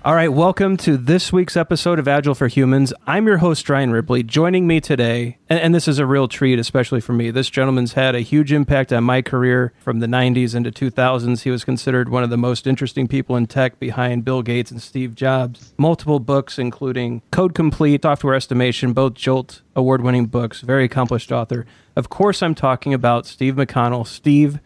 All 0.05 0.15
right, 0.15 0.31
welcome 0.31 0.77
to 0.79 0.99
this 0.99 1.33
week's 1.33 1.57
episode 1.57 1.99
of 1.99 2.07
Agile 2.07 2.35
for 2.35 2.47
Humans. 2.47 2.93
I'm 3.07 3.27
your 3.27 3.39
host, 3.39 3.67
Ryan 3.71 3.91
Ripley. 3.91 4.23
Joining 4.23 4.67
me 4.67 4.79
today, 4.79 5.39
and, 5.49 5.59
and, 5.59 5.75
this 5.75 5.89
is 5.89 5.99
a 5.99 6.05
real 6.05 6.29
treat, 6.29 6.59
especially 6.59 7.01
for 7.01 7.15
me. 7.15 7.31
This 7.31 7.49
gentleman's 7.49 7.95
had 7.95 8.15
a 8.15 8.21
huge 8.21 8.53
impact 8.53 8.93
on 8.93 9.03
my 9.03 9.23
career 9.23 9.73
from 9.79 10.01
the 10.01 10.07
90s 10.07 10.55
into 10.55 10.71
2000s. 10.71 11.45
He 11.45 11.51
was 11.51 11.65
considered 11.65 12.11
one 12.11 12.23
of 12.23 12.29
the 12.29 12.37
most 12.37 12.67
interesting 12.67 13.09
people 13.09 13.35
in 13.35 13.47
tech 13.47 13.79
behind 13.81 14.27
Bill 14.27 14.43
Gates 14.43 14.71
and 14.71 14.83
Steve 14.83 15.15
Jobs. 15.15 15.73
Multiple 15.79 16.21
books, 16.21 16.59
including 16.59 17.23
Code 17.31 17.55
Complete, 17.55 18.03
Software 18.03 18.35
Estimation, 18.35 18.93
both 18.93 19.15
Jolt 19.15 19.63
award 19.75 20.03
winning 20.03 20.27
books, 20.27 20.61
very 20.61 20.85
accomplished 20.85 21.33
author. 21.33 21.65
Of 21.97 22.11
course, 22.11 22.43
I'm 22.43 22.55
talking 22.55 22.93
about 22.93 23.25
Steve 23.25 23.55
McConnell. 23.55 24.07
Steve, 24.07 24.59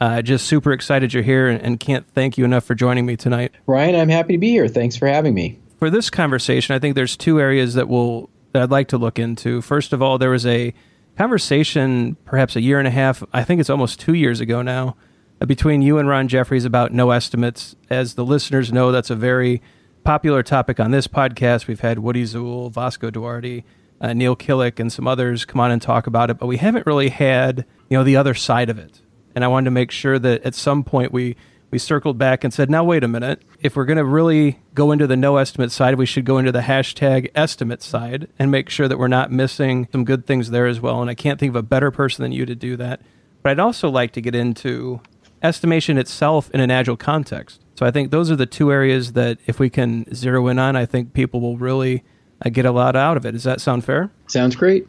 uh, 0.00 0.22
just 0.22 0.46
super 0.46 0.72
excited 0.72 1.12
you're 1.12 1.22
here 1.22 1.48
and, 1.48 1.60
and 1.62 1.80
can't 1.80 2.06
thank 2.14 2.36
you 2.36 2.44
enough 2.44 2.64
for 2.64 2.74
joining 2.74 3.06
me 3.06 3.16
tonight. 3.16 3.52
Ryan, 3.66 3.96
I'm 3.96 4.08
happy 4.08 4.34
to 4.34 4.38
be 4.38 4.50
here. 4.50 4.68
Thanks 4.68 4.96
for 4.96 5.06
having 5.06 5.34
me. 5.34 5.58
For 5.78 5.90
this 5.90 6.10
conversation, 6.10 6.74
I 6.74 6.78
think 6.78 6.94
there's 6.94 7.16
two 7.16 7.40
areas 7.40 7.74
that 7.74 7.88
will 7.88 8.30
that 8.52 8.62
I'd 8.62 8.70
like 8.70 8.88
to 8.88 8.98
look 8.98 9.18
into. 9.18 9.60
First 9.60 9.92
of 9.92 10.00
all, 10.00 10.16
there 10.16 10.30
was 10.30 10.46
a 10.46 10.72
conversation 11.16 12.16
perhaps 12.24 12.56
a 12.56 12.60
year 12.60 12.78
and 12.78 12.88
a 12.88 12.90
half, 12.90 13.22
I 13.32 13.44
think 13.44 13.60
it's 13.60 13.70
almost 13.70 14.00
two 14.00 14.14
years 14.14 14.40
ago 14.40 14.62
now, 14.62 14.96
uh, 15.40 15.46
between 15.46 15.82
you 15.82 15.98
and 15.98 16.08
Ron 16.08 16.28
Jeffries 16.28 16.64
about 16.64 16.92
no 16.92 17.10
estimates. 17.10 17.74
As 17.90 18.14
the 18.14 18.24
listeners 18.24 18.72
know, 18.72 18.92
that's 18.92 19.10
a 19.10 19.16
very 19.16 19.60
popular 20.04 20.42
topic 20.42 20.78
on 20.78 20.90
this 20.90 21.06
podcast. 21.06 21.66
We've 21.66 21.80
had 21.80 21.98
Woody 21.98 22.24
Zuill, 22.24 22.70
Vasco 22.70 23.10
Duarte, 23.10 23.64
uh, 24.00 24.12
Neil 24.12 24.36
Killick, 24.36 24.78
and 24.78 24.92
some 24.92 25.08
others 25.08 25.44
come 25.44 25.60
on 25.60 25.70
and 25.70 25.80
talk 25.80 26.06
about 26.06 26.30
it, 26.30 26.38
but 26.38 26.46
we 26.46 26.58
haven't 26.58 26.86
really 26.86 27.08
had 27.08 27.64
you 27.88 27.98
know 27.98 28.04
the 28.04 28.16
other 28.16 28.34
side 28.34 28.70
of 28.70 28.78
it 28.78 29.00
and 29.34 29.44
I 29.44 29.48
wanted 29.48 29.66
to 29.66 29.70
make 29.70 29.90
sure 29.90 30.18
that 30.18 30.42
at 30.42 30.54
some 30.54 30.84
point 30.84 31.12
we 31.12 31.36
we 31.74 31.78
circled 31.78 32.16
back 32.18 32.44
and 32.44 32.54
said, 32.54 32.70
now 32.70 32.84
wait 32.84 33.02
a 33.02 33.08
minute. 33.08 33.42
If 33.60 33.74
we're 33.74 33.84
going 33.84 33.98
to 33.98 34.04
really 34.04 34.60
go 34.74 34.92
into 34.92 35.08
the 35.08 35.16
no 35.16 35.38
estimate 35.38 35.72
side, 35.72 35.96
we 35.96 36.06
should 36.06 36.24
go 36.24 36.38
into 36.38 36.52
the 36.52 36.60
hashtag 36.60 37.32
estimate 37.34 37.82
side 37.82 38.28
and 38.38 38.48
make 38.48 38.70
sure 38.70 38.86
that 38.86 38.96
we're 38.96 39.08
not 39.08 39.32
missing 39.32 39.88
some 39.90 40.04
good 40.04 40.24
things 40.24 40.50
there 40.50 40.68
as 40.68 40.80
well. 40.80 41.00
And 41.00 41.10
I 41.10 41.14
can't 41.14 41.40
think 41.40 41.50
of 41.50 41.56
a 41.56 41.64
better 41.64 41.90
person 41.90 42.22
than 42.22 42.30
you 42.30 42.46
to 42.46 42.54
do 42.54 42.76
that. 42.76 43.00
But 43.42 43.50
I'd 43.50 43.58
also 43.58 43.90
like 43.90 44.12
to 44.12 44.20
get 44.20 44.36
into 44.36 45.00
estimation 45.42 45.98
itself 45.98 46.48
in 46.52 46.60
an 46.60 46.70
agile 46.70 46.96
context. 46.96 47.60
So 47.74 47.84
I 47.84 47.90
think 47.90 48.12
those 48.12 48.30
are 48.30 48.36
the 48.36 48.46
two 48.46 48.70
areas 48.70 49.14
that 49.14 49.38
if 49.46 49.58
we 49.58 49.68
can 49.68 50.12
zero 50.14 50.46
in 50.46 50.60
on, 50.60 50.76
I 50.76 50.86
think 50.86 51.12
people 51.12 51.40
will 51.40 51.58
really 51.58 52.04
uh, 52.46 52.50
get 52.50 52.66
a 52.66 52.70
lot 52.70 52.94
out 52.94 53.16
of 53.16 53.26
it. 53.26 53.32
Does 53.32 53.44
that 53.44 53.60
sound 53.60 53.84
fair? 53.84 54.12
Sounds 54.28 54.54
great. 54.54 54.86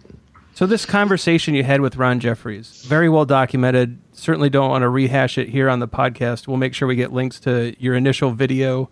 So 0.56 0.66
this 0.66 0.86
conversation 0.86 1.54
you 1.54 1.66
had 1.66 1.82
with 1.82 1.98
Ron 1.98 2.22
Jeffries, 2.22 2.86
very 2.88 3.10
well 3.10 3.26
documented. 3.26 4.00
Certainly 4.14 4.52
don't 4.52 4.70
want 4.70 4.84
to 4.84 4.90
rehash 4.90 5.38
it 5.38 5.50
here 5.50 5.70
on 5.70 5.80
the 5.80 5.88
podcast. 5.88 6.48
We'll 6.48 6.56
make 6.56 6.74
sure 6.74 6.88
we 6.88 6.96
get 6.96 7.12
links 7.12 7.42
to 7.42 7.76
your 7.78 7.94
initial 7.94 8.32
video 8.32 8.90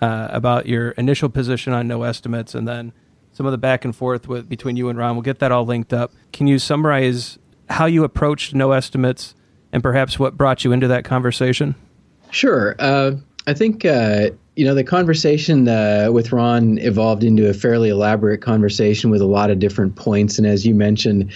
uh, 0.00 0.28
about 0.30 0.66
your 0.66 0.92
initial 0.92 1.28
position 1.28 1.72
on 1.72 1.88
no 1.88 2.04
estimates, 2.04 2.54
and 2.54 2.68
then 2.68 2.92
some 3.32 3.46
of 3.46 3.50
the 3.50 3.58
back 3.58 3.84
and 3.84 3.96
forth 3.96 4.28
with 4.28 4.48
between 4.48 4.76
you 4.76 4.88
and 4.90 4.96
Ron. 4.96 5.16
We'll 5.16 5.22
get 5.22 5.40
that 5.40 5.50
all 5.50 5.66
linked 5.66 5.92
up. 5.92 6.12
Can 6.32 6.46
you 6.46 6.60
summarize 6.60 7.36
how 7.68 7.86
you 7.86 8.04
approached 8.04 8.54
no 8.54 8.70
estimates 8.70 9.34
and 9.72 9.82
perhaps 9.82 10.20
what 10.20 10.36
brought 10.36 10.62
you 10.62 10.70
into 10.70 10.86
that 10.86 11.04
conversation? 11.04 11.74
Sure. 12.30 12.76
Uh, 12.78 13.16
I 13.48 13.54
think 13.54 13.84
uh, 13.84 14.30
you 14.56 14.66
know, 14.66 14.74
the 14.74 14.84
conversation 14.84 15.66
uh, 15.66 16.08
with 16.12 16.32
Ron 16.32 16.78
evolved 16.78 17.24
into 17.24 17.48
a 17.48 17.54
fairly 17.54 17.88
elaborate 17.88 18.42
conversation 18.42 19.10
with 19.10 19.22
a 19.22 19.26
lot 19.26 19.50
of 19.50 19.58
different 19.58 19.96
points. 19.96 20.38
And 20.38 20.46
as 20.46 20.66
you 20.66 20.74
mentioned, 20.74 21.32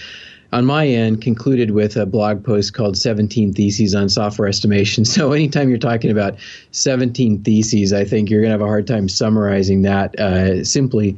on 0.53 0.65
my 0.65 0.87
end, 0.87 1.21
concluded 1.21 1.71
with 1.71 1.97
a 1.97 2.05
blog 2.05 2.43
post 2.43 2.73
called 2.73 2.97
17 2.97 3.53
Theses 3.53 3.95
on 3.95 4.07
Software 4.07 4.47
Estimation. 4.47 5.03
So 5.17 5.31
anytime 5.31 5.69
you're 5.69 5.77
talking 5.77 6.11
about 6.11 6.35
17 6.71 7.43
theses, 7.43 7.91
I 7.91 8.05
think 8.05 8.29
you're 8.29 8.41
going 8.41 8.49
to 8.49 8.53
have 8.53 8.61
a 8.61 8.65
hard 8.65 8.87
time 8.87 9.09
summarizing 9.09 9.81
that 9.81 10.17
uh, 10.19 10.63
simply. 10.63 11.17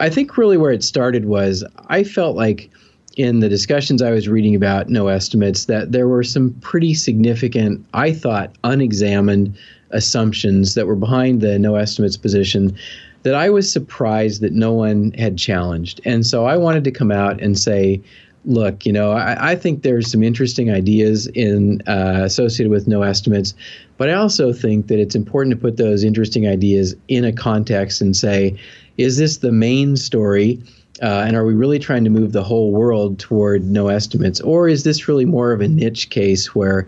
I 0.00 0.10
think 0.10 0.36
really 0.36 0.58
where 0.58 0.72
it 0.72 0.84
started 0.84 1.24
was 1.24 1.64
I 1.88 2.04
felt 2.04 2.36
like 2.36 2.68
in 3.16 3.40
the 3.40 3.48
discussions 3.48 4.02
I 4.02 4.10
was 4.10 4.28
reading 4.28 4.54
about 4.54 4.90
no 4.90 5.08
estimates 5.08 5.66
that 5.66 5.92
there 5.92 6.08
were 6.08 6.22
some 6.22 6.52
pretty 6.60 6.92
significant, 6.92 7.86
I 7.94 8.12
thought, 8.12 8.54
unexamined 8.64 9.56
assumptions 9.92 10.74
that 10.74 10.86
were 10.86 10.96
behind 10.96 11.40
the 11.40 11.58
no 11.58 11.76
estimates 11.76 12.16
position 12.16 12.76
that 13.22 13.34
I 13.34 13.50
was 13.50 13.70
surprised 13.70 14.40
that 14.40 14.52
no 14.52 14.72
one 14.72 15.12
had 15.12 15.38
challenged. 15.38 16.00
And 16.04 16.26
so 16.26 16.46
I 16.46 16.56
wanted 16.56 16.84
to 16.84 16.90
come 16.90 17.12
out 17.12 17.40
and 17.40 17.58
say, 17.58 18.02
look, 18.44 18.84
you 18.84 18.92
know, 18.92 19.12
I, 19.12 19.52
I 19.52 19.56
think 19.56 19.82
there's 19.82 20.10
some 20.10 20.22
interesting 20.22 20.70
ideas 20.70 21.28
in 21.28 21.80
uh, 21.86 22.22
associated 22.24 22.70
with 22.70 22.88
no 22.88 23.02
estimates, 23.02 23.54
but 23.96 24.08
I 24.08 24.14
also 24.14 24.52
think 24.52 24.88
that 24.88 24.98
it's 24.98 25.14
important 25.14 25.54
to 25.54 25.60
put 25.60 25.76
those 25.76 26.02
interesting 26.02 26.48
ideas 26.48 26.96
in 27.08 27.24
a 27.24 27.32
context 27.32 28.00
and 28.00 28.16
say, 28.16 28.58
is 28.96 29.16
this 29.16 29.38
the 29.38 29.52
main 29.52 29.96
story? 29.96 30.60
Uh, 31.00 31.24
and 31.26 31.36
are 31.36 31.44
we 31.44 31.54
really 31.54 31.78
trying 31.78 32.04
to 32.04 32.10
move 32.10 32.32
the 32.32 32.42
whole 32.42 32.70
world 32.70 33.18
toward 33.18 33.64
no 33.64 33.88
estimates? 33.88 34.40
Or 34.40 34.68
is 34.68 34.84
this 34.84 35.08
really 35.08 35.24
more 35.24 35.52
of 35.52 35.60
a 35.60 35.68
niche 35.68 36.10
case 36.10 36.54
where 36.54 36.86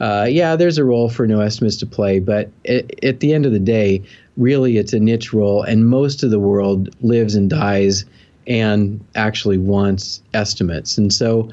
uh, 0.00 0.26
yeah, 0.28 0.56
there's 0.56 0.78
a 0.78 0.84
role 0.84 1.08
for 1.08 1.26
no 1.26 1.40
estimates 1.40 1.76
to 1.78 1.86
play, 1.86 2.18
but 2.18 2.50
it, 2.64 3.02
at 3.04 3.20
the 3.20 3.32
end 3.32 3.46
of 3.46 3.52
the 3.52 3.58
day, 3.58 4.02
really 4.36 4.76
it's 4.76 4.92
a 4.92 5.00
niche 5.00 5.32
role, 5.32 5.62
and 5.62 5.88
most 5.88 6.22
of 6.22 6.30
the 6.30 6.40
world 6.40 6.94
lives 7.02 7.34
and 7.34 7.48
dies 7.50 8.04
and 8.46 9.04
actually 9.14 9.58
wants 9.58 10.22
estimates. 10.34 10.98
And 10.98 11.12
so 11.12 11.50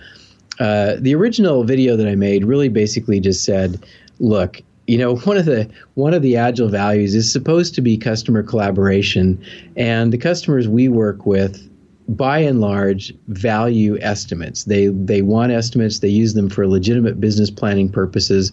uh, 0.60 0.96
the 1.00 1.16
original 1.16 1.64
video 1.64 1.96
that 1.96 2.08
I 2.08 2.16
made 2.16 2.46
really 2.46 2.70
basically 2.70 3.20
just 3.20 3.44
said, 3.44 3.84
look, 4.20 4.62
you 4.88 4.98
know 4.98 5.16
one 5.20 5.38
of 5.38 5.46
the 5.46 5.70
one 5.96 6.14
of 6.14 6.22
the 6.22 6.36
agile 6.36 6.70
values 6.70 7.16
is 7.16 7.32
supposed 7.32 7.76
to 7.76 7.82
be 7.82 7.98
customer 7.98 8.44
collaboration 8.44 9.42
and 9.76 10.12
the 10.12 10.18
customers 10.18 10.68
we 10.68 10.88
work 10.88 11.26
with 11.26 11.70
by 12.08 12.40
and 12.40 12.60
large 12.62 13.14
value 13.28 13.98
estimates. 14.02 14.66
They 14.66 14.88
they 14.88 15.22
want 15.22 15.52
estimates. 15.52 16.00
They 16.00 16.10
use 16.10 16.34
them 16.34 16.50
for 16.50 16.68
legitimate 16.68 17.20
business 17.20 17.50
planning 17.50 17.90
purposes. 17.90 18.52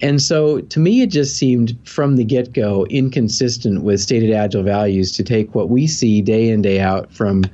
And 0.00 0.22
so 0.22 0.60
to 0.60 0.80
me, 0.80 1.02
it 1.02 1.10
just 1.10 1.36
seemed 1.36 1.76
from 1.84 2.16
the 2.16 2.24
get 2.24 2.52
go 2.52 2.86
inconsistent 2.86 3.82
with 3.82 4.00
stated 4.00 4.32
agile 4.32 4.62
values 4.62 5.12
to 5.12 5.24
take 5.24 5.54
what 5.54 5.70
we 5.70 5.86
see 5.86 6.22
day 6.22 6.50
in, 6.50 6.62
day 6.62 6.80
out 6.80 7.12
from 7.12 7.44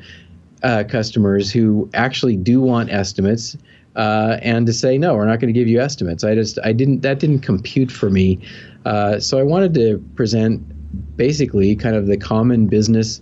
uh, 0.62 0.84
customers 0.88 1.50
who 1.50 1.88
actually 1.94 2.36
do 2.36 2.60
want 2.60 2.90
estimates 2.90 3.56
uh, 3.96 4.38
and 4.42 4.66
to 4.66 4.72
say, 4.72 4.98
no, 4.98 5.14
we're 5.14 5.26
not 5.26 5.40
going 5.40 5.52
to 5.52 5.58
give 5.58 5.68
you 5.68 5.80
estimates. 5.80 6.24
I 6.24 6.34
just, 6.34 6.58
I 6.64 6.72
didn't, 6.72 7.00
that 7.00 7.18
didn't 7.18 7.40
compute 7.40 7.92
for 7.92 8.10
me. 8.10 8.40
Uh, 8.84 9.20
so 9.20 9.38
I 9.38 9.42
wanted 9.42 9.74
to 9.74 9.98
present 10.14 10.62
basically 11.16 11.76
kind 11.76 11.96
of 11.96 12.06
the 12.06 12.16
common 12.16 12.66
business 12.66 13.20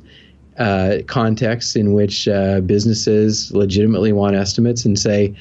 uh, 0.58 0.98
contexts 1.06 1.76
in 1.76 1.92
which 1.94 2.28
uh, 2.28 2.60
businesses 2.60 3.52
legitimately 3.52 4.12
want 4.12 4.36
estimates 4.36 4.84
and 4.84 4.98
say, 4.98 5.34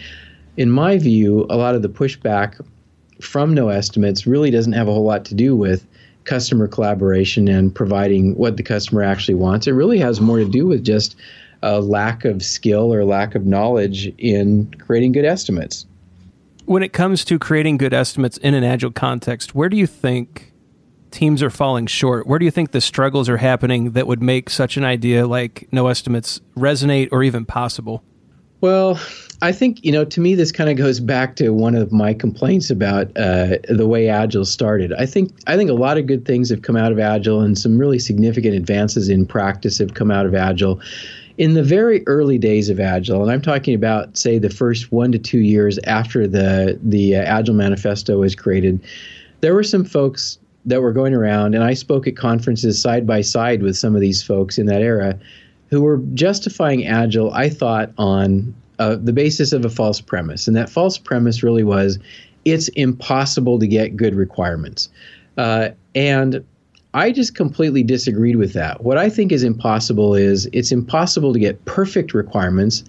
in 0.57 0.69
my 0.69 0.97
view, 0.97 1.45
a 1.49 1.57
lot 1.57 1.75
of 1.75 1.81
the 1.81 1.89
pushback 1.89 2.59
from 3.21 3.53
no 3.53 3.69
estimates 3.69 4.25
really 4.25 4.51
doesn't 4.51 4.73
have 4.73 4.87
a 4.87 4.93
whole 4.93 5.03
lot 5.03 5.25
to 5.25 5.35
do 5.35 5.55
with 5.55 5.85
customer 6.23 6.67
collaboration 6.67 7.47
and 7.47 7.73
providing 7.73 8.35
what 8.35 8.57
the 8.57 8.63
customer 8.63 9.03
actually 9.03 9.35
wants. 9.35 9.67
It 9.67 9.71
really 9.71 9.99
has 9.99 10.21
more 10.21 10.37
to 10.37 10.45
do 10.45 10.67
with 10.67 10.83
just 10.83 11.15
a 11.63 11.81
lack 11.81 12.25
of 12.25 12.43
skill 12.43 12.93
or 12.93 13.03
lack 13.05 13.35
of 13.35 13.45
knowledge 13.45 14.07
in 14.17 14.71
creating 14.79 15.11
good 15.11 15.25
estimates. 15.25 15.85
When 16.65 16.83
it 16.83 16.93
comes 16.93 17.25
to 17.25 17.39
creating 17.39 17.77
good 17.77 17.93
estimates 17.93 18.37
in 18.37 18.53
an 18.53 18.63
agile 18.63 18.91
context, 18.91 19.55
where 19.55 19.69
do 19.69 19.77
you 19.77 19.87
think 19.87 20.50
teams 21.11 21.43
are 21.43 21.49
falling 21.49 21.87
short? 21.87 22.25
Where 22.25 22.39
do 22.39 22.45
you 22.45 22.51
think 22.51 22.71
the 22.71 22.81
struggles 22.81 23.29
are 23.29 23.37
happening 23.37 23.91
that 23.91 24.07
would 24.07 24.21
make 24.21 24.49
such 24.49 24.77
an 24.77 24.83
idea 24.83 25.27
like 25.27 25.67
no 25.71 25.87
estimates 25.87 26.41
resonate 26.55 27.09
or 27.11 27.23
even 27.23 27.45
possible? 27.45 28.03
Well, 28.61 28.99
I 29.41 29.51
think 29.51 29.83
you 29.83 29.91
know. 29.91 30.05
To 30.05 30.21
me, 30.21 30.35
this 30.35 30.51
kind 30.51 30.69
of 30.69 30.77
goes 30.77 30.99
back 30.99 31.35
to 31.37 31.49
one 31.49 31.73
of 31.73 31.91
my 31.91 32.13
complaints 32.13 32.69
about 32.69 33.07
uh, 33.17 33.57
the 33.67 33.87
way 33.87 34.07
Agile 34.07 34.45
started. 34.45 34.93
I 34.93 35.07
think 35.07 35.33
I 35.47 35.57
think 35.57 35.71
a 35.71 35.73
lot 35.73 35.97
of 35.97 36.05
good 36.05 36.25
things 36.25 36.49
have 36.51 36.61
come 36.61 36.77
out 36.77 36.91
of 36.91 36.99
Agile, 36.99 37.41
and 37.41 37.57
some 37.57 37.79
really 37.79 37.97
significant 37.97 38.55
advances 38.55 39.09
in 39.09 39.25
practice 39.25 39.79
have 39.79 39.95
come 39.95 40.11
out 40.11 40.27
of 40.27 40.35
Agile. 40.35 40.79
In 41.39 41.55
the 41.55 41.63
very 41.63 42.03
early 42.05 42.37
days 42.37 42.69
of 42.69 42.79
Agile, 42.79 43.23
and 43.23 43.31
I'm 43.31 43.41
talking 43.41 43.73
about, 43.73 44.15
say, 44.15 44.37
the 44.37 44.49
first 44.49 44.91
one 44.91 45.11
to 45.11 45.17
two 45.17 45.39
years 45.39 45.79
after 45.85 46.27
the 46.27 46.79
the 46.83 47.15
uh, 47.15 47.23
Agile 47.23 47.55
Manifesto 47.55 48.19
was 48.19 48.35
created, 48.35 48.79
there 49.39 49.55
were 49.55 49.63
some 49.63 49.83
folks 49.83 50.37
that 50.65 50.81
were 50.81 50.93
going 50.93 51.13
around, 51.13 51.55
and 51.55 51.63
I 51.63 51.73
spoke 51.73 52.07
at 52.07 52.15
conferences 52.15 52.81
side 52.81 53.07
by 53.07 53.21
side 53.21 53.63
with 53.63 53.77
some 53.77 53.95
of 53.95 54.01
these 54.01 54.21
folks 54.21 54.57
in 54.57 54.67
that 54.67 54.81
era 54.81 55.17
who 55.69 55.81
were 55.81 55.97
justifying 56.13 56.85
Agile, 56.85 57.31
I 57.33 57.49
thought, 57.49 57.91
on 57.97 58.53
uh, 58.77 58.97
the 59.01 59.13
basis 59.13 59.53
of 59.53 59.63
a 59.65 59.69
false 59.69 60.01
premise. 60.01 60.47
And 60.47 60.55
that 60.55 60.69
false 60.69 60.97
premise 60.97 61.43
really 61.43 61.63
was 61.63 61.97
it's 62.45 62.67
impossible 62.69 63.59
to 63.59 63.67
get 63.67 63.95
good 63.95 64.15
requirements. 64.15 64.89
Uh, 65.37 65.69
and 65.95 66.43
I 66.93 67.11
just 67.11 67.35
completely 67.35 67.83
disagreed 67.83 68.35
with 68.35 68.53
that. 68.53 68.83
What 68.83 68.97
I 68.97 69.09
think 69.09 69.31
is 69.31 69.43
impossible 69.43 70.13
is 70.13 70.49
it's 70.51 70.71
impossible 70.71 71.31
to 71.31 71.39
get 71.39 71.63
perfect 71.65 72.13
requirements. 72.13 72.83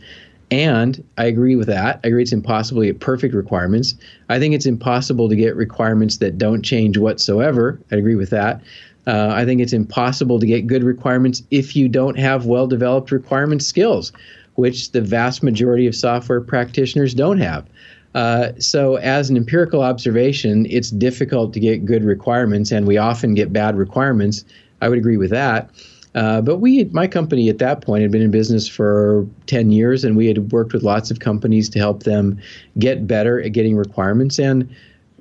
And 0.53 1.03
I 1.17 1.25
agree 1.25 1.57
with 1.57 1.69
that. 1.69 1.99
I 2.05 2.09
agree 2.09 2.23
it's 2.23 2.31
impossible 2.31 2.83
to 2.83 2.87
get 2.87 3.01
perfect 3.01 3.35
requirements. 3.35 3.95
I 4.29 4.39
think 4.39 4.55
it's 4.55 4.67
impossible 4.67 5.31
to 5.31 5.35
get 5.35 5.57
requirements 5.57 6.19
that 6.19 6.37
don't 6.37 6.63
change 6.63 6.99
whatsoever. 6.99 7.81
I 7.91 7.97
agree 7.97 8.17
with 8.17 8.29
that. 8.31 8.61
Uh, 9.07 9.31
I 9.33 9.47
think 9.47 9.63
it's 9.63 9.73
impossible 9.73 10.39
to 10.39 10.45
get 10.45 10.67
good 10.67 10.85
requirements 10.85 11.43
if 11.51 11.75
you 11.75 11.89
don't 11.89 12.19
have 12.19 12.45
well 12.45 12.67
developed 12.67 13.11
requirement 13.11 13.63
skills, 13.63 14.13
which 14.57 14.93
the 14.93 15.01
vast 15.01 15.43
majority 15.43 15.87
of 15.87 15.95
software 15.95 16.43
practitioners 16.43 17.15
don't 17.15 17.39
have. 17.39 17.67
Uh, 18.15 18.53
so, 18.59 18.97
as 18.97 19.31
an 19.31 19.39
empirical 19.39 19.81
observation, 19.81 20.67
it's 20.69 20.91
difficult 20.91 21.55
to 21.55 21.61
get 21.61 21.87
good 21.87 22.05
requirements, 22.05 22.71
and 22.71 22.87
we 22.87 22.99
often 22.99 23.33
get 23.33 23.55
bad 23.55 23.75
requirements. 23.75 24.45
I 24.83 24.91
would 24.91 24.99
agree 24.99 25.17
with 25.17 25.31
that. 25.31 25.71
Uh, 26.15 26.41
but 26.41 26.59
we, 26.59 26.85
my 26.87 27.07
company 27.07 27.49
at 27.49 27.59
that 27.59 27.81
point, 27.81 28.03
had 28.03 28.11
been 28.11 28.23
in 28.23 28.31
business 28.31 28.69
for 28.69 29.27
10 29.47 29.73
years, 29.73 30.05
and 30.05 30.17
we 30.17 30.27
had 30.27 30.53
worked 30.53 30.73
with 30.73 30.83
lots 30.83 31.11
of 31.11 31.21
companies 31.21 31.69
to 31.71 31.79
help 31.79 32.03
them 32.03 32.39
get 32.79 33.07
better 33.07 33.41
at 33.41 33.53
getting 33.53 33.77
requirements. 33.77 34.39
And 34.39 34.69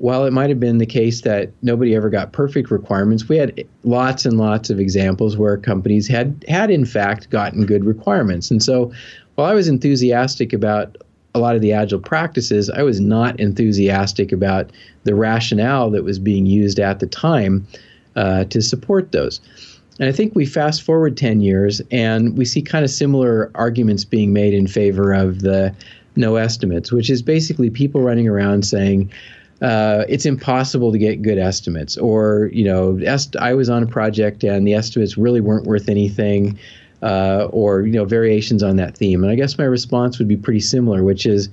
while 0.01 0.25
it 0.25 0.33
might 0.33 0.49
have 0.49 0.59
been 0.59 0.79
the 0.79 0.85
case 0.85 1.21
that 1.21 1.51
nobody 1.61 1.95
ever 1.95 2.09
got 2.09 2.33
perfect 2.33 2.71
requirements, 2.71 3.29
we 3.29 3.37
had 3.37 3.63
lots 3.83 4.25
and 4.25 4.37
lots 4.37 4.69
of 4.69 4.79
examples 4.79 5.37
where 5.37 5.57
companies 5.57 6.07
had 6.07 6.43
had 6.47 6.71
in 6.71 6.85
fact 6.85 7.29
gotten 7.29 7.65
good 7.65 7.85
requirements. 7.85 8.49
And 8.49 8.63
so, 8.63 8.91
while 9.35 9.49
I 9.49 9.53
was 9.53 9.67
enthusiastic 9.67 10.53
about 10.53 10.97
a 11.35 11.39
lot 11.39 11.55
of 11.55 11.61
the 11.61 11.71
agile 11.71 11.99
practices, 11.99 12.69
I 12.69 12.81
was 12.81 12.99
not 12.99 13.39
enthusiastic 13.39 14.31
about 14.31 14.71
the 15.03 15.15
rationale 15.15 15.89
that 15.91 16.03
was 16.03 16.19
being 16.19 16.45
used 16.45 16.79
at 16.79 16.99
the 16.99 17.07
time 17.07 17.65
uh, 18.15 18.45
to 18.45 18.61
support 18.61 19.11
those. 19.11 19.39
And 19.99 20.09
I 20.09 20.11
think 20.11 20.35
we 20.35 20.45
fast 20.45 20.81
forward 20.81 21.17
10 21.17 21.41
years 21.41 21.81
and 21.91 22.37
we 22.37 22.45
see 22.45 22.61
kind 22.61 22.83
of 22.83 22.91
similar 22.91 23.51
arguments 23.55 24.03
being 24.05 24.33
made 24.33 24.53
in 24.53 24.67
favor 24.67 25.13
of 25.13 25.41
the 25.41 25.73
no 26.15 26.35
estimates, 26.35 26.91
which 26.91 27.09
is 27.09 27.21
basically 27.21 27.69
people 27.69 28.01
running 28.01 28.27
around 28.27 28.65
saying, 28.65 29.11
uh, 29.61 30.05
it's 30.09 30.25
impossible 30.25 30.91
to 30.91 30.97
get 30.97 31.21
good 31.21 31.37
estimates. 31.37 31.97
Or, 31.97 32.49
you 32.51 32.65
know, 32.65 32.99
est- 32.99 33.35
I 33.35 33.53
was 33.53 33.69
on 33.69 33.83
a 33.83 33.87
project 33.87 34.43
and 34.43 34.65
the 34.65 34.73
estimates 34.73 35.17
really 35.17 35.39
weren't 35.39 35.65
worth 35.65 35.87
anything, 35.87 36.57
uh, 37.03 37.47
or, 37.51 37.81
you 37.81 37.93
know, 37.93 38.05
variations 38.05 38.63
on 38.63 38.77
that 38.77 38.97
theme. 38.97 39.23
And 39.23 39.31
I 39.31 39.35
guess 39.35 39.57
my 39.57 39.65
response 39.65 40.17
would 40.17 40.27
be 40.27 40.37
pretty 40.37 40.61
similar, 40.61 41.03
which 41.03 41.25
is 41.25 41.49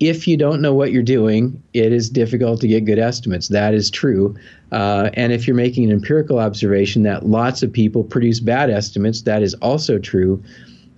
if 0.00 0.28
you 0.28 0.36
don't 0.36 0.60
know 0.60 0.74
what 0.74 0.92
you're 0.92 1.02
doing, 1.02 1.60
it 1.72 1.92
is 1.92 2.08
difficult 2.08 2.60
to 2.60 2.68
get 2.68 2.84
good 2.84 2.98
estimates. 2.98 3.48
That 3.48 3.74
is 3.74 3.90
true. 3.90 4.36
Uh, 4.70 5.10
and 5.14 5.32
if 5.32 5.46
you're 5.46 5.56
making 5.56 5.84
an 5.84 5.90
empirical 5.90 6.38
observation 6.38 7.02
that 7.02 7.26
lots 7.26 7.62
of 7.62 7.72
people 7.72 8.04
produce 8.04 8.38
bad 8.40 8.70
estimates, 8.70 9.22
that 9.22 9.42
is 9.42 9.54
also 9.54 9.98
true. 9.98 10.42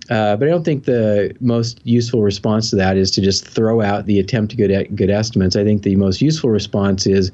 Uh, 0.09 0.35
but 0.35 0.47
I 0.47 0.51
don't 0.51 0.63
think 0.63 0.85
the 0.85 1.33
most 1.39 1.79
useful 1.83 2.21
response 2.21 2.69
to 2.71 2.75
that 2.75 2.97
is 2.97 3.11
to 3.11 3.21
just 3.21 3.47
throw 3.47 3.81
out 3.81 4.07
the 4.07 4.19
attempt 4.19 4.51
to 4.51 4.57
get 4.57 4.95
good 4.95 5.09
estimates. 5.09 5.55
I 5.55 5.63
think 5.63 5.83
the 5.83 5.95
most 5.95 6.21
useful 6.21 6.49
response 6.49 7.07
is 7.07 7.31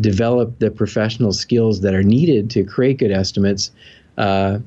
develop 0.00 0.58
the 0.60 0.70
professional 0.70 1.32
skills 1.32 1.80
that 1.80 1.92
are 1.92 2.04
needed 2.04 2.48
to 2.50 2.62
create 2.62 2.98
good 2.98 3.10
estimates, 3.10 3.72
uh, 4.16 4.58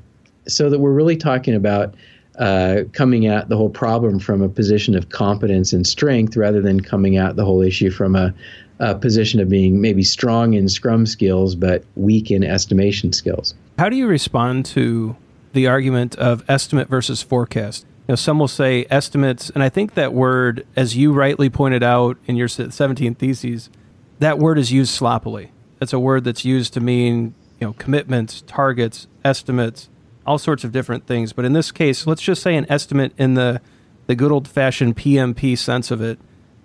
so 0.46 0.68
that 0.68 0.78
we're 0.78 0.92
really 0.92 1.16
talking 1.16 1.54
about 1.54 1.94
uh, 2.38 2.82
coming 2.92 3.26
at 3.26 3.48
the 3.48 3.56
whole 3.56 3.70
problem 3.70 4.18
from 4.18 4.42
a 4.42 4.48
position 4.48 4.94
of 4.94 5.08
competence 5.10 5.72
and 5.72 5.86
strength, 5.86 6.36
rather 6.36 6.60
than 6.60 6.80
coming 6.80 7.16
at 7.16 7.36
the 7.36 7.44
whole 7.44 7.62
issue 7.62 7.90
from 7.90 8.16
a, 8.16 8.34
a 8.80 8.94
position 8.94 9.40
of 9.40 9.48
being 9.48 9.80
maybe 9.80 10.02
strong 10.02 10.54
in 10.54 10.68
Scrum 10.68 11.06
skills 11.06 11.54
but 11.54 11.84
weak 11.96 12.30
in 12.30 12.42
estimation 12.42 13.12
skills. 13.12 13.54
How 13.78 13.88
do 13.88 13.96
you 13.96 14.06
respond 14.06 14.66
to 14.66 15.16
the 15.54 15.66
argument 15.68 16.16
of 16.16 16.44
estimate 16.48 16.88
versus 16.88 17.22
forecast. 17.22 17.86
You 18.06 18.12
know, 18.12 18.16
some 18.16 18.38
will 18.38 18.48
say 18.48 18.84
estimates, 18.90 19.48
and 19.50 19.62
I 19.62 19.70
think 19.70 19.94
that 19.94 20.12
word, 20.12 20.66
as 20.76 20.94
you 20.94 21.12
rightly 21.12 21.48
pointed 21.48 21.82
out 21.82 22.18
in 22.26 22.36
your 22.36 22.48
17 22.48 23.14
theses, 23.14 23.70
that 24.18 24.38
word 24.38 24.58
is 24.58 24.70
used 24.70 24.92
sloppily. 24.92 25.52
It's 25.80 25.92
a 25.92 25.98
word 25.98 26.24
that's 26.24 26.44
used 26.44 26.74
to 26.74 26.80
mean 26.80 27.34
you 27.60 27.68
know 27.68 27.72
commitments, 27.74 28.42
targets, 28.46 29.06
estimates, 29.24 29.88
all 30.26 30.38
sorts 30.38 30.64
of 30.64 30.72
different 30.72 31.06
things. 31.06 31.32
But 31.32 31.44
in 31.44 31.52
this 31.52 31.72
case, 31.72 32.06
let's 32.06 32.22
just 32.22 32.42
say 32.42 32.56
an 32.56 32.66
estimate 32.68 33.12
in 33.18 33.34
the 33.34 33.60
the 34.06 34.14
good 34.14 34.30
old 34.30 34.46
fashioned 34.46 34.96
PMP 34.96 35.56
sense 35.56 35.90
of 35.90 36.02
it, 36.02 36.18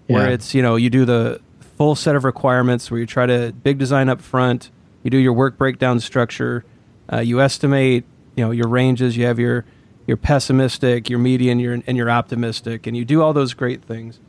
where 0.07 0.27
yeah. 0.27 0.33
it's 0.33 0.53
you 0.53 0.61
know 0.61 0.75
you 0.75 0.89
do 0.89 1.05
the 1.05 1.41
full 1.77 1.95
set 1.95 2.15
of 2.15 2.23
requirements, 2.23 2.91
where 2.91 2.99
you 2.99 3.05
try 3.05 3.25
to 3.25 3.53
big 3.63 3.77
design 3.77 4.09
up 4.09 4.21
front, 4.21 4.69
you 5.03 5.09
do 5.09 5.17
your 5.17 5.33
work 5.33 5.57
breakdown 5.57 5.99
structure, 5.99 6.65
uh, 7.11 7.19
you 7.19 7.41
estimate 7.41 8.05
you 8.35 8.43
know 8.45 8.51
your 8.51 8.67
ranges. 8.67 9.17
You 9.17 9.25
have 9.25 9.39
your 9.39 9.65
your 10.07 10.17
pessimistic, 10.17 11.09
your 11.09 11.19
median, 11.19 11.59
your 11.59 11.81
and 11.85 11.97
your 11.97 12.09
optimistic, 12.09 12.87
and 12.87 12.95
you 12.95 13.05
do 13.05 13.21
all 13.21 13.33
those 13.33 13.53
great 13.53 13.83
things. 13.83 14.19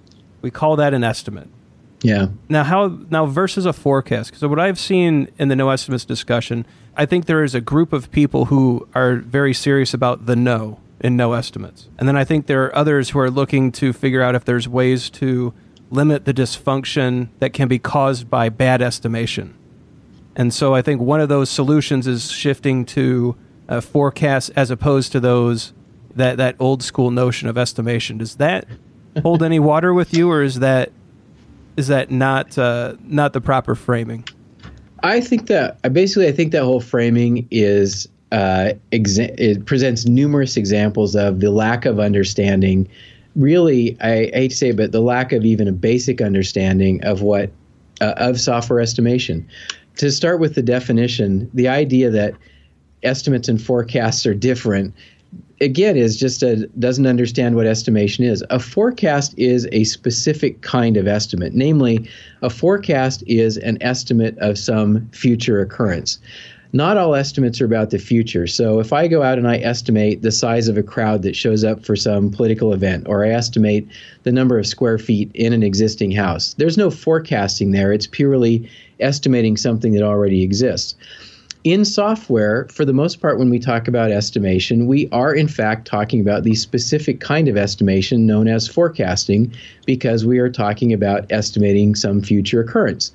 We 0.42 0.50
call 0.50 0.76
that 0.76 0.94
an 0.94 1.04
estimate. 1.04 1.48
Yeah. 2.02 2.28
Now, 2.48 2.64
how 2.64 2.98
now 3.10 3.26
versus 3.26 3.66
a 3.66 3.72
forecast? 3.72 4.36
So, 4.36 4.48
what 4.48 4.58
I've 4.58 4.78
seen 4.78 5.28
in 5.38 5.48
the 5.48 5.56
no 5.56 5.70
estimates 5.70 6.04
discussion, 6.04 6.66
I 6.96 7.06
think 7.06 7.26
there 7.26 7.44
is 7.44 7.54
a 7.54 7.60
group 7.60 7.92
of 7.92 8.10
people 8.10 8.46
who 8.46 8.88
are 8.94 9.16
very 9.16 9.52
serious 9.52 9.92
about 9.92 10.26
the 10.26 10.36
no 10.36 10.80
in 11.00 11.16
no 11.16 11.32
estimates, 11.34 11.88
and 11.98 12.08
then 12.08 12.16
I 12.16 12.24
think 12.24 12.46
there 12.46 12.64
are 12.64 12.74
others 12.74 13.10
who 13.10 13.18
are 13.18 13.30
looking 13.30 13.72
to 13.72 13.92
figure 13.92 14.22
out 14.22 14.34
if 14.34 14.44
there's 14.44 14.68
ways 14.68 15.10
to 15.10 15.52
limit 15.90 16.24
the 16.24 16.32
dysfunction 16.32 17.28
that 17.38 17.52
can 17.52 17.68
be 17.68 17.78
caused 17.78 18.30
by 18.30 18.48
bad 18.48 18.80
estimation. 18.80 19.54
And 20.36 20.54
so 20.54 20.74
I 20.74 20.82
think 20.82 21.00
one 21.00 21.20
of 21.20 21.28
those 21.28 21.50
solutions 21.50 22.06
is 22.06 22.30
shifting 22.30 22.84
to 22.86 23.36
uh, 23.68 23.80
forecasts 23.80 24.48
as 24.50 24.70
opposed 24.70 25.12
to 25.12 25.20
those 25.20 25.72
that 26.14 26.38
that 26.38 26.56
old 26.58 26.82
school 26.82 27.10
notion 27.10 27.48
of 27.48 27.58
estimation. 27.58 28.18
Does 28.18 28.36
that 28.36 28.66
hold 29.22 29.42
any 29.42 29.58
water 29.58 29.92
with 29.92 30.14
you, 30.14 30.30
or 30.30 30.42
is 30.42 30.60
that 30.60 30.92
is 31.76 31.88
that 31.88 32.10
not 32.10 32.56
uh, 32.58 32.94
not 33.04 33.32
the 33.32 33.40
proper 33.40 33.74
framing? 33.74 34.24
I 35.02 35.20
think 35.20 35.46
that 35.46 35.78
I 35.84 35.88
basically 35.88 36.28
I 36.28 36.32
think 36.32 36.52
that 36.52 36.62
whole 36.62 36.80
framing 36.80 37.46
is 37.50 38.08
uh, 38.32 38.72
exa- 38.92 39.34
it 39.38 39.66
presents 39.66 40.06
numerous 40.06 40.56
examples 40.56 41.16
of 41.16 41.40
the 41.40 41.50
lack 41.50 41.84
of 41.84 41.98
understanding. 41.98 42.88
Really, 43.36 43.96
I, 44.00 44.12
I 44.12 44.30
hate 44.32 44.50
to 44.50 44.56
say 44.56 44.68
it, 44.70 44.76
but 44.76 44.92
the 44.92 45.00
lack 45.00 45.32
of 45.32 45.44
even 45.44 45.68
a 45.68 45.72
basic 45.72 46.20
understanding 46.20 47.02
of 47.04 47.22
what 47.22 47.50
uh, 48.00 48.14
of 48.16 48.40
software 48.40 48.80
estimation. 48.80 49.46
To 49.96 50.10
start 50.10 50.40
with 50.40 50.54
the 50.54 50.62
definition, 50.62 51.50
the 51.52 51.68
idea 51.68 52.10
that 52.10 52.34
estimates 53.02 53.48
and 53.48 53.60
forecasts 53.60 54.26
are 54.26 54.34
different 54.34 54.94
again 55.60 55.96
is 55.96 56.16
just 56.16 56.42
a 56.42 56.66
doesn't 56.78 57.06
understand 57.06 57.54
what 57.54 57.66
estimation 57.66 58.24
is. 58.24 58.44
A 58.50 58.58
forecast 58.58 59.34
is 59.36 59.68
a 59.72 59.84
specific 59.84 60.62
kind 60.62 60.96
of 60.96 61.06
estimate. 61.06 61.54
Namely, 61.54 62.08
a 62.42 62.50
forecast 62.50 63.22
is 63.26 63.56
an 63.58 63.78
estimate 63.80 64.38
of 64.38 64.58
some 64.58 65.08
future 65.10 65.60
occurrence. 65.60 66.18
Not 66.72 66.96
all 66.96 67.16
estimates 67.16 67.60
are 67.60 67.64
about 67.64 67.90
the 67.90 67.98
future. 67.98 68.46
So 68.46 68.78
if 68.78 68.92
I 68.92 69.08
go 69.08 69.24
out 69.24 69.38
and 69.38 69.48
I 69.48 69.56
estimate 69.56 70.22
the 70.22 70.30
size 70.30 70.68
of 70.68 70.78
a 70.78 70.84
crowd 70.84 71.22
that 71.22 71.34
shows 71.34 71.64
up 71.64 71.84
for 71.84 71.96
some 71.96 72.30
political 72.30 72.72
event, 72.72 73.08
or 73.08 73.24
I 73.24 73.30
estimate 73.30 73.88
the 74.22 74.30
number 74.30 74.56
of 74.56 74.68
square 74.68 74.98
feet 74.98 75.32
in 75.34 75.52
an 75.52 75.64
existing 75.64 76.12
house, 76.12 76.54
there's 76.54 76.78
no 76.78 76.88
forecasting 76.88 77.72
there. 77.72 77.92
It's 77.92 78.06
purely 78.06 78.70
estimating 79.00 79.56
something 79.56 79.94
that 79.94 80.02
already 80.04 80.44
exists 80.44 80.94
in 81.64 81.84
software, 81.84 82.66
for 82.68 82.84
the 82.84 82.92
most 82.92 83.20
part, 83.20 83.38
when 83.38 83.50
we 83.50 83.58
talk 83.58 83.86
about 83.86 84.10
estimation, 84.10 84.86
we 84.86 85.08
are 85.10 85.34
in 85.34 85.48
fact 85.48 85.86
talking 85.86 86.20
about 86.20 86.44
the 86.44 86.54
specific 86.54 87.20
kind 87.20 87.48
of 87.48 87.56
estimation 87.56 88.26
known 88.26 88.48
as 88.48 88.66
forecasting 88.66 89.52
because 89.86 90.24
we 90.24 90.38
are 90.38 90.48
talking 90.48 90.92
about 90.92 91.30
estimating 91.30 91.94
some 91.94 92.22
future 92.22 92.60
occurrence. 92.60 93.12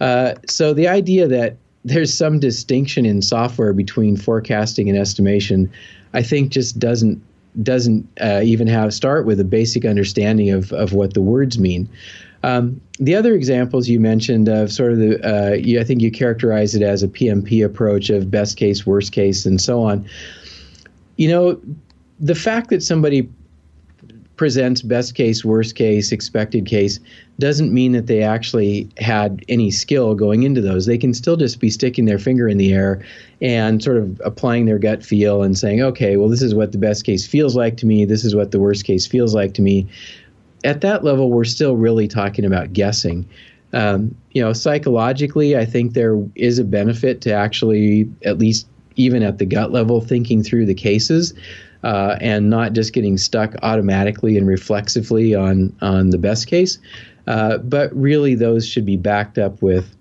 Uh, 0.00 0.34
so 0.46 0.74
the 0.74 0.86
idea 0.86 1.26
that 1.26 1.56
there's 1.86 2.12
some 2.12 2.40
distinction 2.40 3.06
in 3.06 3.22
software 3.22 3.72
between 3.72 4.16
forecasting 4.16 4.90
and 4.90 4.98
estimation. 4.98 5.70
I 6.12 6.22
think 6.22 6.50
just 6.50 6.78
doesn't 6.78 7.22
doesn't 7.62 8.06
uh, 8.20 8.42
even 8.44 8.66
have 8.66 8.92
start 8.92 9.24
with 9.24 9.40
a 9.40 9.44
basic 9.44 9.84
understanding 9.84 10.50
of 10.50 10.72
of 10.72 10.92
what 10.92 11.14
the 11.14 11.22
words 11.22 11.58
mean. 11.58 11.88
Um, 12.42 12.80
the 12.98 13.14
other 13.14 13.34
examples 13.34 13.88
you 13.88 14.00
mentioned 14.00 14.48
of 14.48 14.72
sort 14.72 14.92
of 14.92 14.98
the, 14.98 15.20
uh, 15.26 15.54
you, 15.54 15.80
I 15.80 15.84
think 15.84 16.00
you 16.00 16.10
characterize 16.10 16.74
it 16.74 16.82
as 16.82 17.02
a 17.02 17.08
PMP 17.08 17.64
approach 17.64 18.10
of 18.10 18.30
best 18.30 18.56
case, 18.56 18.86
worst 18.86 19.12
case, 19.12 19.46
and 19.46 19.60
so 19.60 19.82
on. 19.82 20.08
You 21.16 21.28
know, 21.28 21.60
the 22.20 22.34
fact 22.34 22.70
that 22.70 22.82
somebody 22.82 23.28
presents 24.36 24.82
best 24.82 25.14
case, 25.14 25.44
worst 25.44 25.74
case, 25.74 26.12
expected 26.12 26.66
case 26.66 27.00
doesn't 27.38 27.72
mean 27.72 27.92
that 27.92 28.06
they 28.06 28.22
actually 28.22 28.88
had 28.98 29.44
any 29.48 29.70
skill 29.70 30.14
going 30.14 30.42
into 30.42 30.60
those. 30.60 30.86
They 30.86 30.98
can 30.98 31.14
still 31.14 31.36
just 31.36 31.58
be 31.58 31.70
sticking 31.70 32.04
their 32.04 32.18
finger 32.18 32.48
in 32.48 32.58
the 32.58 32.72
air 32.72 33.02
and 33.40 33.82
sort 33.82 33.96
of 33.96 34.20
applying 34.24 34.66
their 34.66 34.78
gut 34.78 35.04
feel 35.04 35.42
and 35.42 35.58
saying, 35.58 35.82
okay, 35.82 36.16
well, 36.16 36.28
this 36.28 36.42
is 36.42 36.54
what 36.54 36.72
the 36.72 36.78
best 36.78 37.04
case 37.04 37.26
feels 37.26 37.56
like 37.56 37.76
to 37.78 37.86
me. 37.86 38.04
This 38.04 38.24
is 38.24 38.34
what 38.34 38.50
the 38.50 38.60
worst 38.60 38.84
case 38.84 39.06
feels 39.06 39.34
like 39.34 39.54
to 39.54 39.62
me. 39.62 39.86
At 40.66 40.80
that 40.82 41.04
level, 41.04 41.30
we're 41.30 41.44
still 41.44 41.76
really 41.76 42.08
talking 42.08 42.44
about 42.44 42.72
guessing. 42.72 43.26
Um, 43.72 44.14
you 44.32 44.42
know, 44.42 44.52
psychologically, 44.52 45.56
I 45.56 45.64
think 45.64 45.94
there 45.94 46.20
is 46.34 46.58
a 46.58 46.64
benefit 46.64 47.20
to 47.22 47.32
actually, 47.32 48.10
at 48.24 48.38
least 48.38 48.66
even 48.96 49.22
at 49.22 49.38
the 49.38 49.46
gut 49.46 49.72
level, 49.72 50.00
thinking 50.00 50.42
through 50.42 50.66
the 50.66 50.74
cases 50.74 51.34
uh, 51.82 52.16
and 52.20 52.50
not 52.50 52.72
just 52.72 52.92
getting 52.92 53.16
stuck 53.16 53.54
automatically 53.62 54.36
and 54.36 54.46
reflexively 54.46 55.34
on 55.34 55.74
on 55.80 56.10
the 56.10 56.18
best 56.18 56.46
case. 56.48 56.78
Uh, 57.26 57.58
but 57.58 57.94
really, 57.94 58.34
those 58.34 58.66
should 58.66 58.86
be 58.86 58.96
backed 58.96 59.38
up 59.38 59.62
with 59.62 59.94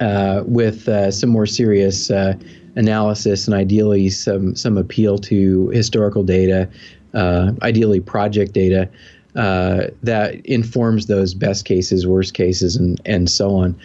uh, 0.00 0.42
with 0.46 0.88
uh, 0.88 1.10
some 1.10 1.30
more 1.30 1.46
serious 1.46 2.10
uh, 2.10 2.34
analysis 2.76 3.46
and 3.46 3.54
ideally 3.54 4.08
some 4.08 4.54
some 4.54 4.78
appeal 4.78 5.18
to 5.18 5.68
historical 5.70 6.22
data, 6.22 6.68
uh, 7.14 7.52
ideally 7.62 8.00
project 8.00 8.52
data. 8.52 8.88
That 9.38 10.40
informs 10.44 11.06
those 11.06 11.34
best 11.34 11.64
cases, 11.64 12.06
worst 12.06 12.34
cases, 12.34 12.76
and 12.76 13.00
and 13.04 13.30
so 13.30 13.54
on. 13.56 13.78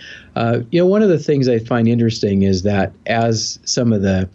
you 0.72 0.79
know, 0.79 0.86
one 0.86 1.01
of 1.01 1.10
the 1.10 1.19
things 1.19 1.48
I 1.48 1.60
find 1.60 1.88
interesting 1.88 2.43
is 2.43 2.63
that 2.63 2.93
as 3.05 3.60
some 3.65 3.93
of 3.93 4.01
the 4.01 4.29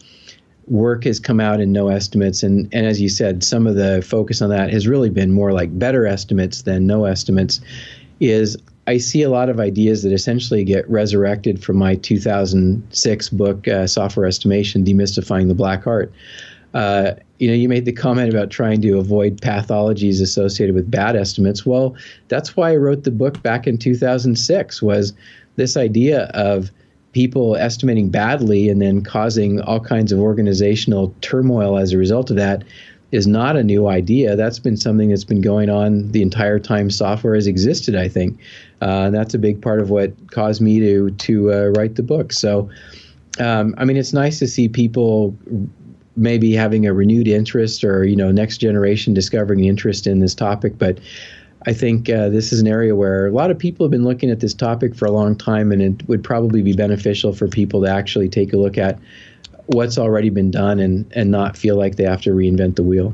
work 0.70 1.04
has 1.04 1.18
come 1.18 1.40
out 1.40 1.60
in 1.60 1.72
no 1.72 1.88
estimates 1.88 2.42
and 2.42 2.68
and 2.72 2.87
as 2.87 3.00
you 3.00 3.08
said 3.08 3.42
some 3.42 3.66
of 3.66 3.75
the 3.75 4.02
focus 4.06 4.42
on 4.42 4.50
that 4.50 4.70
has 4.72 4.87
really 4.87 5.10
been 5.10 5.32
more 5.32 5.52
like 5.52 5.76
better 5.78 6.06
estimates 6.06 6.62
than 6.62 6.87
no 6.87 7.04
estimates 7.04 7.60
is 8.20 8.56
I 8.87 8.96
see 8.96 9.22
a 9.22 9.28
lot 9.28 9.50
of 9.50 9.60
ideas 9.60 10.02
that 10.02 10.12
essentially 10.12 10.64
get 10.64 10.88
resurrected 10.88 11.62
from 11.62 11.76
my 11.76 11.96
2006 11.96 13.28
book 13.30 13.68
uh, 13.68 13.87
software 13.87 14.26
estimation 14.26 14.84
demystifying 14.84 15.48
the 15.48 15.54
black 15.54 15.87
art 15.87 16.12
uh, 16.75 17.12
you 17.38 17.48
know 17.48 17.54
you 17.54 17.68
made 17.68 17.84
the 17.84 17.92
comment 17.92 18.32
about 18.32 18.50
trying 18.50 18.80
to 18.82 18.98
avoid 18.98 19.40
pathologies 19.40 20.20
associated 20.20 20.75
with 20.75 20.90
bad 20.90 21.16
estimates 21.16 21.64
well 21.64 21.96
that's 22.28 22.56
why 22.56 22.72
I 22.72 22.76
wrote 22.76 23.04
the 23.04 23.10
book 23.10 23.42
back 23.42 23.66
in 23.66 23.78
2006 23.78 24.82
was 24.82 25.12
this 25.56 25.76
idea 25.76 26.25
of 26.34 26.70
people 27.12 27.56
estimating 27.56 28.10
badly 28.10 28.68
and 28.68 28.80
then 28.80 29.02
causing 29.02 29.60
all 29.62 29.80
kinds 29.80 30.12
of 30.12 30.18
organizational 30.18 31.14
turmoil 31.20 31.78
as 31.78 31.92
a 31.92 31.98
result 31.98 32.30
of 32.30 32.37
that 32.37 32.62
is 33.10 33.26
not 33.26 33.56
a 33.56 33.62
new 33.62 33.88
idea. 33.88 34.37
That's 34.37 34.58
been 34.58 34.76
something 34.76 35.08
that's 35.08 35.25
been 35.25 35.40
going 35.40 35.70
on 35.70 36.12
the 36.12 36.20
entire 36.20 36.58
time 36.58 36.90
software 36.90 37.34
has 37.34 37.46
existed. 37.46 37.96
I 37.96 38.08
think 38.08 38.38
uh, 38.82 39.10
that's 39.10 39.34
a 39.34 39.38
big 39.38 39.62
part 39.62 39.80
of 39.80 39.90
what 39.90 40.12
caused 40.30 40.60
me 40.60 40.78
to 40.80 41.10
to 41.10 41.52
uh, 41.52 41.66
write 41.68 41.94
the 41.94 42.02
book. 42.02 42.32
So, 42.32 42.68
um, 43.40 43.75
I 43.78 43.84
mean, 43.84 43.96
it's 43.96 44.12
nice 44.12 44.38
to 44.40 44.46
see 44.46 44.68
people 44.68 45.34
maybe 46.18 46.52
having 46.52 46.87
a 46.87 46.92
renewed 46.92 47.28
interest, 47.28 47.84
or 47.84 48.04
you 48.04 48.16
know, 48.16 48.30
next 48.30 48.58
generation 48.58 49.14
discovering 49.14 49.64
interest 49.64 50.06
in 50.06 50.20
this 50.20 50.34
topic, 50.34 50.78
but. 50.78 50.98
I 51.66 51.72
think 51.72 52.08
uh, 52.08 52.28
this 52.28 52.52
is 52.52 52.60
an 52.60 52.68
area 52.68 52.94
where 52.94 53.26
a 53.26 53.32
lot 53.32 53.50
of 53.50 53.58
people 53.58 53.84
have 53.84 53.90
been 53.90 54.04
looking 54.04 54.30
at 54.30 54.38
this 54.38 54.54
topic 54.54 54.94
for 54.94 55.06
a 55.06 55.10
long 55.10 55.34
time, 55.34 55.72
and 55.72 55.82
it 55.82 56.08
would 56.08 56.22
probably 56.22 56.62
be 56.62 56.72
beneficial 56.72 57.32
for 57.32 57.48
people 57.48 57.82
to 57.82 57.90
actually 57.90 58.28
take 58.28 58.52
a 58.52 58.56
look 58.56 58.78
at 58.78 58.96
what's 59.66 59.98
already 59.98 60.30
been 60.30 60.52
done 60.52 60.78
and, 60.78 61.10
and 61.14 61.30
not 61.30 61.56
feel 61.56 61.76
like 61.76 61.96
they 61.96 62.04
have 62.04 62.22
to 62.22 62.30
reinvent 62.30 62.76
the 62.76 62.84
wheel. 62.84 63.12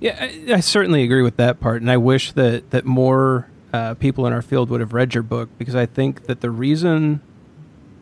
Yeah, 0.00 0.16
I, 0.20 0.54
I 0.54 0.60
certainly 0.60 1.02
agree 1.02 1.22
with 1.22 1.36
that 1.36 1.60
part, 1.60 1.82
and 1.82 1.90
I 1.90 1.96
wish 1.96 2.32
that 2.32 2.70
that 2.70 2.84
more 2.84 3.48
uh, 3.72 3.94
people 3.94 4.26
in 4.26 4.32
our 4.32 4.42
field 4.42 4.70
would 4.70 4.80
have 4.80 4.92
read 4.92 5.14
your 5.14 5.22
book 5.22 5.48
because 5.58 5.74
I 5.74 5.86
think 5.86 6.26
that 6.26 6.40
the 6.40 6.50
reason 6.50 7.20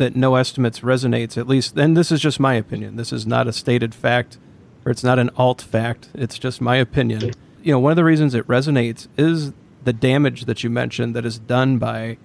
that 0.03 0.17
no 0.17 0.35
estimates 0.35 0.81
resonates, 0.81 1.39
at 1.39 1.49
least, 1.49 1.79
and 1.79 1.97
this 1.97 2.13
is 2.13 2.21
just 2.21 2.39
my 2.39 2.55
opinion. 2.55 2.97
This 2.97 3.13
is 3.13 3.27
not 3.27 3.47
a 3.47 3.53
stated 3.53 3.95
fact, 3.95 4.39
or 4.85 4.93
it's 4.93 5.05
not 5.05 5.19
an 5.19 5.31
alt 5.37 5.63
fact. 5.63 6.09
It's 6.15 6.39
just 6.39 6.61
my 6.61 6.77
opinion 6.77 7.33
you 7.63 7.73
know, 7.73 7.79
one 7.79 7.93
of 7.93 7.97
the 7.97 8.05
reasons 8.05 8.35
it 8.35 8.47
resonates 8.47 9.09
is 9.17 9.53
the 9.85 9.93
damage 9.93 10.45
that 10.45 10.63
you 10.63 10.71
mentioned 10.71 11.15
that 11.15 11.25
is 11.25 11.39
done 11.39 11.79
by 11.79 12.19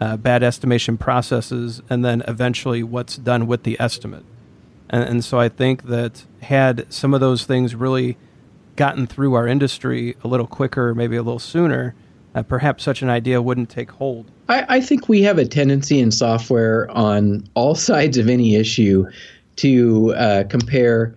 uh, 0.00 0.16
bad 0.16 0.42
estimation 0.42 0.98
processes, 0.98 1.80
and 1.88 2.04
then 2.04 2.22
eventually 2.26 2.82
what's 2.82 3.16
done 3.16 3.46
with 3.46 3.62
the 3.62 3.78
estimate. 3.80 4.24
And, 4.90 5.04
and, 5.04 5.24
so 5.24 5.38
I 5.38 5.48
think 5.48 5.84
that 5.84 6.24
had 6.42 6.92
some 6.92 7.14
of 7.14 7.20
those 7.20 7.44
things 7.44 7.74
really 7.74 8.16
gotten 8.76 9.06
through 9.06 9.34
our 9.34 9.46
industry 9.46 10.16
a 10.24 10.28
little 10.28 10.46
quicker, 10.46 10.94
maybe 10.94 11.16
a 11.16 11.22
little 11.22 11.38
sooner, 11.38 11.94
uh, 12.34 12.42
perhaps 12.42 12.82
such 12.82 13.02
an 13.02 13.08
idea 13.08 13.42
wouldn't 13.42 13.68
take 13.68 13.90
hold. 13.90 14.30
I, 14.48 14.76
I 14.76 14.80
think 14.80 15.08
we 15.08 15.22
have 15.22 15.38
a 15.38 15.44
tendency 15.44 16.00
in 16.00 16.10
software 16.10 16.90
on 16.90 17.48
all 17.54 17.74
sides 17.88 18.18
of 18.18 18.28
any 18.28 18.56
issue 18.56 19.06
to 19.56 20.14
uh, 20.14 20.44
compare 20.48 21.14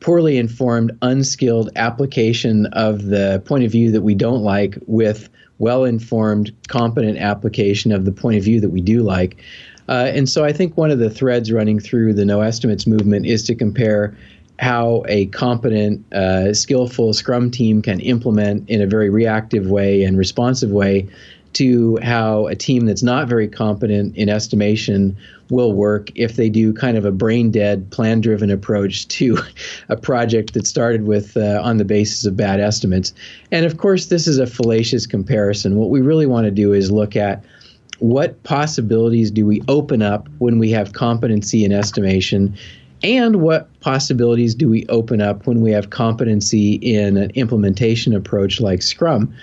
poorly 0.00 0.36
informed, 0.36 0.90
unskilled 1.02 1.70
application 1.76 2.66
of 2.66 3.06
the 3.06 3.42
point 3.46 3.64
of 3.64 3.70
view 3.70 3.90
that 3.92 4.02
we 4.02 4.14
don't 4.14 4.42
like 4.42 4.76
with 4.86 5.28
well 5.58 5.84
informed, 5.84 6.52
competent 6.68 7.18
application 7.18 7.92
of 7.92 8.04
the 8.04 8.12
point 8.12 8.36
of 8.36 8.42
view 8.44 8.60
that 8.60 8.70
we 8.70 8.80
do 8.80 9.02
like. 9.02 9.40
Uh, 9.88 10.10
and 10.14 10.28
so 10.28 10.44
I 10.44 10.52
think 10.52 10.76
one 10.76 10.90
of 10.90 10.98
the 10.98 11.10
threads 11.10 11.52
running 11.52 11.78
through 11.78 12.14
the 12.14 12.24
no 12.24 12.40
estimates 12.40 12.86
movement 12.86 13.26
is 13.26 13.44
to 13.44 13.54
compare 13.54 14.16
how 14.58 15.04
a 15.08 15.26
competent, 15.26 16.12
uh, 16.12 16.54
skillful 16.54 17.12
Scrum 17.12 17.50
team 17.50 17.82
can 17.82 18.00
implement 18.00 18.68
in 18.68 18.80
a 18.80 18.86
very 18.86 19.10
reactive 19.10 19.66
way 19.66 20.04
and 20.04 20.16
responsive 20.16 20.70
way 20.70 21.08
to 21.54 21.98
how 22.02 22.46
a 22.46 22.54
team 22.54 22.86
that's 22.86 23.02
not 23.02 23.28
very 23.28 23.48
competent 23.48 24.16
in 24.16 24.28
estimation 24.28 25.16
will 25.50 25.72
work 25.72 26.08
if 26.14 26.36
they 26.36 26.48
do 26.48 26.72
kind 26.72 26.96
of 26.96 27.04
a 27.04 27.12
brain 27.12 27.50
dead, 27.50 27.90
plan 27.90 28.20
driven 28.20 28.50
approach 28.50 29.06
to 29.08 29.38
a 29.88 29.96
project 29.96 30.54
that 30.54 30.66
started 30.66 31.06
with 31.06 31.36
uh, 31.36 31.60
on 31.62 31.76
the 31.76 31.84
basis 31.84 32.24
of 32.24 32.36
bad 32.36 32.58
estimates. 32.58 33.12
And 33.50 33.66
of 33.66 33.76
course, 33.76 34.06
this 34.06 34.26
is 34.26 34.38
a 34.38 34.46
fallacious 34.46 35.06
comparison. 35.06 35.76
What 35.76 35.90
we 35.90 36.00
really 36.00 36.26
want 36.26 36.46
to 36.46 36.50
do 36.50 36.72
is 36.72 36.90
look 36.90 37.16
at 37.16 37.44
what 37.98 38.42
possibilities 38.42 39.30
do 39.30 39.46
we 39.46 39.62
open 39.68 40.02
up 40.02 40.28
when 40.38 40.58
we 40.58 40.70
have 40.70 40.92
competency 40.92 41.64
in 41.64 41.72
estimation 41.72 42.56
and 43.02 43.36
what 43.36 43.68
possibilities 43.80 44.54
do 44.54 44.68
we 44.68 44.86
open 44.86 45.20
up 45.20 45.46
when 45.46 45.60
we 45.60 45.72
have 45.72 45.90
competency 45.90 46.74
in 46.74 47.16
an 47.16 47.30
implementation 47.30 48.14
approach 48.14 48.60
like 48.60 48.82
Scrum? 48.82 49.34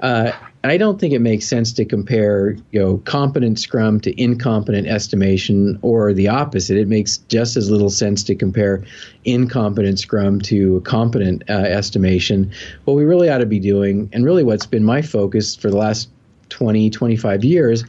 Uh, 0.00 0.32
I 0.64 0.78
don't 0.78 0.98
think 0.98 1.12
it 1.12 1.20
makes 1.20 1.46
sense 1.46 1.72
to 1.74 1.84
compare, 1.84 2.56
you 2.72 2.80
know, 2.80 2.96
competent 2.98 3.58
Scrum 3.58 4.00
to 4.00 4.20
incompetent 4.20 4.86
estimation, 4.86 5.78
or 5.82 6.14
the 6.14 6.28
opposite. 6.28 6.78
It 6.78 6.88
makes 6.88 7.18
just 7.28 7.56
as 7.56 7.70
little 7.70 7.90
sense 7.90 8.22
to 8.24 8.34
compare 8.34 8.82
incompetent 9.26 9.98
Scrum 9.98 10.40
to 10.42 10.80
competent 10.80 11.42
uh, 11.50 11.52
estimation. 11.52 12.50
What 12.86 12.94
we 12.94 13.04
really 13.04 13.28
ought 13.28 13.38
to 13.38 13.46
be 13.46 13.60
doing, 13.60 14.08
and 14.14 14.24
really 14.24 14.42
what's 14.42 14.64
been 14.64 14.84
my 14.84 15.02
focus 15.02 15.54
for 15.54 15.70
the 15.70 15.76
last 15.76 16.08
20, 16.48 16.88
25 16.88 17.44
years, 17.44 17.84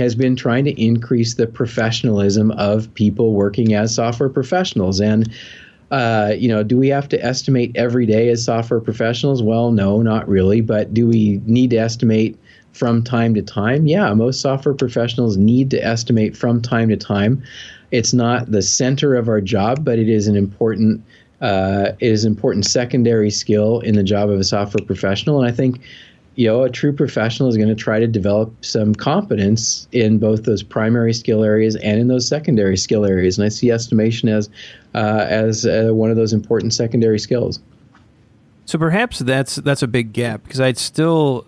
has 0.00 0.14
been 0.14 0.34
trying 0.34 0.64
to 0.64 0.82
increase 0.82 1.34
the 1.34 1.46
professionalism 1.46 2.50
of 2.52 2.92
people 2.94 3.32
working 3.32 3.74
as 3.74 3.94
software 3.94 4.28
professionals. 4.28 5.00
And 5.00 5.30
uh, 5.90 6.34
you 6.38 6.48
know, 6.48 6.62
do 6.62 6.76
we 6.76 6.88
have 6.88 7.08
to 7.08 7.24
estimate 7.24 7.72
every 7.74 8.06
day 8.06 8.28
as 8.28 8.44
software 8.44 8.80
professionals? 8.80 9.42
Well, 9.42 9.72
no, 9.72 10.02
not 10.02 10.28
really. 10.28 10.60
But 10.60 10.94
do 10.94 11.06
we 11.06 11.40
need 11.46 11.70
to 11.70 11.76
estimate 11.76 12.38
from 12.72 13.02
time 13.02 13.34
to 13.34 13.42
time? 13.42 13.86
Yeah, 13.86 14.12
most 14.14 14.40
software 14.40 14.74
professionals 14.74 15.36
need 15.36 15.70
to 15.70 15.84
estimate 15.84 16.36
from 16.36 16.62
time 16.62 16.88
to 16.90 16.96
time. 16.96 17.42
It's 17.90 18.12
not 18.12 18.52
the 18.52 18.62
center 18.62 19.16
of 19.16 19.28
our 19.28 19.40
job, 19.40 19.84
but 19.84 19.98
it 19.98 20.08
is 20.08 20.28
an 20.28 20.36
important 20.36 21.02
uh, 21.40 21.92
is 22.00 22.24
an 22.24 22.32
important 22.32 22.66
secondary 22.66 23.30
skill 23.30 23.80
in 23.80 23.94
the 23.94 24.02
job 24.02 24.28
of 24.28 24.38
a 24.38 24.44
software 24.44 24.84
professional. 24.84 25.42
And 25.42 25.50
I 25.50 25.54
think 25.54 25.80
you 26.40 26.46
know, 26.46 26.62
a 26.62 26.70
true 26.70 26.90
professional 26.90 27.50
is 27.50 27.58
going 27.58 27.68
to 27.68 27.74
try 27.74 28.00
to 28.00 28.06
develop 28.06 28.64
some 28.64 28.94
competence 28.94 29.86
in 29.92 30.16
both 30.16 30.44
those 30.44 30.62
primary 30.62 31.12
skill 31.12 31.44
areas 31.44 31.76
and 31.76 32.00
in 32.00 32.08
those 32.08 32.26
secondary 32.26 32.78
skill 32.78 33.04
areas. 33.04 33.36
And 33.36 33.44
I 33.44 33.50
see 33.50 33.70
estimation 33.70 34.30
as 34.30 34.48
uh, 34.94 35.26
as 35.28 35.66
uh, 35.66 35.90
one 35.92 36.08
of 36.08 36.16
those 36.16 36.32
important 36.32 36.72
secondary 36.72 37.18
skills. 37.18 37.60
So 38.64 38.78
perhaps 38.78 39.18
that's 39.18 39.56
that's 39.56 39.82
a 39.82 39.86
big 39.86 40.14
gap 40.14 40.42
because 40.44 40.60
I'd 40.60 40.78
still 40.78 41.46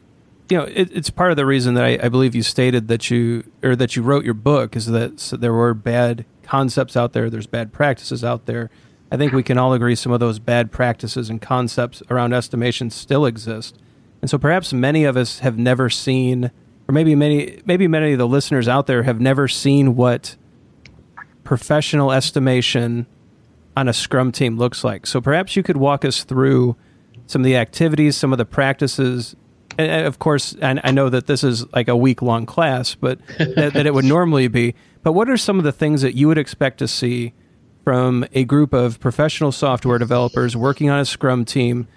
you 0.51 0.59
know, 0.59 0.65
it, 0.65 0.95
it's 0.95 1.09
part 1.09 1.31
of 1.31 1.39
the 1.39 1.47
reason 1.47 1.73
that 1.73 1.85
I, 1.85 1.99
I, 2.03 2.11
believe 2.11 2.35
you 2.35 2.43
stated 2.43 2.89
that 2.89 3.11
you 3.11 3.51
or 3.63 3.75
that 3.75 3.97
you 3.97 4.03
wrote 4.03 4.27
your 4.27 4.35
book 4.35 4.77
is 4.77 4.89
that 4.89 5.19
so 5.19 5.39
there 5.39 5.55
were 5.55 5.73
bad 5.73 6.27
concepts 6.43 6.99
out 6.99 7.15
there. 7.15 7.31
There's 7.31 7.47
bad 7.47 7.73
practices 7.73 8.23
out 8.23 8.45
there. 8.45 8.69
I 9.11 9.17
think 9.17 9.33
we 9.33 9.43
can 9.43 9.57
all 9.57 9.73
agree 9.73 9.95
some 9.95 10.13
of 10.13 10.21
those 10.21 10.39
bad 10.39 10.71
practices 10.71 11.31
and 11.31 11.41
concepts 11.41 12.03
around 12.11 12.35
estimation 12.35 12.91
still 12.91 13.25
exist. 13.25 13.79
And 14.23 14.31
so 14.31 14.39
perhaps 14.39 14.73
many 14.73 15.05
of 15.05 15.17
us 15.17 15.41
have 15.41 15.59
never 15.59 15.91
seen, 15.91 16.51
or 16.89 16.93
maybe 16.93 17.15
many, 17.15 17.61
maybe 17.67 17.89
many 17.89 18.13
of 18.13 18.19
the 18.19 18.29
listeners 18.29 18.69
out 18.69 18.87
there 18.87 19.03
have 19.03 19.21
never 19.21 19.49
seen 19.49 19.97
what 19.97 20.37
professional 21.43 22.13
estimation 22.13 23.07
on 23.77 23.89
a 23.89 23.93
Scrum 23.93 24.31
team 24.31 24.57
looks 24.57 24.85
like. 24.85 25.07
So 25.07 25.21
perhaps 25.21 25.57
you 25.57 25.65
could 25.65 25.77
walk 25.77 26.05
us 26.05 26.23
through 26.23 26.77
some 27.27 27.43
of 27.43 27.45
the 27.45 27.57
activities, 27.57 28.17
some 28.17 28.33
of 28.33 28.39
the 28.39 28.45
practices. 28.45 29.35
And 29.77 30.07
of 30.07 30.21
course, 30.21 30.55
I 30.63 30.91
know 30.93 31.09
that 31.09 31.27
this 31.27 31.43
is 31.43 31.67
like 31.73 31.89
a 31.89 31.97
week 31.97 32.23
long 32.23 32.47
class, 32.47 32.95
but 32.95 33.19
that, 33.39 33.73
that, 33.75 33.87
it 33.87 33.95
would 33.95 34.05
normally 34.05 34.47
be. 34.47 34.75
But 35.03 35.13
what 35.13 35.29
are 35.29 35.37
some 35.37 35.59
of 35.59 35.65
the 35.65 35.73
things 35.73 36.03
that 36.03 36.15
you 36.15 36.29
would 36.29 36.39
expect 36.39 36.79
to 36.79 36.87
see 36.87 37.33
from 37.83 38.25
a 38.33 38.45
group 38.45 38.73
of 38.73 39.01
professional 39.01 39.51
software 39.51 39.99
developers 39.99 40.57
working 40.57 40.89
on 40.89 41.01
a 41.01 41.05
Scrum 41.05 41.45
team 41.45 41.89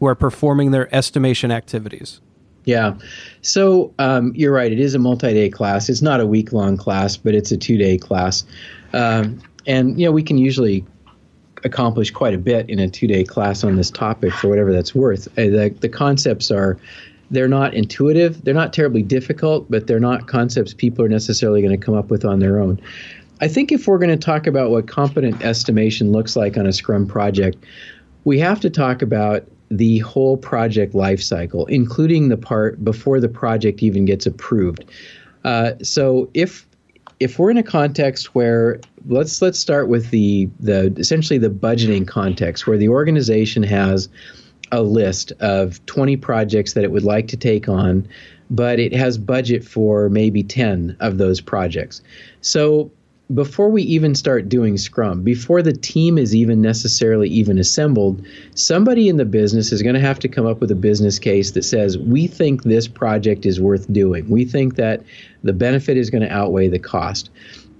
who 0.00 0.06
are 0.06 0.14
performing 0.14 0.70
their 0.70 0.92
estimation 0.94 1.50
activities? 1.50 2.20
Yeah. 2.64 2.94
So 3.42 3.92
um, 3.98 4.32
you're 4.34 4.52
right. 4.52 4.72
It 4.72 4.80
is 4.80 4.94
a 4.94 4.98
multi 4.98 5.32
day 5.34 5.50
class. 5.50 5.88
It's 5.88 6.02
not 6.02 6.20
a 6.20 6.26
week 6.26 6.52
long 6.52 6.76
class, 6.76 7.16
but 7.16 7.34
it's 7.34 7.52
a 7.52 7.56
two 7.56 7.76
day 7.76 7.98
class. 7.98 8.44
Um, 8.92 9.40
and, 9.66 9.98
you 9.98 10.06
know, 10.06 10.12
we 10.12 10.22
can 10.22 10.38
usually 10.38 10.84
accomplish 11.64 12.10
quite 12.10 12.34
a 12.34 12.38
bit 12.38 12.68
in 12.68 12.78
a 12.78 12.88
two 12.88 13.06
day 13.06 13.24
class 13.24 13.64
on 13.64 13.76
this 13.76 13.90
topic 13.90 14.32
for 14.32 14.48
whatever 14.48 14.72
that's 14.72 14.94
worth. 14.94 15.26
Uh, 15.38 15.44
the, 15.44 15.74
the 15.80 15.88
concepts 15.88 16.50
are 16.50 16.78
they're 17.30 17.48
not 17.48 17.74
intuitive, 17.74 18.44
they're 18.44 18.54
not 18.54 18.72
terribly 18.72 19.02
difficult, 19.02 19.70
but 19.70 19.86
they're 19.86 20.00
not 20.00 20.28
concepts 20.28 20.74
people 20.74 21.04
are 21.04 21.08
necessarily 21.08 21.62
going 21.62 21.78
to 21.78 21.84
come 21.84 21.94
up 21.94 22.10
with 22.10 22.24
on 22.24 22.38
their 22.38 22.60
own. 22.60 22.80
I 23.40 23.48
think 23.48 23.72
if 23.72 23.88
we're 23.88 23.98
going 23.98 24.10
to 24.10 24.16
talk 24.16 24.46
about 24.46 24.70
what 24.70 24.86
competent 24.86 25.42
estimation 25.42 26.12
looks 26.12 26.36
like 26.36 26.56
on 26.56 26.66
a 26.66 26.72
Scrum 26.72 27.06
project, 27.06 27.56
we 28.24 28.38
have 28.38 28.60
to 28.60 28.70
talk 28.70 29.02
about 29.02 29.46
the 29.76 29.98
whole 30.00 30.36
project 30.36 30.94
lifecycle, 30.94 31.68
including 31.68 32.28
the 32.28 32.36
part 32.36 32.84
before 32.84 33.20
the 33.20 33.28
project 33.28 33.82
even 33.82 34.04
gets 34.04 34.26
approved. 34.26 34.84
Uh, 35.44 35.72
so 35.82 36.30
if 36.34 36.66
if 37.20 37.38
we're 37.38 37.50
in 37.50 37.56
a 37.56 37.62
context 37.62 38.34
where 38.34 38.80
let's 39.06 39.40
let's 39.40 39.58
start 39.58 39.88
with 39.88 40.10
the 40.10 40.48
the 40.60 40.92
essentially 40.96 41.38
the 41.38 41.50
budgeting 41.50 42.06
context 42.06 42.66
where 42.66 42.78
the 42.78 42.88
organization 42.88 43.62
has 43.62 44.08
a 44.72 44.82
list 44.82 45.32
of 45.40 45.84
20 45.86 46.16
projects 46.16 46.72
that 46.72 46.84
it 46.84 46.90
would 46.90 47.04
like 47.04 47.28
to 47.28 47.36
take 47.36 47.68
on 47.68 48.06
but 48.50 48.78
it 48.78 48.92
has 48.92 49.16
budget 49.16 49.64
for 49.64 50.08
maybe 50.08 50.42
10 50.42 50.96
of 51.00 51.18
those 51.18 51.40
projects 51.40 52.02
so 52.40 52.90
before 53.34 53.68
we 53.68 53.82
even 53.82 54.14
start 54.14 54.48
doing 54.48 54.76
scrum 54.76 55.22
before 55.22 55.62
the 55.62 55.72
team 55.72 56.16
is 56.16 56.34
even 56.34 56.62
necessarily 56.62 57.28
even 57.28 57.58
assembled 57.58 58.24
somebody 58.54 59.08
in 59.08 59.16
the 59.16 59.24
business 59.24 59.72
is 59.72 59.82
going 59.82 59.94
to 59.94 60.00
have 60.00 60.18
to 60.18 60.28
come 60.28 60.46
up 60.46 60.60
with 60.60 60.70
a 60.70 60.76
business 60.76 61.18
case 61.18 61.50
that 61.52 61.64
says 61.64 61.98
we 61.98 62.26
think 62.26 62.62
this 62.62 62.86
project 62.86 63.44
is 63.44 63.60
worth 63.60 63.90
doing 63.92 64.28
we 64.28 64.44
think 64.44 64.76
that 64.76 65.02
the 65.42 65.52
benefit 65.52 65.96
is 65.96 66.10
going 66.10 66.22
to 66.22 66.32
outweigh 66.32 66.68
the 66.68 66.78
cost 66.78 67.30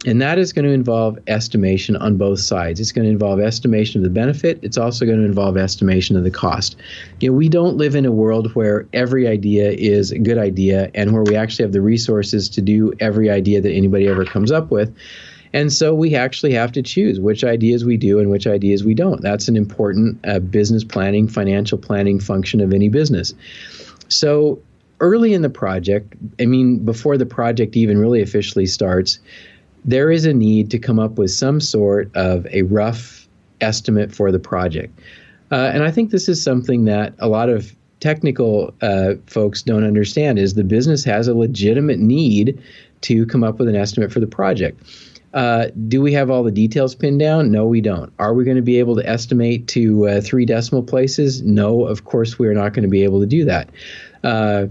and 0.06 0.20
that 0.20 0.38
is 0.38 0.52
going 0.52 0.66
to 0.66 0.70
involve 0.70 1.18
estimation 1.28 1.96
on 1.96 2.18
both 2.18 2.40
sides. 2.40 2.78
It's 2.78 2.92
going 2.92 3.06
to 3.06 3.10
involve 3.10 3.40
estimation 3.40 4.00
of 4.00 4.04
the 4.04 4.10
benefit. 4.10 4.58
It's 4.60 4.76
also 4.76 5.06
going 5.06 5.18
to 5.18 5.24
involve 5.24 5.56
estimation 5.56 6.14
of 6.14 6.24
the 6.24 6.30
cost. 6.30 6.76
You 7.20 7.30
know, 7.30 7.36
we 7.36 7.48
don't 7.48 7.78
live 7.78 7.94
in 7.94 8.04
a 8.04 8.12
world 8.12 8.54
where 8.54 8.86
every 8.92 9.26
idea 9.26 9.70
is 9.70 10.10
a 10.10 10.18
good 10.18 10.36
idea 10.36 10.90
and 10.94 11.12
where 11.12 11.22
we 11.22 11.36
actually 11.36 11.64
have 11.64 11.72
the 11.72 11.80
resources 11.80 12.50
to 12.50 12.60
do 12.60 12.92
every 13.00 13.30
idea 13.30 13.62
that 13.62 13.72
anybody 13.72 14.06
ever 14.06 14.26
comes 14.26 14.52
up 14.52 14.70
with. 14.70 14.94
And 15.54 15.72
so 15.72 15.94
we 15.94 16.16
actually 16.16 16.52
have 16.52 16.72
to 16.72 16.82
choose 16.82 17.20
which 17.20 17.44
ideas 17.44 17.84
we 17.84 17.96
do 17.96 18.18
and 18.18 18.28
which 18.28 18.46
ideas 18.46 18.82
we 18.82 18.92
don't. 18.92 19.22
That's 19.22 19.46
an 19.46 19.56
important 19.56 20.18
uh, 20.26 20.40
business 20.40 20.82
planning, 20.82 21.28
financial 21.28 21.78
planning 21.78 22.18
function 22.18 22.60
of 22.60 22.74
any 22.74 22.88
business. 22.88 23.32
So 24.08 24.60
early 24.98 25.32
in 25.32 25.42
the 25.42 25.48
project, 25.48 26.12
I 26.40 26.46
mean, 26.46 26.84
before 26.84 27.16
the 27.16 27.24
project 27.24 27.76
even 27.76 27.98
really 27.98 28.20
officially 28.20 28.66
starts, 28.66 29.20
there 29.84 30.10
is 30.10 30.24
a 30.24 30.34
need 30.34 30.72
to 30.72 30.78
come 30.78 30.98
up 30.98 31.12
with 31.18 31.30
some 31.30 31.60
sort 31.60 32.10
of 32.16 32.46
a 32.50 32.62
rough 32.62 33.28
estimate 33.60 34.12
for 34.12 34.32
the 34.32 34.40
project. 34.40 34.98
Uh, 35.52 35.70
and 35.72 35.84
I 35.84 35.92
think 35.92 36.10
this 36.10 36.28
is 36.28 36.42
something 36.42 36.84
that 36.86 37.14
a 37.20 37.28
lot 37.28 37.48
of 37.48 37.76
technical 38.00 38.74
uh, 38.82 39.14
folks 39.28 39.62
don't 39.62 39.84
understand 39.84 40.40
is 40.40 40.54
the 40.54 40.64
business 40.64 41.04
has 41.04 41.28
a 41.28 41.34
legitimate 41.34 42.00
need 42.00 42.60
to 43.02 43.24
come 43.26 43.44
up 43.44 43.60
with 43.60 43.68
an 43.68 43.76
estimate 43.76 44.12
for 44.12 44.18
the 44.18 44.26
project. 44.26 44.82
Uh, 45.34 45.66
do 45.88 46.00
we 46.00 46.12
have 46.12 46.30
all 46.30 46.44
the 46.44 46.52
details 46.52 46.94
pinned 46.94 47.18
down? 47.18 47.50
No, 47.50 47.66
we 47.66 47.80
don't. 47.80 48.12
Are 48.20 48.32
we 48.32 48.44
going 48.44 48.56
to 48.56 48.62
be 48.62 48.78
able 48.78 48.94
to 48.96 49.06
estimate 49.06 49.66
to 49.68 50.06
uh, 50.06 50.20
three 50.20 50.46
decimal 50.46 50.84
places? 50.84 51.42
No, 51.42 51.86
of 51.86 52.04
course 52.04 52.38
we 52.38 52.46
are 52.46 52.54
not 52.54 52.72
going 52.72 52.84
to 52.84 52.88
be 52.88 53.02
able 53.02 53.20
to 53.20 53.26
do 53.26 53.44
that. 53.44 53.68
Uh, 54.22 54.68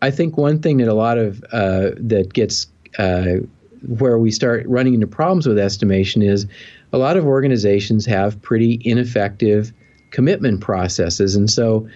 I 0.00 0.10
think 0.10 0.38
one 0.38 0.60
thing 0.60 0.78
that 0.78 0.88
a 0.88 0.94
lot 0.94 1.18
of 1.18 1.44
uh, 1.52 1.90
that 1.98 2.32
gets 2.32 2.66
uh, 2.98 3.40
where 3.86 4.18
we 4.18 4.30
start 4.30 4.66
running 4.66 4.94
into 4.94 5.06
problems 5.06 5.46
with 5.46 5.58
estimation 5.58 6.22
is 6.22 6.46
a 6.94 6.98
lot 6.98 7.18
of 7.18 7.26
organizations 7.26 8.06
have 8.06 8.40
pretty 8.40 8.80
ineffective 8.82 9.72
commitment 10.10 10.60
processes. 10.60 11.36
And 11.36 11.50
so 11.50 11.88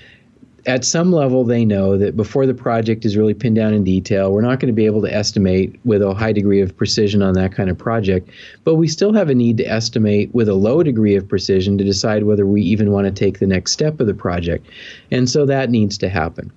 at 0.66 0.84
some 0.84 1.12
level, 1.12 1.44
they 1.44 1.64
know 1.64 1.98
that 1.98 2.16
before 2.16 2.46
the 2.46 2.54
project 2.54 3.04
is 3.04 3.16
really 3.16 3.34
pinned 3.34 3.56
down 3.56 3.74
in 3.74 3.84
detail, 3.84 4.32
we're 4.32 4.40
not 4.40 4.60
going 4.60 4.68
to 4.68 4.74
be 4.74 4.86
able 4.86 5.02
to 5.02 5.14
estimate 5.14 5.78
with 5.84 6.02
a 6.02 6.14
high 6.14 6.32
degree 6.32 6.60
of 6.60 6.76
precision 6.76 7.22
on 7.22 7.34
that 7.34 7.52
kind 7.52 7.68
of 7.68 7.76
project. 7.76 8.30
But 8.64 8.76
we 8.76 8.88
still 8.88 9.12
have 9.12 9.28
a 9.28 9.34
need 9.34 9.58
to 9.58 9.64
estimate 9.64 10.34
with 10.34 10.48
a 10.48 10.54
low 10.54 10.82
degree 10.82 11.16
of 11.16 11.28
precision 11.28 11.76
to 11.78 11.84
decide 11.84 12.24
whether 12.24 12.46
we 12.46 12.62
even 12.62 12.92
want 12.92 13.06
to 13.06 13.12
take 13.12 13.38
the 13.38 13.46
next 13.46 13.72
step 13.72 14.00
of 14.00 14.06
the 14.06 14.14
project. 14.14 14.66
And 15.10 15.28
so 15.28 15.44
that 15.46 15.70
needs 15.70 15.98
to 15.98 16.08
happen. 16.08 16.50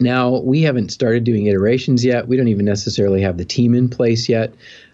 Now, 0.00 0.38
we 0.40 0.62
haven't 0.62 0.90
started 0.90 1.22
doing 1.22 1.46
iterations 1.46 2.04
yet. 2.04 2.26
We 2.26 2.36
don't 2.36 2.48
even 2.48 2.64
necessarily 2.64 3.22
have 3.22 3.36
the 3.36 3.44
team 3.44 3.74
in 3.74 3.88
place 3.88 4.28
yet. 4.28 4.52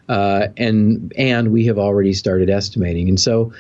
Uh, 0.09 0.49
and 0.57 1.13
and 1.17 1.53
we 1.53 1.67
have 1.67 1.79
already 1.79 2.15
started 2.15 2.49
estimating. 2.49 3.09
And 3.09 3.21
so 3.21 3.53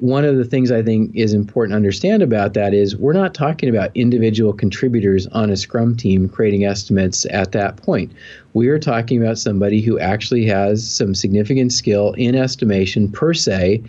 one 0.00 0.24
of 0.24 0.38
the 0.38 0.46
things 0.46 0.72
I 0.72 0.82
think 0.82 1.14
is 1.14 1.34
important 1.34 1.72
to 1.72 1.76
understand 1.76 2.22
about 2.22 2.54
that 2.54 2.72
is 2.72 2.96
we're 2.96 3.12
not 3.12 3.34
talking 3.34 3.68
about 3.68 3.90
individual 3.94 4.54
contributors 4.54 5.26
on 5.28 5.50
a 5.50 5.56
Scrum 5.56 5.94
team 5.94 6.26
creating 6.26 6.64
estimates 6.64 7.26
at 7.30 7.52
that 7.52 7.76
point. 7.76 8.10
We 8.54 8.68
are 8.68 8.78
talking 8.78 9.22
about 9.22 9.38
somebody 9.38 9.82
who 9.82 9.98
actually 9.98 10.46
has 10.46 10.88
some 10.88 11.14
significant 11.14 11.74
skill 11.74 12.14
in 12.14 12.34
estimation 12.34 13.12
per 13.12 13.34
se, 13.34 13.82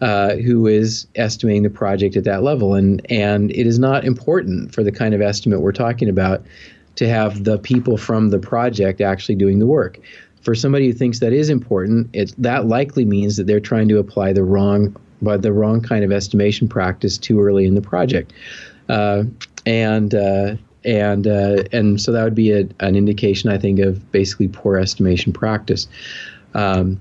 uh, 0.00 0.34
who 0.34 0.66
is 0.66 1.06
estimating 1.14 1.62
the 1.62 1.70
project 1.70 2.16
at 2.16 2.24
that 2.24 2.42
level. 2.42 2.74
And, 2.74 3.00
and 3.08 3.52
it 3.52 3.66
is 3.66 3.78
not 3.78 4.04
important 4.04 4.74
for 4.74 4.82
the 4.82 4.92
kind 4.92 5.14
of 5.14 5.20
estimate 5.20 5.60
we're 5.60 5.70
talking 5.70 6.08
about 6.08 6.44
to 6.96 7.08
have 7.08 7.44
the 7.44 7.58
people 7.58 7.96
from 7.96 8.30
the 8.30 8.38
project 8.40 9.00
actually 9.00 9.36
doing 9.36 9.60
the 9.60 9.66
work. 9.66 10.00
For 10.40 10.56
somebody 10.56 10.88
who 10.88 10.92
thinks 10.92 11.20
that 11.20 11.32
is 11.32 11.48
important, 11.48 12.10
it, 12.12 12.34
that 12.36 12.66
likely 12.66 13.04
means 13.04 13.36
that 13.36 13.46
they're 13.46 13.60
trying 13.60 13.86
to 13.90 13.98
apply 13.98 14.32
the 14.32 14.42
wrong 14.42 14.96
by 15.22 15.36
the 15.36 15.52
wrong 15.52 15.80
kind 15.80 16.04
of 16.04 16.12
estimation 16.12 16.68
practice 16.68 17.16
too 17.16 17.40
early 17.40 17.64
in 17.64 17.74
the 17.74 17.80
project. 17.80 18.32
Uh, 18.88 19.24
and 19.64 20.14
uh, 20.14 20.56
and 20.84 21.26
uh, 21.26 21.62
and 21.72 22.00
so 22.00 22.12
that 22.12 22.24
would 22.24 22.34
be 22.34 22.52
a, 22.52 22.68
an 22.80 22.96
indication, 22.96 23.50
I 23.50 23.58
think, 23.58 23.78
of 23.78 24.10
basically 24.12 24.48
poor 24.48 24.76
estimation 24.76 25.32
practice. 25.32 25.86
Um, 26.54 27.00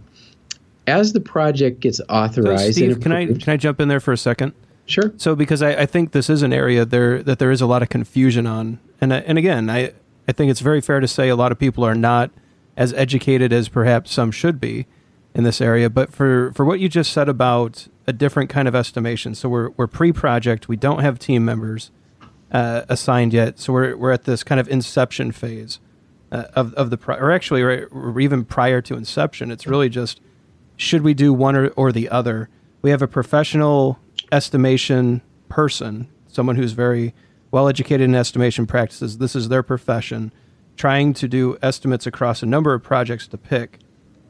as 0.87 1.13
the 1.13 1.19
project 1.19 1.79
gets 1.79 2.01
authorized, 2.09 2.65
so 2.65 2.71
Steve, 2.71 3.01
can 3.01 3.11
I 3.11 3.25
can 3.27 3.53
I 3.53 3.57
jump 3.57 3.79
in 3.79 3.87
there 3.87 3.99
for 3.99 4.11
a 4.11 4.17
second? 4.17 4.53
Sure. 4.85 5.13
So 5.17 5.35
because 5.35 5.61
I, 5.61 5.81
I 5.81 5.85
think 5.85 6.11
this 6.11 6.29
is 6.29 6.41
an 6.43 6.53
area 6.53 6.85
there 6.85 7.23
that 7.23 7.39
there 7.39 7.51
is 7.51 7.61
a 7.61 7.65
lot 7.65 7.81
of 7.81 7.89
confusion 7.89 8.45
on, 8.45 8.79
and 8.99 9.11
and 9.13 9.37
again, 9.37 9.69
I 9.69 9.93
I 10.27 10.31
think 10.31 10.51
it's 10.51 10.59
very 10.59 10.81
fair 10.81 10.99
to 10.99 11.07
say 11.07 11.29
a 11.29 11.35
lot 11.35 11.51
of 11.51 11.59
people 11.59 11.83
are 11.83 11.95
not 11.95 12.31
as 12.77 12.93
educated 12.93 13.51
as 13.51 13.67
perhaps 13.69 14.11
some 14.11 14.31
should 14.31 14.59
be 14.59 14.85
in 15.33 15.43
this 15.43 15.61
area. 15.61 15.89
But 15.89 16.11
for 16.11 16.51
for 16.53 16.65
what 16.65 16.79
you 16.79 16.89
just 16.89 17.11
said 17.13 17.29
about 17.29 17.87
a 18.07 18.13
different 18.13 18.49
kind 18.49 18.67
of 18.67 18.75
estimation, 18.75 19.35
so 19.35 19.49
we're 19.49 19.69
we're 19.71 19.87
pre-project, 19.87 20.67
we 20.67 20.75
don't 20.75 20.99
have 20.99 21.19
team 21.19 21.45
members 21.45 21.91
uh, 22.51 22.83
assigned 22.89 23.33
yet, 23.33 23.59
so 23.59 23.73
we're 23.73 23.95
we're 23.95 24.11
at 24.11 24.23
this 24.23 24.43
kind 24.43 24.59
of 24.59 24.67
inception 24.67 25.31
phase 25.31 25.79
uh, 26.31 26.45
of 26.53 26.73
of 26.73 26.89
the 26.89 26.97
pro- 26.97 27.17
or 27.17 27.31
actually 27.31 27.61
right, 27.63 27.85
even 28.19 28.45
prior 28.45 28.81
to 28.81 28.95
inception, 28.95 29.51
it's 29.51 29.67
really 29.67 29.89
just 29.89 30.21
should 30.77 31.03
we 31.03 31.13
do 31.13 31.31
one 31.33 31.55
or, 31.55 31.67
or 31.69 31.91
the 31.91 32.09
other? 32.09 32.49
We 32.81 32.89
have 32.89 33.01
a 33.01 33.07
professional 33.07 33.99
estimation 34.31 35.21
person, 35.47 36.07
someone 36.27 36.55
who's 36.55 36.71
very 36.71 37.13
well 37.51 37.67
educated 37.67 38.05
in 38.05 38.15
estimation 38.15 38.65
practices. 38.65 39.17
This 39.17 39.35
is 39.35 39.49
their 39.49 39.61
profession, 39.61 40.31
trying 40.77 41.13
to 41.15 41.27
do 41.27 41.57
estimates 41.61 42.07
across 42.07 42.41
a 42.41 42.45
number 42.45 42.73
of 42.73 42.81
projects 42.81 43.27
to 43.27 43.37
pick. 43.37 43.77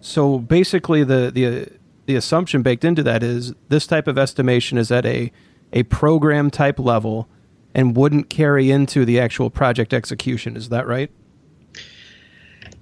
So 0.01 0.39
basically, 0.39 1.03
the 1.03 1.31
the 1.31 1.69
the 2.07 2.15
assumption 2.15 2.63
baked 2.63 2.83
into 2.83 3.03
that 3.03 3.23
is 3.23 3.53
this 3.69 3.87
type 3.87 4.07
of 4.07 4.17
estimation 4.17 4.77
is 4.77 4.91
at 4.91 5.05
a 5.05 5.31
a 5.71 5.83
program 5.83 6.49
type 6.49 6.79
level, 6.79 7.29
and 7.73 7.95
wouldn't 7.95 8.29
carry 8.29 8.71
into 8.71 9.05
the 9.05 9.19
actual 9.19 9.49
project 9.49 9.93
execution. 9.93 10.57
Is 10.57 10.69
that 10.69 10.87
right? 10.87 11.11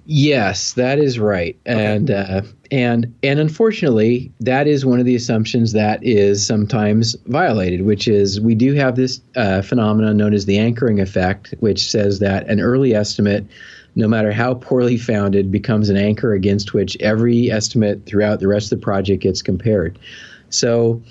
Yes, 0.06 0.72
that 0.72 0.98
is 0.98 1.20
right, 1.20 1.56
okay. 1.68 1.94
and 1.94 2.10
uh, 2.10 2.42
and 2.72 3.14
and 3.22 3.38
unfortunately, 3.38 4.32
that 4.40 4.66
is 4.66 4.84
one 4.84 4.98
of 4.98 5.06
the 5.06 5.14
assumptions 5.14 5.72
that 5.72 6.00
is 6.02 6.44
sometimes 6.44 7.14
violated, 7.26 7.82
which 7.82 8.08
is 8.08 8.40
we 8.40 8.56
do 8.56 8.72
have 8.74 8.96
this 8.96 9.20
uh, 9.36 9.62
phenomenon 9.62 10.16
known 10.16 10.34
as 10.34 10.46
the 10.46 10.58
anchoring 10.58 11.00
effect, 11.00 11.54
which 11.60 11.88
says 11.88 12.18
that 12.18 12.48
an 12.48 12.60
early 12.60 12.92
estimate, 12.92 13.46
no 14.00 14.08
matter 14.08 14.32
how 14.32 14.54
poorly 14.54 14.96
founded, 14.96 15.50
becomes 15.50 15.88
an 15.88 15.96
anchor 15.96 16.32
against 16.32 16.74
which 16.74 16.96
every 17.00 17.50
estimate 17.50 18.06
throughout 18.06 18.40
the 18.40 18.48
rest 18.48 18.72
of 18.72 18.80
the 18.80 18.84
project 18.84 19.22
gets 19.22 19.42
compared. 19.42 19.98
So. 20.50 21.02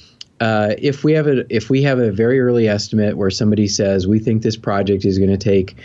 Uh, 0.41 0.73
if 0.78 1.04
we 1.04 1.12
have 1.12 1.28
a 1.28 1.43
if 1.54 1.69
we 1.69 1.84
have 1.84 1.99
a 1.99 2.13
very 2.13 2.39
early 2.39 2.65
estimate 2.65 3.17
where 3.17 3.30
somebody 3.30 3.67
says 3.67 4.08
we 4.08 4.19
think 4.19 4.41
this 4.41 4.56
project 4.56 5.04
is 5.04 5.17
going 5.17 5.30
to 5.30 5.36
take 5.36 5.75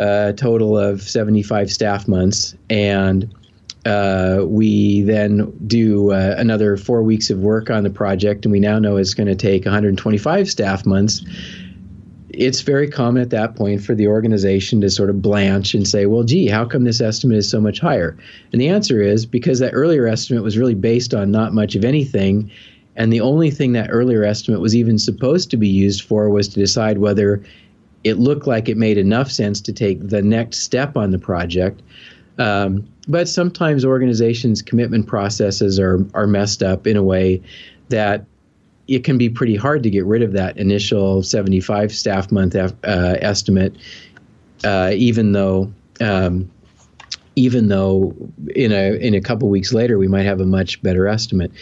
a 0.00 0.32
total 0.36 0.78
of 0.78 1.02
75 1.02 1.70
staff 1.70 2.08
months. 2.08 2.54
And 2.68 3.32
uh, 3.86 4.42
we 4.44 5.02
then 5.02 5.50
do 5.66 6.12
uh, 6.12 6.34
another 6.36 6.76
four 6.76 7.02
weeks 7.02 7.30
of 7.30 7.38
work 7.38 7.70
on 7.70 7.82
the 7.82 7.90
project, 7.90 8.44
and 8.44 8.52
we 8.52 8.60
now 8.60 8.78
know 8.78 8.96
it's 8.96 9.14
going 9.14 9.26
to 9.26 9.34
take 9.34 9.64
125 9.64 10.48
staff 10.48 10.84
months. 10.84 11.22
It's 12.32 12.60
very 12.60 12.88
common 12.88 13.22
at 13.22 13.30
that 13.30 13.56
point 13.56 13.82
for 13.82 13.94
the 13.94 14.06
organization 14.06 14.80
to 14.80 14.90
sort 14.90 15.10
of 15.10 15.20
blanch 15.20 15.74
and 15.74 15.86
say, 15.86 16.06
well, 16.06 16.22
gee, 16.22 16.46
how 16.46 16.64
come 16.64 16.84
this 16.84 17.00
estimate 17.00 17.38
is 17.38 17.48
so 17.48 17.60
much 17.60 17.80
higher? 17.80 18.16
And 18.52 18.60
the 18.60 18.68
answer 18.68 19.02
is 19.02 19.26
because 19.26 19.58
that 19.58 19.72
earlier 19.72 20.06
estimate 20.06 20.42
was 20.42 20.56
really 20.56 20.74
based 20.74 21.12
on 21.12 21.30
not 21.30 21.52
much 21.54 21.74
of 21.74 21.84
anything. 21.84 22.50
And 22.96 23.12
the 23.12 23.20
only 23.20 23.50
thing 23.50 23.72
that 23.72 23.88
earlier 23.90 24.24
estimate 24.24 24.60
was 24.60 24.76
even 24.76 24.98
supposed 24.98 25.50
to 25.50 25.56
be 25.56 25.68
used 25.68 26.02
for 26.02 26.30
was 26.30 26.48
to 26.48 26.60
decide 26.60 26.98
whether 26.98 27.42
it 28.04 28.18
looked 28.18 28.46
like 28.46 28.68
it 28.68 28.76
made 28.76 28.98
enough 28.98 29.30
sense 29.30 29.60
to 29.60 29.72
take 29.72 30.08
the 30.08 30.22
next 30.22 30.58
step 30.60 30.96
on 30.96 31.10
the 31.10 31.18
project. 31.18 31.82
Um, 32.38 32.88
but 33.08 33.28
sometimes 33.28 33.84
organizations' 33.84 34.62
commitment 34.62 35.06
processes 35.06 35.78
are 35.78 36.04
are 36.14 36.26
messed 36.26 36.62
up 36.62 36.86
in 36.86 36.96
a 36.96 37.02
way 37.02 37.42
that 37.90 38.24
it 38.90 39.04
can 39.04 39.16
be 39.16 39.30
pretty 39.30 39.54
hard 39.54 39.84
to 39.84 39.90
get 39.90 40.04
rid 40.04 40.20
of 40.20 40.32
that 40.32 40.56
initial 40.58 41.22
75 41.22 41.92
staff 41.92 42.32
month 42.32 42.56
uh, 42.56 42.68
estimate, 42.82 43.76
uh, 44.64 44.90
even 44.94 45.32
though. 45.32 45.72
Um, 46.00 46.50
even 47.36 47.68
though 47.68 48.14
in 48.56 48.72
a 48.72 48.96
in 48.96 49.14
a 49.14 49.20
couple 49.20 49.48
weeks 49.48 49.72
later 49.72 49.98
we 49.98 50.08
might 50.08 50.24
have 50.24 50.40
a 50.40 50.44
much 50.44 50.82
better 50.82 51.06
estimate, 51.06 51.52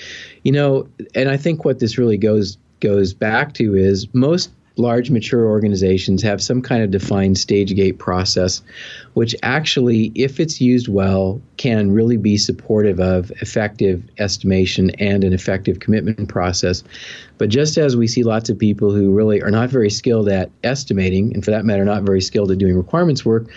you 0.43 0.51
know, 0.51 0.89
and 1.15 1.29
I 1.29 1.37
think 1.37 1.65
what 1.65 1.79
this 1.79 1.99
really 1.99 2.17
goes 2.17 2.57
goes 2.81 3.13
back 3.13 3.53
to 3.55 3.77
is 3.77 4.13
most 4.15 4.51
large 4.79 5.11
mature 5.11 5.47
organizations 5.47 6.23
have 6.23 6.43
some 6.43 6.63
kind 6.63 6.83
of 6.83 6.91
defined 6.91 7.37
stage 7.37 7.75
gate 7.75 7.99
process, 7.99 8.63
which 9.15 9.35
actually, 9.43 10.13
if 10.15 10.41
it's 10.41 10.61
used 10.61 10.89
well, 10.89 11.41
can 11.57 11.91
really 11.91 12.17
be 12.17 12.37
supportive 12.37 13.01
of 13.01 13.31
effective 13.43 14.03
estimation 14.19 14.91
and 14.99 15.25
an 15.25 15.33
effective 15.33 15.81
commitment 15.81 16.29
process. 16.29 16.85
But 17.39 17.49
just 17.49 17.77
as 17.77 17.97
we 17.97 18.07
see 18.07 18.23
lots 18.23 18.49
of 18.49 18.59
people 18.59 18.93
who 18.93 19.13
really 19.13 19.43
are 19.43 19.51
not 19.51 19.71
very 19.71 19.91
skilled 19.91 20.29
at 20.29 20.51
estimating, 20.65 21.35
and 21.35 21.45
for 21.45 21.51
that 21.51 21.65
matter, 21.65 21.85
not 21.85 22.05
very 22.05 22.21
skilled 22.21 22.51
at 22.51 22.59
doing 22.59 22.77
requirements 22.77 23.25
work, 23.25 23.49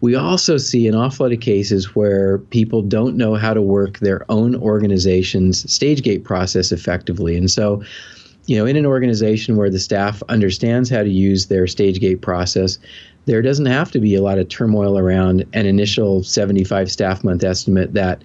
we 0.00 0.14
also 0.14 0.58
see 0.58 0.86
an 0.86 0.94
awful 0.94 1.24
lot 1.24 1.32
of 1.32 1.40
cases 1.40 1.94
where 1.94 2.38
people 2.38 2.82
don't 2.82 3.16
know 3.16 3.36
how 3.36 3.54
to 3.54 3.62
work 3.62 4.00
their 4.00 4.30
own 4.30 4.54
organization's 4.54 5.72
stage 5.72 6.02
gate 6.02 6.24
process 6.24 6.72
effectively. 6.72 7.36
And 7.36 7.50
so 7.50 7.82
you 8.46 8.58
know, 8.58 8.66
in 8.66 8.76
an 8.76 8.86
organization 8.86 9.56
where 9.56 9.70
the 9.70 9.78
staff 9.78 10.22
understands 10.28 10.90
how 10.90 11.02
to 11.02 11.08
use 11.08 11.46
their 11.46 11.66
stage 11.66 12.00
gate 12.00 12.20
process, 12.20 12.78
there 13.26 13.42
doesn't 13.42 13.66
have 13.66 13.90
to 13.92 14.00
be 14.00 14.14
a 14.14 14.22
lot 14.22 14.38
of 14.38 14.48
turmoil 14.48 14.98
around 14.98 15.44
an 15.54 15.66
initial 15.66 16.22
75 16.22 16.90
staff 16.90 17.24
month 17.24 17.42
estimate 17.42 17.94
that 17.94 18.22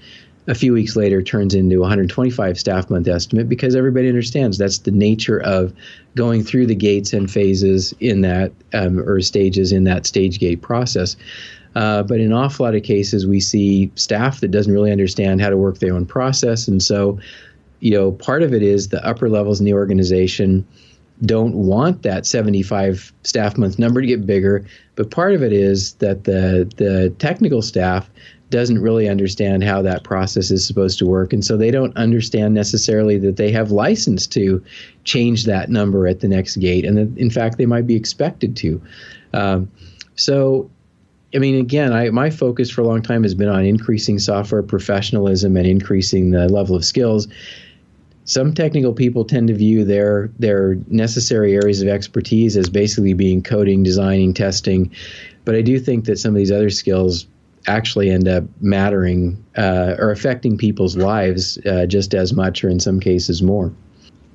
a 0.47 0.55
few 0.55 0.73
weeks 0.73 0.95
later 0.95 1.21
turns 1.21 1.53
into 1.53 1.79
125 1.79 2.59
staff 2.59 2.89
month 2.89 3.07
estimate 3.07 3.47
because 3.47 3.75
everybody 3.75 4.09
understands 4.09 4.57
that's 4.57 4.79
the 4.79 4.91
nature 4.91 5.39
of 5.43 5.71
going 6.15 6.43
through 6.43 6.65
the 6.65 6.75
gates 6.75 7.13
and 7.13 7.29
phases 7.29 7.93
in 7.99 8.21
that 8.21 8.51
um, 8.73 8.99
or 8.99 9.21
stages 9.21 9.71
in 9.71 9.83
that 9.83 10.07
stage 10.07 10.39
gate 10.39 10.61
process. 10.61 11.15
Uh, 11.75 12.01
but 12.01 12.19
in 12.19 12.27
an 12.27 12.33
awful 12.33 12.65
lot 12.65 12.73
of 12.73 12.81
cases, 12.81 13.27
we 13.27 13.39
see 13.39 13.91
staff 13.93 14.39
that 14.39 14.49
doesn't 14.49 14.73
really 14.73 14.91
understand 14.91 15.39
how 15.39 15.49
to 15.49 15.57
work 15.57 15.77
their 15.77 15.93
own 15.93 16.05
process, 16.05 16.67
and 16.67 16.81
so 16.81 17.19
you 17.79 17.91
know, 17.91 18.11
part 18.11 18.43
of 18.43 18.53
it 18.53 18.61
is 18.61 18.89
the 18.89 19.05
upper 19.05 19.29
levels 19.29 19.59
in 19.59 19.65
the 19.65 19.73
organization 19.73 20.65
don't 21.25 21.53
want 21.53 22.03
that 22.03 22.25
75 22.25 23.11
staff 23.23 23.57
month 23.57 23.77
number 23.77 24.01
to 24.01 24.07
get 24.07 24.25
bigger, 24.25 24.65
but 24.95 25.11
part 25.11 25.33
of 25.33 25.43
it 25.43 25.51
is 25.51 25.93
that 25.95 26.23
the 26.23 26.71
the 26.77 27.13
technical 27.19 27.61
staff 27.61 28.09
doesn't 28.49 28.81
really 28.81 29.07
understand 29.07 29.63
how 29.63 29.81
that 29.81 30.03
process 30.03 30.49
is 30.49 30.65
supposed 30.65 30.97
to 30.99 31.05
work, 31.05 31.33
and 31.33 31.43
so 31.43 31.57
they 31.57 31.71
don't 31.71 31.95
understand 31.97 32.53
necessarily 32.53 33.17
that 33.17 33.35
they 33.35 33.51
have 33.51 33.71
license 33.71 34.25
to 34.27 34.63
change 35.03 35.45
that 35.45 35.69
number 35.69 36.07
at 36.07 36.21
the 36.21 36.27
next 36.27 36.55
gate, 36.57 36.85
and 36.85 36.97
that, 36.97 37.17
in 37.17 37.29
fact 37.29 37.57
they 37.57 37.65
might 37.65 37.85
be 37.85 37.95
expected 37.95 38.55
to. 38.55 38.81
Um, 39.33 39.69
so 40.15 40.69
I 41.35 41.37
mean, 41.37 41.59
again, 41.59 41.93
I, 41.93 42.09
my 42.09 42.29
focus 42.29 42.71
for 42.71 42.81
a 42.81 42.87
long 42.87 43.01
time 43.01 43.23
has 43.23 43.35
been 43.35 43.49
on 43.49 43.63
increasing 43.63 44.17
software 44.17 44.63
professionalism 44.63 45.55
and 45.57 45.67
increasing 45.67 46.31
the 46.31 46.47
level 46.47 46.75
of 46.75 46.83
skills 46.83 47.27
some 48.29 48.53
technical 48.53 48.93
people 48.93 49.25
tend 49.25 49.47
to 49.47 49.55
view 49.55 49.83
their 49.83 50.29
their 50.37 50.75
necessary 50.87 51.55
areas 51.55 51.81
of 51.81 51.87
expertise 51.87 52.55
as 52.55 52.69
basically 52.69 53.13
being 53.13 53.41
coding, 53.41 53.81
designing, 53.81 54.35
testing. 54.35 54.91
But 55.45 55.55
I 55.55 55.63
do 55.63 55.79
think 55.79 56.05
that 56.05 56.19
some 56.19 56.29
of 56.29 56.35
these 56.35 56.51
other 56.51 56.69
skills 56.69 57.25
actually 57.65 58.11
end 58.11 58.27
up 58.27 58.43
mattering 58.61 59.43
uh, 59.57 59.95
or 59.97 60.11
affecting 60.11 60.59
people's 60.59 60.95
lives 60.95 61.57
uh, 61.65 61.87
just 61.87 62.13
as 62.13 62.31
much, 62.31 62.63
or 62.63 62.69
in 62.69 62.79
some 62.79 62.99
cases 62.99 63.41
more. 63.41 63.73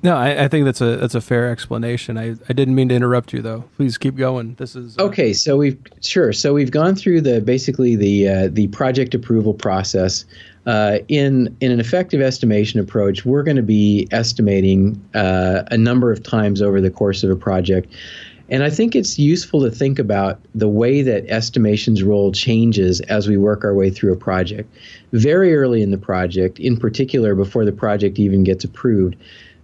No, 0.03 0.17
I, 0.17 0.43
I, 0.43 0.47
think 0.49 0.65
that's 0.65 0.81
a 0.81 0.97
that's 0.97 1.15
a 1.15 1.21
fair 1.21 1.49
explanation. 1.49 2.17
I, 2.17 2.35
I 2.49 2.53
didn't 2.53 2.75
mean 2.75 2.89
to 2.89 2.95
interrupt 2.95 3.31
you 3.31 3.41
though. 3.41 3.63
Please 3.77 3.97
keep 3.97 4.17
going. 4.17 4.55
This 4.55 4.75
is 4.75 4.97
uh, 4.97 5.03
okay. 5.03 5.31
So 5.31 5.55
we've 5.55 5.79
sure. 6.01 6.33
So 6.33 6.53
we've 6.53 6.69
gone 6.69 6.95
through 6.95 7.21
the 7.21 7.39
basically 7.39 7.95
the 7.95 8.27
uh, 8.27 8.49
the 8.51 8.67
project 8.67 9.15
approval 9.15 9.53
process 9.53 10.25
uh, 10.65 10.99
in 11.07 11.55
in 11.59 11.71
an 11.71 11.79
effective 11.79 12.21
estimation 12.21 12.79
approach, 12.79 13.25
we're 13.25 13.43
going 13.43 13.57
to 13.57 13.63
be 13.63 14.07
estimating 14.11 14.99
uh, 15.13 15.63
a 15.69 15.77
number 15.77 16.11
of 16.11 16.23
times 16.23 16.61
over 16.61 16.81
the 16.81 16.89
course 16.89 17.23
of 17.23 17.29
a 17.29 17.35
project. 17.35 17.93
And 18.47 18.63
I 18.63 18.69
think 18.69 18.95
it's 18.95 19.17
useful 19.17 19.63
to 19.63 19.71
think 19.71 19.97
about 19.97 20.39
the 20.53 20.67
way 20.67 21.01
that 21.01 21.27
estimation's 21.29 22.03
role 22.03 22.31
changes 22.31 23.01
as 23.01 23.27
we 23.27 23.37
work 23.37 23.63
our 23.63 23.73
way 23.73 23.89
through 23.89 24.13
a 24.13 24.17
project. 24.17 24.71
Very 25.13 25.55
early 25.55 25.81
in 25.81 25.89
the 25.89 25.97
project, 25.97 26.59
in 26.59 26.77
particular 26.77 27.33
before 27.33 27.65
the 27.65 27.71
project 27.71 28.19
even 28.19 28.43
gets 28.43 28.63
approved, 28.63 29.15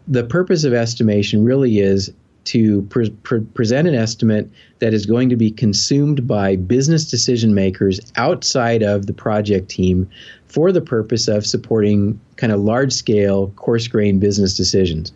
the 0.07 0.23
purpose 0.23 0.63
of 0.63 0.73
estimation 0.73 1.45
really 1.45 1.79
is 1.79 2.11
to 2.43 2.81
pre- 2.83 3.09
pre- 3.09 3.41
present 3.41 3.87
an 3.87 3.93
estimate 3.93 4.49
that 4.79 4.93
is 4.93 5.05
going 5.05 5.29
to 5.29 5.35
be 5.35 5.51
consumed 5.51 6.27
by 6.27 6.55
business 6.55 7.09
decision 7.09 7.53
makers 7.53 7.99
outside 8.15 8.81
of 8.81 9.05
the 9.05 9.13
project 9.13 9.69
team 9.69 10.09
for 10.51 10.71
the 10.71 10.81
purpose 10.81 11.27
of 11.27 11.45
supporting 11.45 12.19
kind 12.35 12.51
of 12.51 12.59
large 12.59 12.91
scale, 12.91 13.51
coarse 13.55 13.87
grained 13.87 14.19
business 14.19 14.55
decisions. 14.55 15.13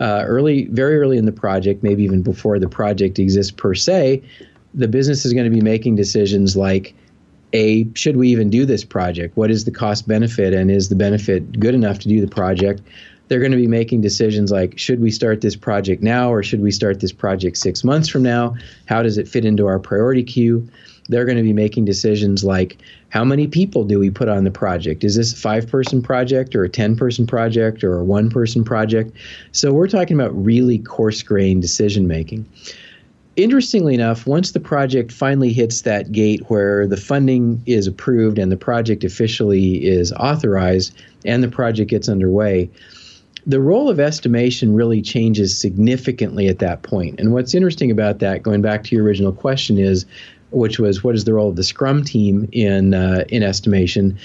Uh, 0.00 0.22
early, 0.26 0.66
very 0.66 0.98
early 0.98 1.18
in 1.18 1.26
the 1.26 1.32
project, 1.32 1.82
maybe 1.82 2.02
even 2.04 2.22
before 2.22 2.58
the 2.58 2.68
project 2.68 3.18
exists 3.18 3.52
per 3.52 3.74
se, 3.74 4.22
the 4.74 4.88
business 4.88 5.24
is 5.24 5.32
going 5.32 5.44
to 5.44 5.54
be 5.54 5.60
making 5.60 5.96
decisions 5.96 6.56
like 6.56 6.94
a 7.52 7.86
should 7.94 8.16
we 8.16 8.28
even 8.28 8.50
do 8.50 8.66
this 8.66 8.84
project 8.84 9.34
what 9.36 9.50
is 9.50 9.64
the 9.64 9.70
cost 9.70 10.06
benefit 10.06 10.52
and 10.52 10.70
is 10.70 10.90
the 10.90 10.94
benefit 10.94 11.58
good 11.58 11.74
enough 11.74 11.98
to 11.98 12.06
do 12.06 12.20
the 12.20 12.28
project 12.28 12.82
they're 13.28 13.40
going 13.40 13.52
to 13.52 13.58
be 13.58 13.66
making 13.66 14.00
decisions 14.00 14.50
like 14.50 14.78
should 14.78 15.00
we 15.00 15.10
start 15.10 15.40
this 15.40 15.56
project 15.56 16.02
now 16.02 16.32
or 16.32 16.42
should 16.42 16.62
we 16.62 16.70
start 16.70 17.00
this 17.00 17.12
project 17.12 17.56
six 17.56 17.84
months 17.84 18.08
from 18.08 18.22
now? 18.22 18.56
How 18.86 19.02
does 19.02 19.18
it 19.18 19.28
fit 19.28 19.44
into 19.44 19.66
our 19.66 19.78
priority 19.78 20.22
queue? 20.22 20.68
They're 21.10 21.24
going 21.24 21.38
to 21.38 21.42
be 21.42 21.52
making 21.54 21.84
decisions 21.84 22.44
like 22.44 22.78
how 23.10 23.24
many 23.24 23.46
people 23.46 23.84
do 23.84 23.98
we 23.98 24.10
put 24.10 24.28
on 24.28 24.44
the 24.44 24.50
project? 24.50 25.04
Is 25.04 25.16
this 25.16 25.32
a 25.32 25.36
five 25.36 25.68
person 25.68 26.02
project 26.02 26.54
or 26.54 26.64
a 26.64 26.68
10 26.68 26.96
person 26.96 27.26
project 27.26 27.82
or 27.82 27.98
a 27.98 28.04
one 28.04 28.28
person 28.28 28.64
project? 28.64 29.12
So 29.52 29.72
we're 29.72 29.88
talking 29.88 30.18
about 30.18 30.32
really 30.44 30.78
coarse 30.78 31.22
grained 31.22 31.62
decision 31.62 32.06
making. 32.06 32.46
Interestingly 33.36 33.94
enough, 33.94 34.26
once 34.26 34.50
the 34.50 34.60
project 34.60 35.12
finally 35.12 35.52
hits 35.52 35.82
that 35.82 36.10
gate 36.10 36.42
where 36.48 36.88
the 36.88 36.96
funding 36.96 37.62
is 37.66 37.86
approved 37.86 38.36
and 38.36 38.50
the 38.50 38.56
project 38.56 39.04
officially 39.04 39.86
is 39.86 40.12
authorized 40.14 40.92
and 41.24 41.42
the 41.42 41.48
project 41.48 41.88
gets 41.88 42.08
underway, 42.08 42.68
the 43.48 43.60
role 43.60 43.88
of 43.88 43.98
estimation 43.98 44.74
really 44.74 45.00
changes 45.00 45.58
significantly 45.58 46.48
at 46.48 46.58
that 46.58 46.82
point. 46.82 47.18
And 47.18 47.32
what's 47.32 47.54
interesting 47.54 47.90
about 47.90 48.18
that, 48.18 48.42
going 48.42 48.60
back 48.60 48.84
to 48.84 48.94
your 48.94 49.04
original 49.04 49.32
question, 49.32 49.78
is 49.78 50.04
which 50.50 50.78
was 50.78 51.02
what 51.02 51.14
is 51.14 51.24
the 51.24 51.32
role 51.32 51.48
of 51.48 51.56
the 51.56 51.64
Scrum 51.64 52.04
team 52.04 52.46
in 52.52 52.92
uh, 52.92 53.24
in 53.30 53.42
estimation? 53.42 54.18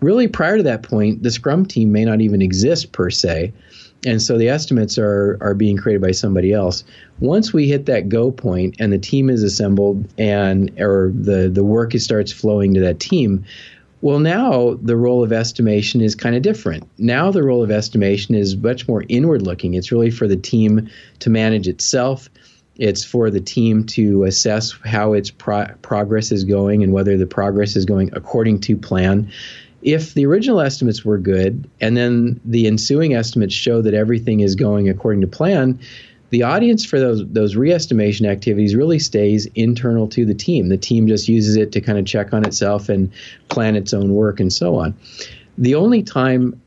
Really, 0.00 0.28
prior 0.28 0.58
to 0.58 0.62
that 0.62 0.82
point, 0.82 1.22
the 1.22 1.30
Scrum 1.30 1.64
team 1.64 1.90
may 1.90 2.04
not 2.04 2.20
even 2.20 2.42
exist 2.42 2.92
per 2.92 3.08
se. 3.08 3.52
and 4.04 4.20
so 4.20 4.36
the 4.36 4.48
estimates 4.48 4.98
are 4.98 5.38
are 5.40 5.54
being 5.54 5.76
created 5.76 6.02
by 6.02 6.12
somebody 6.12 6.52
else. 6.52 6.84
Once 7.20 7.52
we 7.52 7.68
hit 7.68 7.86
that 7.86 8.08
go 8.08 8.30
point 8.30 8.76
and 8.78 8.92
the 8.92 8.98
team 8.98 9.30
is 9.30 9.42
assembled 9.42 10.06
and 10.18 10.70
or 10.78 11.12
the 11.14 11.48
the 11.48 11.64
work 11.64 11.92
starts 11.94 12.32
flowing 12.32 12.74
to 12.74 12.80
that 12.80 13.00
team, 13.00 13.44
well, 14.00 14.18
now 14.18 14.78
the 14.82 14.96
role 14.96 15.24
of 15.24 15.32
estimation 15.32 16.00
is 16.00 16.14
kind 16.14 16.36
of 16.36 16.42
different. 16.42 16.88
Now 16.98 17.30
the 17.30 17.42
role 17.42 17.62
of 17.62 17.70
estimation 17.70 18.34
is 18.34 18.56
much 18.56 18.86
more 18.86 19.04
inward 19.08 19.42
looking. 19.42 19.74
It's 19.74 19.90
really 19.90 20.10
for 20.10 20.28
the 20.28 20.36
team 20.36 20.88
to 21.20 21.30
manage 21.30 21.66
itself. 21.66 22.28
It's 22.76 23.04
for 23.04 23.30
the 23.30 23.40
team 23.40 23.84
to 23.86 24.24
assess 24.24 24.72
how 24.84 25.14
its 25.14 25.30
pro- 25.30 25.72
progress 25.80 26.30
is 26.30 26.44
going 26.44 26.82
and 26.82 26.92
whether 26.92 27.16
the 27.16 27.26
progress 27.26 27.74
is 27.74 27.86
going 27.86 28.10
according 28.12 28.60
to 28.60 28.76
plan 28.76 29.30
if 29.86 30.14
the 30.14 30.26
original 30.26 30.60
estimates 30.60 31.04
were 31.04 31.16
good 31.16 31.70
and 31.80 31.96
then 31.96 32.40
the 32.44 32.66
ensuing 32.66 33.14
estimates 33.14 33.54
show 33.54 33.80
that 33.82 33.94
everything 33.94 34.40
is 34.40 34.56
going 34.56 34.88
according 34.88 35.20
to 35.20 35.28
plan, 35.28 35.78
the 36.36 36.42
audience 36.42 36.84
for 36.84 37.00
those 37.00 37.26
those 37.28 37.56
re-estimation 37.56 38.26
activities 38.26 38.74
really 38.74 38.98
stays 38.98 39.46
internal 39.54 40.06
to 40.06 40.26
the 40.26 40.34
team. 40.34 40.68
The 40.68 40.76
team 40.76 41.08
just 41.08 41.28
uses 41.28 41.56
it 41.56 41.72
to 41.72 41.80
kind 41.80 41.98
of 41.98 42.04
check 42.04 42.34
on 42.34 42.44
itself 42.44 42.90
and 42.90 43.10
plan 43.48 43.74
its 43.74 43.94
own 43.94 44.12
work 44.12 44.38
and 44.38 44.52
so 44.52 44.76
on. 44.76 44.94
The 45.56 45.74
only 45.74 46.02
time 46.02 46.60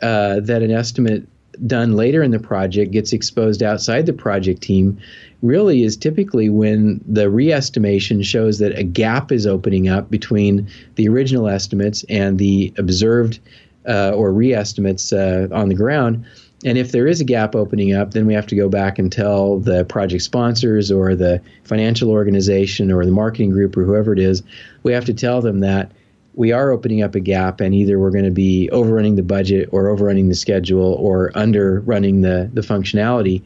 uh, 0.00 0.38
that 0.38 0.62
an 0.62 0.70
estimate 0.70 1.26
done 1.66 1.96
later 1.96 2.22
in 2.22 2.30
the 2.30 2.38
project 2.38 2.92
gets 2.92 3.12
exposed 3.12 3.64
outside 3.64 4.06
the 4.06 4.12
project 4.12 4.62
team 4.62 4.96
really 5.42 5.82
is 5.82 5.96
typically 5.96 6.48
when 6.48 7.02
the 7.04 7.28
re-estimation 7.28 8.22
shows 8.22 8.60
that 8.60 8.78
a 8.78 8.84
gap 8.84 9.32
is 9.32 9.44
opening 9.44 9.88
up 9.88 10.08
between 10.08 10.68
the 10.94 11.08
original 11.08 11.48
estimates 11.48 12.04
and 12.08 12.38
the 12.38 12.72
observed 12.78 13.40
uh, 13.88 14.12
or 14.14 14.32
re-estimates 14.32 15.12
uh, 15.12 15.48
on 15.50 15.68
the 15.68 15.74
ground. 15.74 16.24
And 16.64 16.76
if 16.76 16.92
there 16.92 17.06
is 17.06 17.20
a 17.20 17.24
gap 17.24 17.54
opening 17.54 17.94
up, 17.94 18.10
then 18.10 18.26
we 18.26 18.34
have 18.34 18.46
to 18.48 18.56
go 18.56 18.68
back 18.68 18.98
and 18.98 19.10
tell 19.10 19.58
the 19.58 19.84
project 19.86 20.22
sponsors 20.22 20.92
or 20.92 21.14
the 21.14 21.40
financial 21.64 22.10
organization 22.10 22.92
or 22.92 23.04
the 23.04 23.12
marketing 23.12 23.50
group 23.50 23.76
or 23.76 23.84
whoever 23.84 24.12
it 24.12 24.18
is, 24.18 24.42
we 24.82 24.92
have 24.92 25.06
to 25.06 25.14
tell 25.14 25.40
them 25.40 25.60
that 25.60 25.92
we 26.34 26.52
are 26.52 26.70
opening 26.70 27.02
up 27.02 27.14
a 27.14 27.20
gap 27.20 27.60
and 27.60 27.74
either 27.74 27.98
we're 27.98 28.10
going 28.10 28.24
to 28.24 28.30
be 28.30 28.68
overrunning 28.70 29.16
the 29.16 29.22
budget 29.22 29.68
or 29.72 29.88
overrunning 29.88 30.28
the 30.28 30.34
schedule 30.34 30.94
or 30.94 31.32
underrunning 31.34 32.22
the, 32.22 32.50
the 32.52 32.60
functionality. 32.60 33.42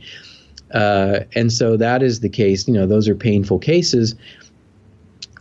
Uh, 0.73 1.21
and 1.35 1.53
so 1.53 1.77
that 1.77 2.03
is 2.03 2.21
the 2.21 2.29
case. 2.29 2.67
You 2.67 2.75
know, 2.75 2.87
those 2.87 3.09
are 3.09 3.15
painful 3.15 3.61
cases 3.61 4.17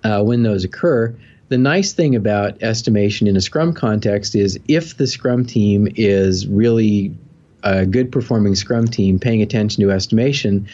uh, 0.04 0.24
when 0.24 0.44
those 0.44 0.64
occur. 0.64 1.16
The 1.50 1.58
nice 1.58 1.92
thing 1.94 2.16
about 2.16 2.62
estimation 2.62 3.28
in 3.28 3.36
a 3.36 3.42
Scrum 3.42 3.74
context 3.74 4.36
is 4.36 4.60
if 4.68 4.98
the 4.98 5.08
Scrum 5.08 5.46
team 5.46 5.88
is 5.96 6.48
really 6.48 7.16
a 7.64 7.86
good 7.86 8.12
performing 8.12 8.56
Scrum 8.56 8.88
team 8.88 9.20
paying 9.20 9.42
attention 9.42 9.84
to 9.84 9.92
estimation, 9.92 10.68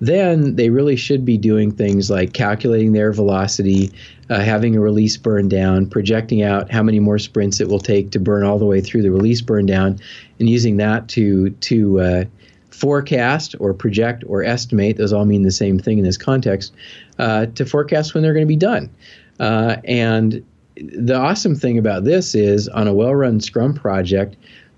then 0.00 0.56
they 0.56 0.70
really 0.70 0.96
should 0.96 1.24
be 1.24 1.38
doing 1.38 1.70
things 1.70 2.10
like 2.10 2.32
calculating 2.32 2.92
their 2.92 3.12
velocity, 3.12 3.92
uh, 4.28 4.40
having 4.40 4.76
a 4.76 4.80
release 4.80 5.16
burn 5.16 5.48
down, 5.48 5.86
projecting 5.86 6.42
out 6.42 6.70
how 6.70 6.82
many 6.82 7.00
more 7.00 7.18
sprints 7.18 7.60
it 7.60 7.68
will 7.68 7.78
take 7.78 8.10
to 8.10 8.18
burn 8.18 8.44
all 8.44 8.58
the 8.58 8.66
way 8.66 8.80
through 8.80 9.02
the 9.02 9.10
release 9.10 9.40
burn 9.40 9.66
down, 9.66 9.98
and 10.38 10.48
using 10.48 10.76
that 10.76 11.08
to 11.08 11.50
to 11.50 12.00
uh, 12.00 12.24
forecast 12.70 13.54
or 13.60 13.72
project 13.72 14.24
or 14.26 14.42
estimate, 14.42 14.96
those 14.96 15.12
all 15.12 15.24
mean 15.24 15.42
the 15.42 15.52
same 15.52 15.78
thing 15.78 15.98
in 15.98 16.04
this 16.04 16.18
context, 16.18 16.72
uh, 17.18 17.46
to 17.46 17.64
forecast 17.64 18.14
when 18.14 18.22
they're 18.22 18.34
going 18.34 18.44
to 18.44 18.48
be 18.48 18.56
done. 18.56 18.90
Uh, 19.38 19.76
and 19.84 20.44
the 20.76 21.14
awesome 21.14 21.54
thing 21.54 21.78
about 21.78 22.04
this 22.04 22.34
is 22.34 22.68
on 22.68 22.88
a 22.88 22.92
well 22.92 23.14
run 23.14 23.40
Scrum 23.40 23.74
project, 23.74 24.36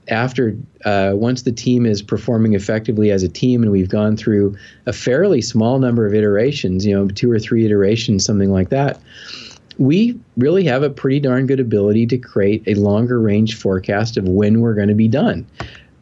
after 0.09 0.57
uh, 0.85 1.13
once 1.15 1.43
the 1.43 1.53
team 1.53 1.87
is 1.87 2.03
performing 2.03 2.55
effectively 2.55 3.11
as 3.11 3.23
a 3.23 3.29
team 3.29 3.63
and 3.63 3.73
we've 3.73 3.89
gone 3.89 4.17
through 4.17 4.57
a 4.87 4.93
fairly 4.93 5.41
small 5.41 5.79
number 5.79 6.07
of 6.07 6.15
iterations, 6.15 6.87
you 6.87 6.95
know, 6.95 7.09
two 7.09 7.31
or 7.31 7.39
three 7.39 7.65
iterations, 7.65 8.25
something 8.25 8.51
like 8.51 8.69
that, 8.69 9.01
we 9.79 10.19
really 10.37 10.65
have 10.65 10.83
a 10.83 10.91
pretty 10.91 11.21
darn 11.21 11.47
good 11.47 11.61
ability 11.61 12.07
to 12.07 12.19
create 12.19 12.63
a 12.67 12.75
longer 12.75 13.21
range 13.21 13.57
forecast 13.57 14.17
of 14.17 14.29
when 14.29 14.61
we're 14.61 14.75
going 14.75 14.89
to 14.89 14.95
be 14.95 15.09
done. 15.09 15.47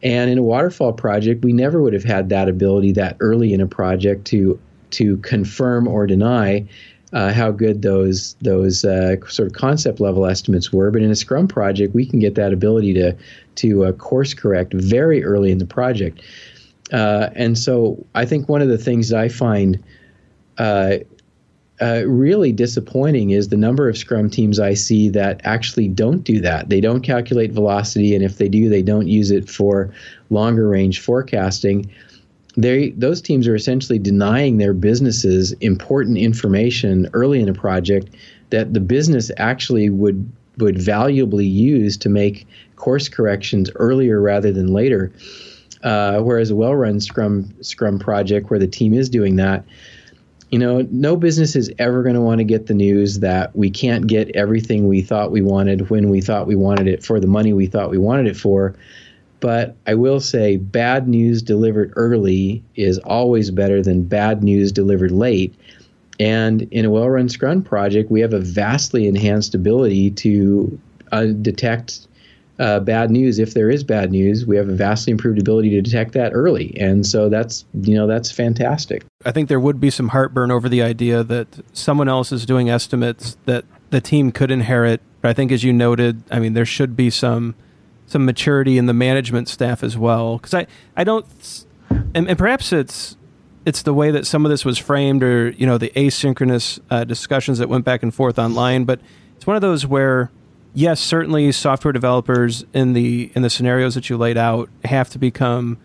And 0.03 0.29
in 0.29 0.37
a 0.37 0.43
waterfall 0.43 0.93
project, 0.93 1.43
we 1.43 1.51
never 1.51 1.81
would 1.81 1.93
have 1.93 2.03
had 2.03 2.29
that 2.29 2.47
ability 2.47 2.91
that 2.93 3.17
early 3.19 3.53
in 3.53 3.61
a 3.61 3.67
project 3.67 4.25
to 4.27 4.59
to 4.91 5.17
confirm 5.17 5.87
or 5.87 6.07
deny 6.07 6.65
uh, 7.11 7.31
how 7.33 7.51
good 7.51 7.81
those 7.81 8.35
those 8.41 8.85
uh, 8.85 9.15
sort 9.27 9.47
of 9.47 9.53
concept 9.53 9.99
level 9.99 10.25
estimates 10.25 10.71
were. 10.71 10.91
But 10.91 11.01
in 11.01 11.11
a 11.11 11.15
Scrum 11.15 11.47
project, 11.47 11.95
we 11.95 12.05
can 12.05 12.19
get 12.19 12.35
that 12.35 12.53
ability 12.53 12.93
to 12.93 13.15
to 13.55 13.85
uh, 13.85 13.91
course 13.93 14.33
correct 14.33 14.73
very 14.73 15.23
early 15.23 15.51
in 15.51 15.57
the 15.57 15.65
project. 15.65 16.21
Uh, 16.91 17.29
and 17.35 17.57
so 17.57 18.05
I 18.13 18.25
think 18.25 18.47
one 18.47 18.61
of 18.61 18.67
the 18.67 18.77
things 18.77 19.11
I 19.11 19.27
find 19.27 19.83
uh, 20.57 20.97
uh, 21.81 22.03
really 22.05 22.51
disappointing 22.53 23.31
is 23.31 23.49
the 23.49 23.57
number 23.57 23.89
of 23.89 23.97
Scrum 23.97 24.29
teams 24.29 24.59
I 24.59 24.75
see 24.75 25.09
that 25.09 25.41
actually 25.43 25.89
don't 25.89 26.23
do 26.23 26.39
that. 26.41 26.69
They 26.69 26.79
don't 26.79 27.01
calculate 27.01 27.51
velocity, 27.51 28.15
and 28.15 28.23
if 28.23 28.37
they 28.37 28.47
do, 28.47 28.69
they 28.69 28.81
don't 28.81 29.07
use 29.07 29.31
it 29.31 29.49
for 29.49 29.93
longer 30.29 30.69
range 30.69 31.01
forecasting. 31.01 31.91
They, 32.55 32.91
those 32.91 33.21
teams 33.21 33.47
are 33.47 33.55
essentially 33.55 33.99
denying 33.99 34.57
their 34.57 34.73
businesses 34.73 35.51
important 35.59 36.17
information 36.17 37.09
early 37.11 37.41
in 37.41 37.49
a 37.49 37.53
project 37.53 38.15
that 38.51 38.73
the 38.73 38.79
business 38.79 39.29
actually 39.37 39.89
would 39.89 40.31
would 40.57 40.77
valuably 40.77 41.45
use 41.45 41.97
to 41.97 42.09
make 42.09 42.47
course 42.75 43.09
corrections 43.09 43.69
earlier 43.75 44.21
rather 44.21 44.51
than 44.51 44.73
later. 44.73 45.11
Uh, 45.83 46.19
whereas 46.19 46.49
a 46.49 46.55
well-run 46.55 46.99
Scrum 46.99 47.53
Scrum 47.61 47.99
project 47.99 48.49
where 48.49 48.59
the 48.59 48.67
team 48.67 48.93
is 48.93 49.07
doing 49.07 49.35
that, 49.35 49.63
you 50.51 50.59
know, 50.59 50.87
no 50.89 51.15
business 51.15 51.55
is 51.55 51.71
ever 51.79 52.01
going 52.01 52.15
to 52.15 52.21
want 52.21 52.39
to 52.39 52.43
get 52.43 52.67
the 52.67 52.73
news 52.73 53.19
that 53.19 53.55
we 53.55 53.69
can't 53.69 54.07
get 54.07 54.33
everything 54.35 54.87
we 54.87 55.01
thought 55.01 55.31
we 55.31 55.41
wanted 55.41 55.89
when 55.89 56.09
we 56.09 56.21
thought 56.21 56.47
we 56.47 56.55
wanted 56.55 56.87
it 56.87 57.03
for 57.03 57.19
the 57.19 57.27
money 57.27 57.53
we 57.53 57.67
thought 57.67 57.89
we 57.89 57.97
wanted 57.97 58.27
it 58.27 58.37
for. 58.37 58.75
But 59.41 59.75
I 59.85 59.95
will 59.95 60.19
say, 60.19 60.57
bad 60.57 61.07
news 61.07 61.41
delivered 61.41 61.93
early 61.95 62.63
is 62.75 62.97
always 62.99 63.51
better 63.51 63.81
than 63.81 64.03
bad 64.03 64.43
news 64.43 64.71
delivered 64.71 65.11
late. 65.11 65.53
And 66.19 66.63
in 66.71 66.85
a 66.85 66.89
well 66.89 67.09
run 67.09 67.29
Scrum 67.29 67.61
project, 67.61 68.09
we 68.09 68.21
have 68.21 68.33
a 68.33 68.39
vastly 68.39 69.07
enhanced 69.07 69.53
ability 69.53 70.11
to 70.11 70.79
uh, 71.11 71.25
detect 71.25 72.07
uh, 72.59 72.79
bad 72.79 73.11
news, 73.11 73.37
if 73.39 73.53
there 73.53 73.69
is 73.69 73.83
bad 73.83 74.11
news, 74.11 74.45
we 74.45 74.55
have 74.55 74.69
a 74.69 74.73
vastly 74.73 75.11
improved 75.11 75.39
ability 75.39 75.69
to 75.71 75.81
detect 75.81 76.13
that 76.13 76.31
early, 76.33 76.75
and 76.79 77.05
so 77.05 77.27
that's 77.27 77.65
you 77.81 77.95
know 77.95 78.07
that's 78.07 78.31
fantastic. 78.31 79.03
I 79.25 79.31
think 79.31 79.49
there 79.49 79.59
would 79.59 79.79
be 79.79 79.89
some 79.89 80.09
heartburn 80.09 80.51
over 80.51 80.69
the 80.69 80.81
idea 80.81 81.23
that 81.23 81.47
someone 81.73 82.07
else 82.07 82.31
is 82.31 82.45
doing 82.45 82.69
estimates 82.69 83.37
that 83.45 83.65
the 83.89 83.99
team 83.99 84.31
could 84.31 84.51
inherit. 84.51 85.01
But 85.21 85.29
I 85.29 85.33
think, 85.33 85.51
as 85.51 85.63
you 85.63 85.73
noted, 85.73 86.23
I 86.31 86.39
mean 86.39 86.53
there 86.53 86.65
should 86.65 86.95
be 86.95 87.09
some 87.09 87.55
some 88.07 88.23
maturity 88.25 88.77
in 88.77 88.85
the 88.85 88.93
management 88.93 89.49
staff 89.49 89.83
as 89.83 89.97
well, 89.97 90.37
because 90.37 90.53
I 90.53 90.67
I 90.95 91.03
don't, 91.03 91.25
and, 91.89 92.29
and, 92.29 92.37
perhaps 92.37 92.71
it's 92.71 93.17
it's 93.65 93.81
the 93.81 93.93
way 93.93 94.11
that 94.11 94.25
some 94.27 94.45
of 94.45 94.51
this 94.51 94.63
was 94.63 94.77
framed, 94.77 95.23
or 95.23 95.49
you 95.51 95.65
know 95.65 95.77
the 95.77 95.91
asynchronous 95.95 96.79
uh, 96.89 97.03
discussions 97.03 97.57
that 97.57 97.69
went 97.69 97.85
back 97.85 98.03
and 98.03 98.13
forth 98.13 98.37
online, 98.39 98.85
but 98.85 98.99
it's 99.35 99.47
one 99.47 99.55
of 99.55 99.61
those 99.61 99.85
where 99.85 100.31
yes, 100.73 100.99
certainly 100.99 101.51
software 101.51 101.91
developers 101.91 102.63
in 102.73 102.93
the 102.93 103.31
in 103.33 103.41
the 103.41 103.49
scenarios 103.49 103.95
that 103.95 104.09
you 104.09 104.17
laid 104.17 104.37
out 104.37 104.69
have 104.83 105.09
to 105.09 105.19
become 105.19 105.77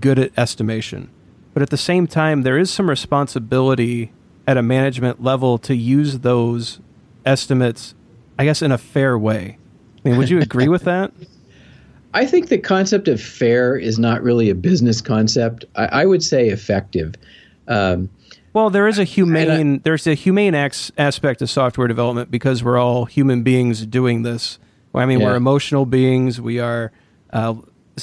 good 0.00 0.18
at 0.18 0.36
estimation. 0.36 1.08
But 1.54 1.62
at 1.62 1.70
the 1.70 1.76
same 1.76 2.06
time, 2.06 2.42
there 2.42 2.58
is 2.58 2.70
some 2.70 2.90
responsibility 2.90 4.12
at 4.46 4.56
a 4.56 4.62
management 4.62 5.22
level 5.22 5.58
to 5.58 5.76
use 5.76 6.20
those 6.20 6.80
estimates, 7.24 7.94
I 8.38 8.44
guess, 8.44 8.62
in 8.62 8.72
a 8.72 8.78
fair 8.78 9.18
way. 9.18 9.58
I 10.04 10.08
mean, 10.08 10.18
would 10.18 10.30
you 10.30 10.40
agree 10.40 10.68
with 10.68 10.82
that? 10.84 11.12
I 12.18 12.26
think 12.26 12.48
the 12.48 12.58
concept 12.58 13.06
of 13.06 13.22
fair 13.22 13.76
is 13.76 13.96
not 13.96 14.24
really 14.24 14.50
a 14.50 14.54
business 14.56 15.00
concept. 15.00 15.64
I, 15.76 15.86
I 15.86 16.04
would 16.04 16.24
say 16.24 16.48
effective. 16.48 17.14
Um, 17.68 18.10
well, 18.52 18.70
there 18.70 18.88
is 18.88 18.98
a 18.98 19.04
humane 19.04 19.76
I, 19.76 19.80
there's 19.84 20.04
a 20.08 20.14
humane 20.14 20.56
ex- 20.56 20.90
aspect 20.98 21.42
of 21.42 21.48
software 21.48 21.86
development 21.86 22.28
because 22.28 22.64
we're 22.64 22.76
all 22.76 23.04
human 23.04 23.44
beings 23.44 23.86
doing 23.86 24.22
this. 24.22 24.58
I 24.92 25.06
mean, 25.06 25.20
yeah. 25.20 25.26
we're 25.26 25.36
emotional 25.36 25.86
beings. 25.86 26.40
We 26.40 26.58
are 26.58 26.90
uh, 27.32 27.54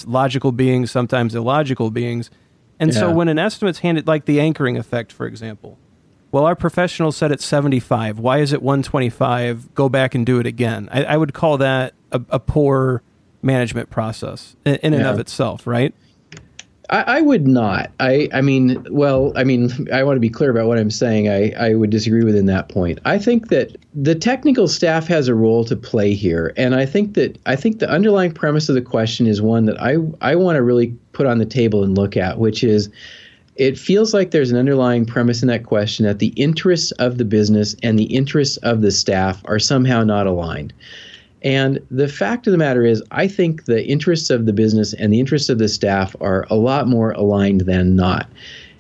logical 0.06 0.54
beings, 0.54 0.92
sometimes 0.92 1.36
illogical 1.36 1.92
beings. 1.92 2.32
And 2.80 2.94
yeah. 2.94 3.00
so 3.00 3.12
when 3.12 3.28
an 3.28 3.38
estimate's 3.38 3.80
handed, 3.80 4.08
like 4.08 4.24
the 4.24 4.40
anchoring 4.40 4.78
effect, 4.78 5.12
for 5.12 5.26
example, 5.26 5.78
well, 6.32 6.46
our 6.46 6.56
professional 6.56 7.12
said 7.12 7.34
it's 7.34 7.44
75. 7.44 8.18
Why 8.18 8.38
is 8.38 8.54
it 8.54 8.62
125? 8.62 9.76
Go 9.76 9.90
back 9.90 10.16
and 10.16 10.26
do 10.26 10.40
it 10.40 10.46
again. 10.46 10.88
I, 10.90 11.04
I 11.04 11.18
would 11.18 11.34
call 11.34 11.58
that 11.58 11.96
a, 12.14 12.22
a, 12.30 12.40
poor 12.40 13.04
management 13.46 13.90
process 13.90 14.56
in, 14.66 14.76
in 14.76 14.94
yeah. 14.94 15.00
and 15.00 15.08
of 15.08 15.20
itself, 15.20 15.66
right? 15.68 15.94
I, 16.90 17.18
I, 17.18 17.22
would 17.22 17.48
not. 17.48 17.92
I, 18.00 18.30
I 18.32 18.42
mean, 18.42 18.86
well, 18.92 19.34
I 19.36 19.44
mean, 19.44 19.72
I 19.92 20.04
want 20.04 20.18
to 20.18 20.22
be 20.22 20.30
clear 20.30 20.52
about 20.52 20.68
what 20.68 20.78
I'm 20.78 20.92
saying. 20.92 21.30
I, 21.30 21.52
I 21.52 21.74
would 21.74 21.90
disagree 21.90 22.24
with 22.24 22.36
in 22.36 22.46
that 22.48 22.70
point. 22.70 23.00
I 23.06 23.18
think 23.18 23.48
that 23.50 23.76
the 23.94 24.14
technical 24.14 24.68
staff 24.68 25.08
has 25.08 25.28
a 25.28 25.34
role 25.34 25.66
to 25.66 25.76
play 25.76 26.14
here, 26.14 26.54
and 26.58 26.76
I 26.76 26.86
think 26.86 27.16
that 27.16 27.40
I 27.46 27.56
think 27.56 27.80
the 27.80 27.90
underlying 27.90 28.34
premise 28.34 28.70
of 28.70 28.76
the 28.76 28.82
question 28.82 29.26
is 29.26 29.42
one 29.42 29.66
that 29.66 29.82
I 29.82 29.98
I 30.22 30.36
want 30.36 30.58
to 30.58 30.64
really 30.64 30.96
put 31.14 31.26
on 31.26 31.40
the 31.40 31.46
table 31.46 31.84
and 31.84 31.98
look 31.98 32.16
at, 32.18 32.38
which 32.38 32.64
is 32.64 32.90
it 33.56 33.80
feels 33.80 34.14
like 34.14 34.32
there's 34.32 34.52
an 34.52 34.58
underlying 34.58 35.06
premise 35.06 35.42
in 35.42 35.48
that 35.48 35.64
question 35.64 36.06
that 36.06 36.20
the 36.20 36.34
interests 36.36 36.92
of 36.94 37.18
the 37.18 37.26
business 37.26 37.76
and 37.82 37.98
the 37.98 38.04
interests 38.04 38.58
of 38.58 38.82
the 38.82 38.92
staff 38.92 39.42
are 39.46 39.60
somehow 39.60 40.04
not 40.04 40.28
aligned. 40.28 40.74
And 41.46 41.80
the 41.92 42.08
fact 42.08 42.48
of 42.48 42.52
the 42.52 42.58
matter 42.58 42.84
is, 42.84 43.04
I 43.12 43.28
think 43.28 43.66
the 43.66 43.86
interests 43.86 44.32
of 44.32 44.48
the 44.48 44.54
business 44.54 44.94
and 44.94 45.14
the 45.14 45.20
interests 45.20 45.48
of 45.48 45.60
the 45.60 45.70
staff 45.70 46.16
are 46.20 46.48
a 46.50 46.56
lot 46.56 46.88
more 46.88 47.12
aligned 47.12 47.62
than 47.62 47.96
not. 47.96 48.28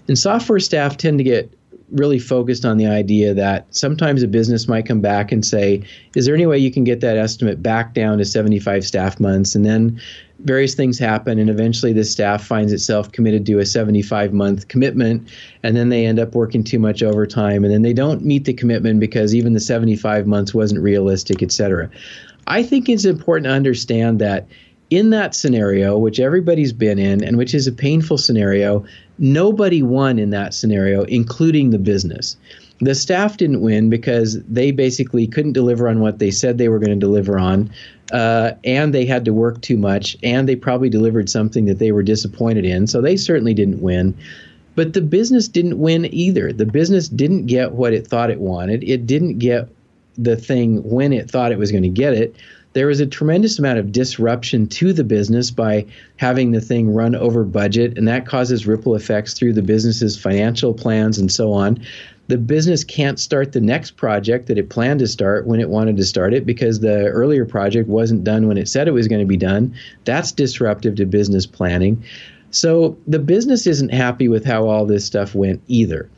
And 0.07 0.17
software 0.17 0.59
staff 0.59 0.97
tend 0.97 1.19
to 1.19 1.23
get 1.23 1.53
really 1.91 2.17
focused 2.17 2.65
on 2.65 2.77
the 2.77 2.87
idea 2.87 3.35
that 3.35 3.67
sometimes 3.69 4.23
a 4.23 4.27
business 4.27 4.67
might 4.67 4.87
come 4.87 4.99
back 4.99 5.31
and 5.31 5.45
say, 5.45 5.83
Is 6.15 6.25
there 6.25 6.33
any 6.33 6.47
way 6.47 6.57
you 6.57 6.71
can 6.71 6.83
get 6.83 7.01
that 7.01 7.17
estimate 7.17 7.61
back 7.61 7.93
down 7.93 8.17
to 8.17 8.25
75 8.25 8.83
staff 8.83 9.19
months? 9.19 9.53
And 9.53 9.63
then 9.63 10.01
various 10.39 10.73
things 10.73 10.97
happen, 10.97 11.37
and 11.37 11.51
eventually 11.51 11.93
the 11.93 12.03
staff 12.03 12.43
finds 12.43 12.73
itself 12.73 13.11
committed 13.11 13.45
to 13.45 13.59
a 13.59 13.65
75 13.65 14.33
month 14.33 14.67
commitment, 14.67 15.29
and 15.61 15.77
then 15.77 15.89
they 15.89 16.05
end 16.05 16.19
up 16.19 16.33
working 16.33 16.63
too 16.63 16.79
much 16.79 17.03
overtime, 17.03 17.63
and 17.63 17.71
then 17.71 17.83
they 17.83 17.93
don't 17.93 18.25
meet 18.25 18.45
the 18.45 18.53
commitment 18.53 18.99
because 18.99 19.35
even 19.35 19.53
the 19.53 19.59
75 19.59 20.25
months 20.25 20.53
wasn't 20.53 20.81
realistic, 20.81 21.43
et 21.43 21.51
cetera. 21.51 21.89
I 22.47 22.63
think 22.63 22.89
it's 22.89 23.05
important 23.05 23.45
to 23.45 23.51
understand 23.51 24.19
that 24.19 24.47
in 24.89 25.09
that 25.09 25.33
scenario, 25.33 25.97
which 25.97 26.19
everybody's 26.19 26.73
been 26.73 26.99
in 26.99 27.23
and 27.23 27.37
which 27.37 27.53
is 27.53 27.67
a 27.67 27.71
painful 27.71 28.17
scenario, 28.17 28.85
nobody 29.17 29.81
won 29.81 30.19
in 30.19 30.29
that 30.29 30.53
scenario, 30.53 31.03
including 31.03 31.71
the 31.71 31.79
business. 31.79 32.37
The 32.81 32.93
staff 32.93 33.37
didn't 33.37 33.61
win 33.61 33.89
because 33.89 34.43
they 34.43 34.71
basically 34.71 35.27
couldn't 35.27 35.53
deliver 35.53 35.87
on 35.87 36.01
what 36.01 36.19
they 36.19 36.29
said 36.29 36.57
they 36.57 36.69
were 36.69 36.79
going 36.79 36.91
to 36.91 37.05
deliver 37.05 37.39
on, 37.39 37.71
uh, 38.11 38.51
and 38.63 38.93
they 38.93 39.05
had 39.05 39.25
to 39.25 39.33
work 39.33 39.61
too 39.61 39.77
much, 39.77 40.17
and 40.21 40.47
they 40.47 40.55
probably 40.55 40.89
delivered 40.89 41.29
something 41.29 41.65
that 41.65 41.79
they 41.79 41.91
were 41.91 42.03
disappointed 42.03 42.65
in. 42.65 42.85
So 42.85 43.01
they 43.01 43.15
certainly 43.15 43.53
didn't 43.53 43.81
win. 43.81 44.15
But 44.75 44.91
the 44.91 45.01
business 45.01 45.47
didn't 45.47 45.79
win 45.79 46.13
either. 46.13 46.51
The 46.51 46.65
business 46.65 47.07
didn't 47.07 47.45
get 47.45 47.71
what 47.71 47.93
it 47.93 48.05
thought 48.05 48.29
it 48.29 48.41
wanted. 48.41 48.83
It 48.83 49.07
didn't 49.07 49.39
get 49.39 49.69
the 50.17 50.35
thing 50.35 50.81
when 50.83 51.13
it 51.13 51.29
thought 51.29 51.51
it 51.51 51.57
was 51.57 51.71
going 51.71 51.83
to 51.83 51.89
get 51.89 52.13
it 52.13 52.35
there 52.75 52.87
was 52.87 52.99
a 52.99 53.07
tremendous 53.07 53.57
amount 53.57 53.79
of 53.79 53.93
disruption 53.93 54.67
to 54.67 54.91
the 54.91 55.05
business 55.05 55.49
by 55.49 55.85
having 56.17 56.51
the 56.51 56.59
thing 56.59 56.93
run 56.93 57.15
over 57.15 57.45
budget, 57.45 57.97
and 57.97 58.05
that 58.09 58.27
causes 58.27 58.67
ripple 58.67 58.95
effects 58.95 59.33
through 59.33 59.53
the 59.53 59.61
business's 59.61 60.19
financial 60.21 60.73
plans 60.73 61.17
and 61.17 61.31
so 61.31 61.53
on. 61.53 61.79
The 62.27 62.37
business 62.37 62.83
can't 62.83 63.17
start 63.17 63.53
the 63.53 63.61
next 63.61 63.91
project 63.91 64.47
that 64.47 64.57
it 64.57 64.69
planned 64.69 64.99
to 64.99 65.07
start 65.07 65.47
when 65.47 65.61
it 65.61 65.69
wanted 65.69 65.95
to 65.95 66.03
start 66.03 66.33
it 66.33 66.45
because 66.45 66.81
the 66.81 67.05
earlier 67.05 67.45
project 67.45 67.87
wasn't 67.87 68.25
done 68.25 68.45
when 68.45 68.57
it 68.57 68.67
said 68.67 68.89
it 68.89 68.91
was 68.91 69.07
going 69.07 69.21
to 69.21 69.25
be 69.25 69.37
done. 69.37 69.73
That's 70.03 70.33
disruptive 70.33 70.95
to 70.95 71.05
business 71.05 71.45
planning. 71.45 72.03
So 72.51 72.97
the 73.07 73.19
business 73.19 73.67
isn't 73.67 73.93
happy 73.93 74.27
with 74.27 74.43
how 74.43 74.67
all 74.67 74.85
this 74.85 75.05
stuff 75.05 75.33
went 75.33 75.61
either. 75.67 76.09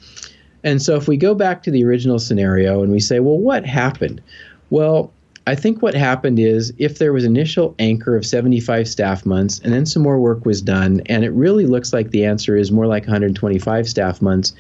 And 0.67 0.81
so 0.81 0.97
if 0.97 1.07
we 1.07 1.15
go 1.15 1.33
back 1.33 1.63
to 1.63 1.71
the 1.71 1.85
original 1.85 2.19
scenario 2.19 2.83
and 2.83 2.91
we 2.91 2.99
say, 2.99 3.21
well, 3.21 3.37
what 3.37 3.65
happened? 3.65 4.21
Well, 4.69 5.13
I 5.47 5.55
think 5.55 5.81
what 5.81 5.93
happened 5.93 6.39
is 6.39 6.73
if 6.77 6.99
there 6.99 7.13
was 7.13 7.23
initial 7.23 7.73
anchor 7.79 8.17
of 8.17 8.25
75 8.25 8.85
staff 8.85 9.25
months 9.25 9.59
and 9.59 9.71
then 9.71 9.85
some 9.85 10.03
more 10.03 10.19
work 10.19 10.45
was 10.45 10.61
done, 10.61 11.01
and 11.05 11.23
it 11.23 11.29
really 11.29 11.65
looks 11.65 11.93
like 11.93 12.09
the 12.09 12.25
answer 12.25 12.57
is 12.57 12.69
more 12.69 12.85
like 12.85 13.03
125 13.03 13.87
staff 13.87 14.21
months, 14.21 14.53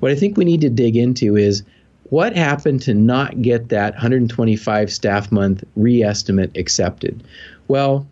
what 0.00 0.12
I 0.12 0.14
think 0.14 0.36
we 0.36 0.44
need 0.44 0.60
to 0.60 0.68
dig 0.68 0.94
into 0.94 1.38
is 1.38 1.62
what 2.10 2.36
happened 2.36 2.82
to 2.82 2.92
not 2.92 3.40
get 3.40 3.70
that 3.70 3.94
125 3.94 4.92
staff 4.92 5.32
month 5.32 5.64
re-estimate 5.74 6.54
accepted? 6.54 7.24
Well, 7.66 8.06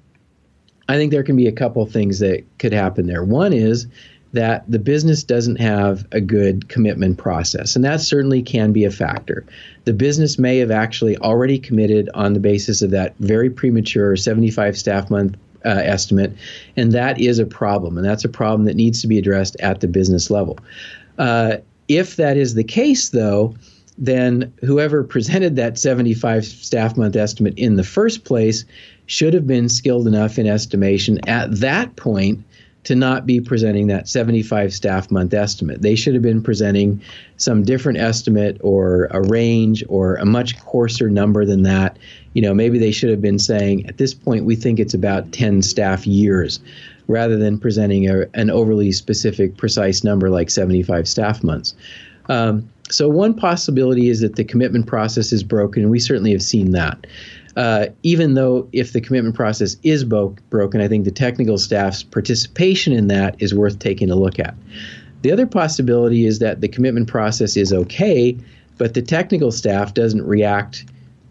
I 0.88 0.96
think 0.96 1.12
there 1.12 1.22
can 1.22 1.37
be 1.37 1.46
a 1.46 1.52
couple 1.52 1.85
things 1.85 2.20
that 2.20 2.42
could 2.59 2.72
happen 2.72 3.07
there. 3.07 3.22
One 3.22 3.52
is 3.52 3.87
that 4.35 4.68
the 4.70 4.79
business 4.79 5.23
doesn't 5.23 5.57
have 5.57 6.07
a 6.12 6.20
good 6.20 6.68
commitment 6.68 7.18
process, 7.18 7.77
and 7.77 7.85
that 7.85 8.01
certainly 8.01 8.42
can 8.42 8.73
be 8.73 8.85
a 8.85 8.90
factor. 8.90 9.44
The 9.85 9.92
business 9.92 10.38
may 10.38 10.59
have 10.59 10.70
actually 10.70 11.16
already 11.18 11.59
committed 11.59 12.11
on 12.14 12.35
the 12.35 12.40
basis 12.40 12.83
of 12.83 12.90
that 12.90 13.14
very 13.20 13.49
premature 13.49 14.16
75 14.16 14.77
staff 14.77 15.09
month 15.09 15.37
uh, 15.64 15.81
estimate, 15.83 16.37
and 16.77 16.92
that 16.92 17.20
is 17.20 17.38
a 17.38 17.47
problem, 17.47 17.97
and 17.97 18.05
that's 18.05 18.25
a 18.25 18.29
problem 18.29 18.64
that 18.64 18.77
needs 18.77 19.01
to 19.03 19.07
be 19.07 19.18
addressed 19.18 19.57
at 19.61 19.81
the 19.81 19.88
business 19.88 20.31
level. 20.31 20.59
Uh, 21.16 21.57
if 21.87 22.16
that 22.16 22.37
is 22.37 22.55
the 22.55 22.64
case, 22.64 23.11
though, 23.11 23.55
then 23.97 24.53
whoever 24.62 25.05
presented 25.05 25.55
that 25.57 25.79
75 25.79 26.44
staff 26.44 26.97
month 26.97 27.14
estimate 27.14 27.55
in 27.57 27.77
the 27.77 27.85
first 27.85 28.25
place 28.25 28.64
should 29.07 29.35
have 29.35 29.47
been 29.47 29.68
skilled 29.68 30.09
enough 30.09 30.38
in 30.38 30.47
estimation 30.47 31.20
at 31.29 31.53
that 31.61 31.94
point 31.94 32.44
to 32.85 32.94
not 32.94 33.27
be 33.27 33.40
presenting 33.40 33.87
that 33.88 34.09
75 34.09 34.73
staff 34.73 35.11
month 35.11 35.35
estimate. 35.35 35.83
They 35.83 35.94
should 35.94 36.14
have 36.14 36.23
been 36.23 36.42
presenting 36.42 37.01
some 37.38 37.64
different 37.64 37.99
estimate 37.99 38.59
or 38.61 39.07
a 39.11 39.23
range 39.23 39.83
or 39.88 40.16
a 40.16 40.27
much 40.27 40.59
coarser 40.61 41.11
number 41.11 41.44
than 41.44 41.62
that. 41.62 41.99
You 42.35 42.42
know, 42.42 42.55
maybe 42.55 42.79
they 42.79 42.90
should 42.90 43.11
have 43.11 43.23
been 43.23 43.38
saying 43.38 43.87
at 43.87 43.97
this 43.97 44.14
point 44.14 44.44
we 44.44 44.55
think 44.55 44.79
it's 44.79 44.94
about 44.94 45.33
10 45.33 45.62
staff 45.62 46.07
years 46.07 46.61
rather 47.07 47.37
than 47.37 47.59
presenting 47.59 48.09
a, 48.09 48.27
an 48.35 48.51
overly 48.51 48.92
specific, 48.92 49.57
precise 49.57 50.05
number 50.05 50.31
like 50.31 50.51
75 50.51 51.09
staff 51.09 51.42
months. 51.42 51.75
Um, 52.29 52.68
so, 52.90 53.09
one 53.09 53.35
possibility 53.35 54.09
is 54.09 54.20
that 54.20 54.37
the 54.37 54.44
commitment 54.44 54.87
process 54.87 55.33
is 55.33 55.42
broken, 55.42 55.83
and 55.83 55.90
we 55.90 55.99
certainly 55.99 56.33
have 56.33 56.42
seen 56.42 56.73
that 56.73 57.07
uh, 57.57 57.87
even 58.03 58.35
though 58.35 58.69
if 58.73 58.93
the 58.93 59.01
commitment 59.01 59.35
process 59.35 59.77
is 59.83 60.05
bo- 60.05 60.37
broken, 60.51 60.81
I 60.81 60.88
think 60.88 61.05
the 61.05 61.11
technical 61.11 61.59
staff's 61.59 62.03
participation 62.03 62.93
in 62.93 63.09
that 63.09 63.37
is 63.40 63.55
worth 63.55 63.79
taking 63.79 64.11
a 64.11 64.17
look 64.17 64.38
at. 64.38 64.55
The 65.23 65.33
other 65.33 65.47
possibility 65.47 66.27
is 66.27 66.38
that 66.40 66.61
the 66.61 66.69
commitment 66.69 67.09
process 67.09 67.57
is 67.57 67.73
okay, 67.73 68.37
but 68.77 68.95
the 68.95 69.03
technical 69.03 69.53
staff 69.53 69.95
doesn't 69.95 70.27
react 70.27 70.85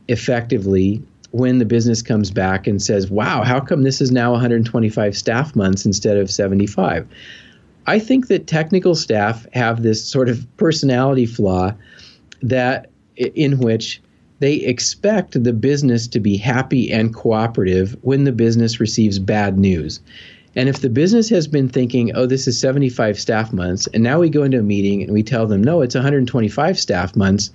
effectively 0.08 1.02
when 1.32 1.58
the 1.60 1.66
business 1.66 2.02
comes 2.02 2.32
back 2.32 2.68
and 2.68 2.82
says, 2.82 3.10
wow, 3.10 3.44
how 3.44 3.60
come 3.60 3.84
this 3.84 4.02
is 4.02 4.12
now 4.12 4.32
125 4.32 5.18
staff 5.18 5.56
months 5.56 5.86
instead 5.86 6.18
of 6.18 6.32
75? 6.32 7.08
I 7.86 8.00
think 8.00 8.28
that 8.28 8.48
technical 8.48 8.96
staff 8.96 9.46
have 9.54 9.84
this 9.84 10.04
sort 10.04 10.30
of 10.30 10.46
personality 10.58 11.26
flaw 11.26 11.74
that 12.42 12.90
in 13.18 13.60
which 13.60 14.02
they 14.40 14.56
expect 14.56 15.44
the 15.44 15.54
business 15.54 16.08
to 16.08 16.20
be 16.20 16.38
happy 16.38 16.92
and 16.92 17.14
cooperative 17.14 17.98
when 18.02 18.24
the 18.24 18.32
business 18.32 18.80
receives 18.80 19.20
bad 19.20 19.58
news. 19.58 20.00
And 20.56 20.70
if 20.70 20.82
the 20.82 20.90
business 20.90 21.30
has 21.30 21.48
been 21.48 21.68
thinking, 21.68 22.12
oh, 22.16 22.26
this 22.26 22.48
is 22.48 22.60
75 22.60 23.20
staff 23.20 23.52
months, 23.52 23.88
and 23.88 24.04
now 24.04 24.20
we 24.20 24.30
go 24.30 24.44
into 24.44 24.60
a 24.60 24.64
meeting 24.64 25.02
and 25.02 25.12
we 25.12 25.24
tell 25.24 25.48
them, 25.48 25.64
no, 25.64 25.82
it's 25.82 25.96
125 25.96 26.80
staff 26.80 27.16
months, 27.16 27.52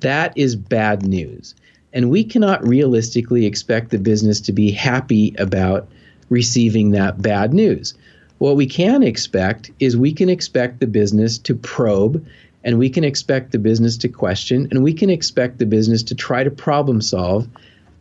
that 0.00 0.32
is 0.36 0.56
bad 0.56 1.06
news. 1.06 1.54
And 1.92 2.10
we 2.10 2.24
cannot 2.24 2.66
realistically 2.66 3.46
expect 3.46 3.90
the 3.90 3.98
business 3.98 4.40
to 4.42 4.52
be 4.52 4.70
happy 4.70 5.34
about 5.38 5.88
receiving 6.28 6.90
that 6.92 7.20
bad 7.22 7.52
news. 7.52 7.94
What 8.38 8.56
we 8.56 8.66
can 8.66 9.02
expect 9.02 9.70
is 9.80 9.96
we 9.96 10.12
can 10.12 10.28
expect 10.28 10.80
the 10.80 10.86
business 10.86 11.36
to 11.38 11.54
probe 11.54 12.24
and 12.64 12.78
we 12.78 12.90
can 12.90 13.04
expect 13.04 13.52
the 13.52 13.58
business 13.58 13.96
to 13.98 14.08
question 14.08 14.68
and 14.70 14.82
we 14.82 14.92
can 14.92 15.10
expect 15.10 15.58
the 15.58 15.66
business 15.66 16.02
to 16.04 16.14
try 16.14 16.44
to 16.44 16.50
problem 16.50 17.00
solve 17.00 17.48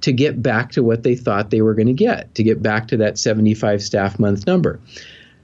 to 0.02 0.14
get 0.14 0.42
back 0.42 0.72
to 0.72 0.84
what 0.84 1.04
they 1.04 1.16
thought 1.16 1.50
they 1.50 1.62
were 1.62 1.74
going 1.74 1.88
to 1.88 1.94
get, 1.94 2.34
to 2.36 2.44
get 2.44 2.62
back 2.62 2.88
to 2.88 2.98
that 2.98 3.18
75 3.18 3.82
staff 3.82 4.18
month 4.18 4.48
number. 4.48 4.80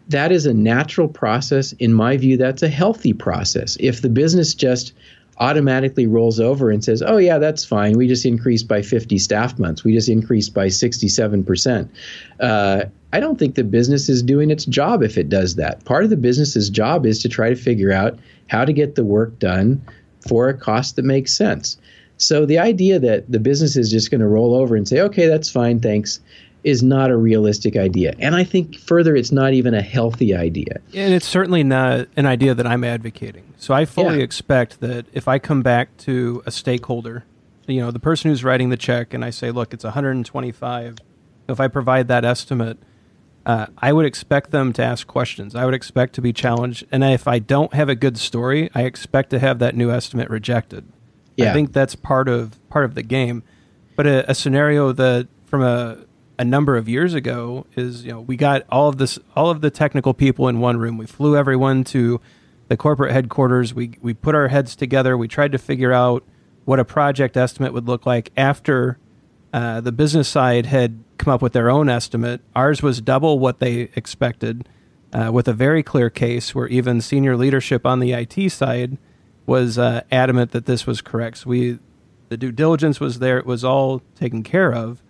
That 0.09 0.31
is 0.31 0.45
a 0.45 0.53
natural 0.53 1.07
process. 1.07 1.73
In 1.73 1.93
my 1.93 2.15
view, 2.17 2.37
that's 2.37 2.63
a 2.63 2.69
healthy 2.69 3.11
process. 3.11 3.75
If 3.79 4.01
the 4.01 4.09
business 4.09 4.53
just 4.53 4.93
automatically 5.37 6.07
rolls 6.07 6.39
over 6.39 6.71
and 6.71 6.83
says, 6.83 7.01
oh, 7.01 7.17
yeah, 7.17 7.37
that's 7.37 7.65
fine. 7.65 7.97
We 7.97 8.07
just 8.07 8.25
increased 8.25 8.67
by 8.67 8.81
50 8.81 9.17
staff 9.17 9.59
months. 9.59 9.83
We 9.83 9.93
just 9.93 10.07
increased 10.07 10.53
by 10.53 10.67
67%. 10.67 11.89
Uh, 12.39 12.85
I 13.11 13.19
don't 13.19 13.37
think 13.37 13.55
the 13.55 13.63
business 13.63 14.09
is 14.09 14.23
doing 14.23 14.49
its 14.49 14.65
job 14.65 15.03
if 15.03 15.17
it 15.17 15.29
does 15.29 15.55
that. 15.55 15.83
Part 15.85 16.03
of 16.03 16.09
the 16.09 16.17
business's 16.17 16.69
job 16.69 17.05
is 17.05 17.21
to 17.21 17.29
try 17.29 17.49
to 17.49 17.55
figure 17.55 17.91
out 17.91 18.17
how 18.47 18.65
to 18.65 18.73
get 18.73 18.95
the 18.95 19.03
work 19.03 19.37
done 19.39 19.81
for 20.27 20.49
a 20.49 20.53
cost 20.53 20.95
that 20.95 21.05
makes 21.05 21.33
sense. 21.33 21.77
So 22.17 22.45
the 22.45 22.59
idea 22.59 22.99
that 22.99 23.29
the 23.29 23.39
business 23.39 23.75
is 23.75 23.91
just 23.91 24.11
going 24.11 24.21
to 24.21 24.27
roll 24.27 24.55
over 24.55 24.75
and 24.75 24.87
say, 24.87 25.01
okay, 25.01 25.27
that's 25.27 25.49
fine, 25.49 25.81
thanks, 25.81 26.21
is 26.65 26.81
not 26.81 27.11
a 27.11 27.15
realistic 27.15 27.77
idea. 27.77 28.15
And 28.17 28.35
I 28.35 28.43
think 28.43 28.75
further, 28.79 29.15
it's 29.15 29.31
not 29.31 29.53
even 29.53 29.75
a 29.75 29.83
healthy 29.83 30.35
idea. 30.35 30.81
And 30.95 31.13
it's 31.13 31.27
certainly 31.27 31.63
not 31.63 32.07
an 32.17 32.25
idea 32.25 32.55
that 32.55 32.65
I'm 32.65 32.83
advocating. 32.83 33.53
So 33.57 33.75
I 33.75 33.85
fully 33.85 34.17
yeah. 34.17 34.23
expect 34.23 34.79
that 34.81 35.05
if 35.13 35.27
I 35.27 35.37
come 35.37 35.61
back 35.61 35.95
to 35.97 36.41
a 36.47 36.51
stakeholder, 36.51 37.23
you 37.67 37.81
know, 37.81 37.91
the 37.91 37.99
person 37.99 38.31
who's 38.31 38.43
writing 38.43 38.69
the 38.69 38.77
check, 38.77 39.13
and 39.13 39.23
I 39.23 39.29
say, 39.29 39.51
look, 39.51 39.75
it's 39.75 39.83
125, 39.83 40.97
if 41.47 41.59
I 41.59 41.67
provide 41.67 42.07
that 42.07 42.25
estimate, 42.25 42.79
uh, 43.45 43.67
I 43.77 43.93
would 43.93 44.07
expect 44.07 44.49
them 44.49 44.73
to 44.73 44.83
ask 44.83 45.05
questions. 45.05 45.55
I 45.55 45.65
would 45.65 45.75
expect 45.75 46.15
to 46.15 46.21
be 46.21 46.33
challenged, 46.33 46.85
and 46.91 47.03
if 47.03 47.27
I 47.27 47.37
don't 47.37 47.75
have 47.75 47.89
a 47.89 47.95
good 47.95 48.17
story, 48.17 48.71
I 48.73 48.83
expect 48.83 49.29
to 49.29 49.39
have 49.39 49.59
that 49.59 49.75
new 49.75 49.91
estimate 49.91 50.31
rejected. 50.31 50.87
Yeah. 51.37 51.51
I 51.51 51.53
think 51.53 51.73
that's 51.73 51.93
part 51.93 52.27
of 52.27 52.57
part 52.69 52.85
of 52.85 52.95
the 52.95 53.03
game. 53.03 53.43
But 53.95 54.07
a, 54.07 54.31
a 54.31 54.33
scenario 54.33 54.91
that, 54.93 55.27
from 55.45 55.61
a 55.61 56.05
a 56.37 56.45
number 56.45 56.75
of 56.77 56.89
years 56.89 57.13
ago 57.13 57.65
is 57.75 58.05
you 58.05 58.11
know 58.11 58.21
we 58.21 58.35
got 58.35 58.63
all 58.69 58.89
of 58.89 58.97
this 58.97 59.19
all 59.35 59.49
of 59.49 59.61
the 59.61 59.69
technical 59.69 60.13
people 60.13 60.47
in 60.47 60.59
one 60.59 60.77
room. 60.77 60.97
We 60.97 61.05
flew 61.05 61.37
everyone 61.37 61.83
to 61.85 62.19
the 62.67 62.77
corporate 62.77 63.11
headquarters. 63.11 63.73
We 63.73 63.97
we 64.01 64.13
put 64.13 64.35
our 64.35 64.47
heads 64.47 64.75
together. 64.75 65.17
We 65.17 65.27
tried 65.27 65.51
to 65.53 65.57
figure 65.57 65.93
out 65.93 66.23
what 66.65 66.79
a 66.79 66.85
project 66.85 67.37
estimate 67.37 67.73
would 67.73 67.87
look 67.87 68.05
like 68.05 68.31
after 68.35 68.97
uh, 69.53 69.79
the 69.81 69.91
business 69.91 70.27
side 70.27 70.65
had 70.65 71.03
come 71.17 71.33
up 71.33 71.41
with 71.41 71.53
their 71.53 71.69
own 71.69 71.87
estimate. 71.87 72.41
Ours 72.55 72.81
was 72.81 72.99
double 72.99 73.39
what 73.39 73.59
they 73.59 73.89
expected, 73.95 74.67
uh, 75.13 75.31
with 75.31 75.47
a 75.47 75.53
very 75.53 75.83
clear 75.83 76.09
case 76.09 76.53
where 76.53 76.67
even 76.67 76.99
senior 76.99 77.37
leadership 77.37 77.85
on 77.85 77.99
the 77.99 78.11
IT 78.11 78.51
side 78.51 78.97
was 79.45 79.77
uh, 79.77 80.01
adamant 80.11 80.51
that 80.51 80.65
this 80.65 80.85
was 80.85 81.01
correct. 81.01 81.37
So 81.37 81.51
we, 81.51 81.79
the 82.29 82.37
due 82.37 82.51
diligence 82.51 82.99
was 82.99 83.19
there; 83.19 83.37
it 83.37 83.45
was 83.45 83.63
all 83.63 84.01
taken 84.15 84.43
care 84.43 84.73
of. 84.73 85.01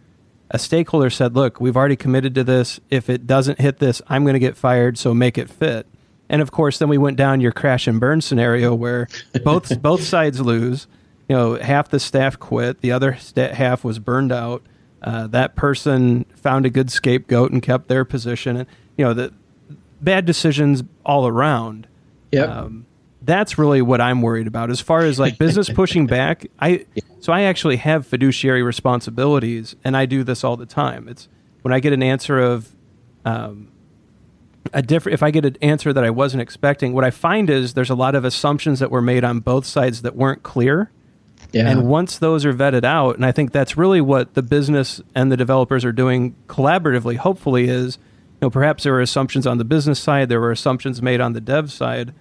A 0.52 0.60
stakeholder 0.60 1.10
said, 1.10 1.36
"Look, 1.36 1.60
we've 1.60 1.76
already 1.76 1.96
committed 1.96 2.36
to 2.36 2.44
this. 2.44 2.80
If 2.90 3.10
it 3.10 3.26
doesn't 3.26 3.60
hit 3.60 3.80
this, 3.80 4.02
I'm 4.08 4.24
going 4.24 4.34
to 4.34 4.40
get 4.40 4.58
fired. 4.58 4.98
So 4.98 5.14
make 5.14 5.38
it 5.38 5.50
fit." 5.50 5.88
And 6.30 6.42
of 6.42 6.52
course, 6.52 6.80
then 6.80 6.90
we 6.90 6.98
went 6.98 7.18
down 7.18 7.42
your 7.42 7.52
crash 7.52 7.88
and 7.88 8.00
burn 8.00 8.22
scenario 8.22 8.74
where 8.74 9.08
both 9.44 9.82
both 9.82 10.04
sides 10.04 10.40
lose. 10.42 10.88
You 11.28 11.36
know, 11.36 11.56
half 11.56 11.90
the 11.90 12.00
staff 12.00 12.38
quit, 12.38 12.82
the 12.82 12.92
other 12.92 13.18
half 13.36 13.84
was 13.84 13.98
burned 13.98 14.32
out. 14.32 14.64
Uh, 15.02 15.28
that 15.28 15.56
person 15.56 16.26
found 16.36 16.66
a 16.66 16.70
good 16.70 16.92
scapegoat 16.92 17.52
and 17.52 17.62
kept 17.62 17.88
their 17.88 18.06
position. 18.06 18.58
And 18.58 18.68
you 18.98 19.06
know, 19.06 19.14
the 19.14 19.34
bad 20.02 20.26
decisions 20.26 20.84
all 21.06 21.28
around. 21.28 21.88
Yeah. 22.32 22.44
Um, 22.44 22.86
that's 23.26 23.58
really 23.58 23.82
what 23.82 24.02
I'm 24.02 24.22
worried 24.22 24.48
about. 24.48 24.70
As 24.70 24.80
far 24.80 25.02
as 25.02 25.20
like 25.20 25.38
business 25.38 25.70
pushing 25.74 26.08
back, 26.08 26.46
I 26.60 26.86
so 27.20 27.34
I 27.34 27.42
actually 27.42 27.78
have 27.78 28.06
fiduciary 28.06 28.64
responsibilities, 28.64 29.76
and 29.84 29.98
I 29.98 30.06
do 30.06 30.24
this 30.24 30.44
all 30.44 30.58
the 30.58 30.66
time. 30.66 31.08
It's 31.08 31.28
when 31.64 31.74
I 31.74 31.80
get 31.80 31.94
an 31.94 32.04
answer 32.04 32.40
of 32.40 32.72
um, 33.26 33.72
a 34.74 34.82
different. 34.82 35.14
If 35.14 35.24
I 35.24 35.32
get 35.32 35.46
an 35.46 35.58
answer 35.62 35.92
that 35.92 36.04
I 36.04 36.10
wasn't 36.10 36.42
expecting, 36.42 36.94
what 36.94 37.04
I 37.04 37.12
find 37.12 37.50
is 37.50 37.74
there's 37.74 37.90
a 37.90 37.96
lot 37.96 38.16
of 38.16 38.26
assumptions 38.26 38.80
that 38.80 38.92
were 38.92 39.02
made 39.02 39.24
on 39.24 39.40
both 39.40 39.66
sides 39.66 40.04
that 40.04 40.16
weren't 40.16 40.44
clear. 40.44 40.92
Yeah. 41.52 41.70
And 41.70 41.88
once 41.88 42.18
those 42.18 42.46
are 42.46 42.54
vetted 42.54 42.84
out, 42.84 43.16
and 43.16 43.26
I 43.26 43.32
think 43.32 43.52
that's 43.52 43.78
really 43.78 44.02
what 44.02 44.34
the 44.34 44.44
business 44.44 45.02
and 45.14 45.32
the 45.32 45.38
developers 45.38 45.86
are 45.86 45.92
doing 45.92 46.36
collaboratively, 46.48 47.18
hopefully, 47.18 47.70
is 47.70 47.98
you 47.98 48.38
know 48.44 48.50
perhaps 48.50 48.84
there 48.84 48.94
were 48.94 49.02
assumptions 49.02 49.48
on 49.48 49.58
the 49.58 49.66
business 49.66 50.00
side, 50.00 50.30
there 50.30 50.42
were 50.42 50.52
assumptions 50.52 51.02
made 51.02 51.22
on 51.22 51.34
the 51.34 51.42
dev 51.42 51.72
side, 51.72 52.14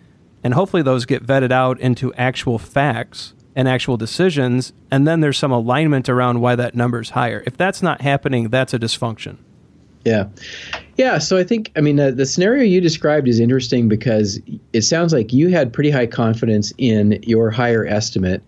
and 0.45 0.55
hopefully 0.55 0.83
those 0.83 1.07
get 1.07 1.27
vetted 1.27 1.51
out 1.51 1.81
into 1.81 2.15
actual 2.15 2.59
facts 2.59 3.35
and 3.57 3.67
actual 3.67 3.97
decisions, 3.97 4.73
and 4.91 5.07
then 5.07 5.21
there's 5.21 5.39
some 5.39 5.51
alignment 5.51 6.09
around 6.09 6.41
why 6.41 6.55
that 6.55 6.75
number 6.75 7.01
is 7.01 7.11
higher. 7.11 7.43
If 7.47 7.57
that's 7.57 7.83
not 7.83 8.01
happening, 8.01 8.51
that's 8.51 8.75
a 8.75 8.79
dysfunction. 8.79 9.39
Yeah. 10.05 10.29
Yeah. 10.97 11.19
So 11.19 11.39
I 11.39 11.45
think, 11.45 11.73
I 11.77 11.81
mean, 11.81 11.97
the 11.97 12.27
scenario 12.27 12.63
you 12.63 12.81
described 12.81 13.27
is 13.27 13.41
interesting 13.41 13.89
because 13.89 14.39
it 14.73 14.83
sounds 14.83 15.13
like 15.15 15.33
you 15.33 15.49
had 15.49 15.73
pretty 15.73 15.91
high 15.91 16.07
confidence 16.07 16.75
in 16.77 17.21
your 17.23 17.51
higher 17.51 17.87
estimate. 17.87 18.43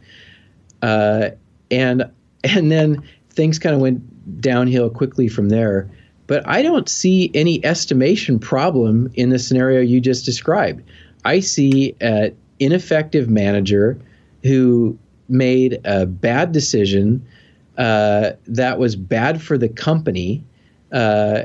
Uh, 0.83 1.31
and, 1.71 2.05
and 2.45 2.71
then 2.71 3.03
things 3.31 3.59
kind 3.59 3.75
of 3.75 3.81
went 3.81 4.41
downhill 4.41 4.91
quickly 4.91 5.29
from 5.29 5.49
there. 5.49 5.91
But 6.27 6.47
I 6.47 6.61
don't 6.61 6.89
see 6.89 7.31
any 7.33 7.65
estimation 7.65 8.39
problem 8.39 9.11
in 9.15 9.31
the 9.31 9.39
scenario 9.39 9.81
you 9.81 10.01
just 10.01 10.25
described. 10.25 10.83
I 11.27 11.41
see 11.41 11.95
an 12.01 12.37
ineffective 12.61 13.29
manager 13.29 13.99
who 14.45 14.97
made 15.29 15.81
a 15.85 16.07
bad 16.07 16.53
decision 16.53 17.27
uh, 17.77 18.33
that 18.47 18.79
was 18.79 18.95
bad 18.95 19.43
for 19.43 19.59
the 19.59 19.69
company 19.69 20.45
uh, 20.93 21.43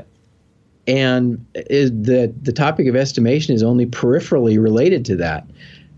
and 0.86 1.44
the 1.54 2.32
the 2.42 2.52
topic 2.52 2.86
of 2.86 2.96
estimation 2.96 3.54
is 3.54 3.62
only 3.62 3.86
peripherally 3.86 4.60
related 4.60 5.04
to 5.06 5.16
that. 5.16 5.46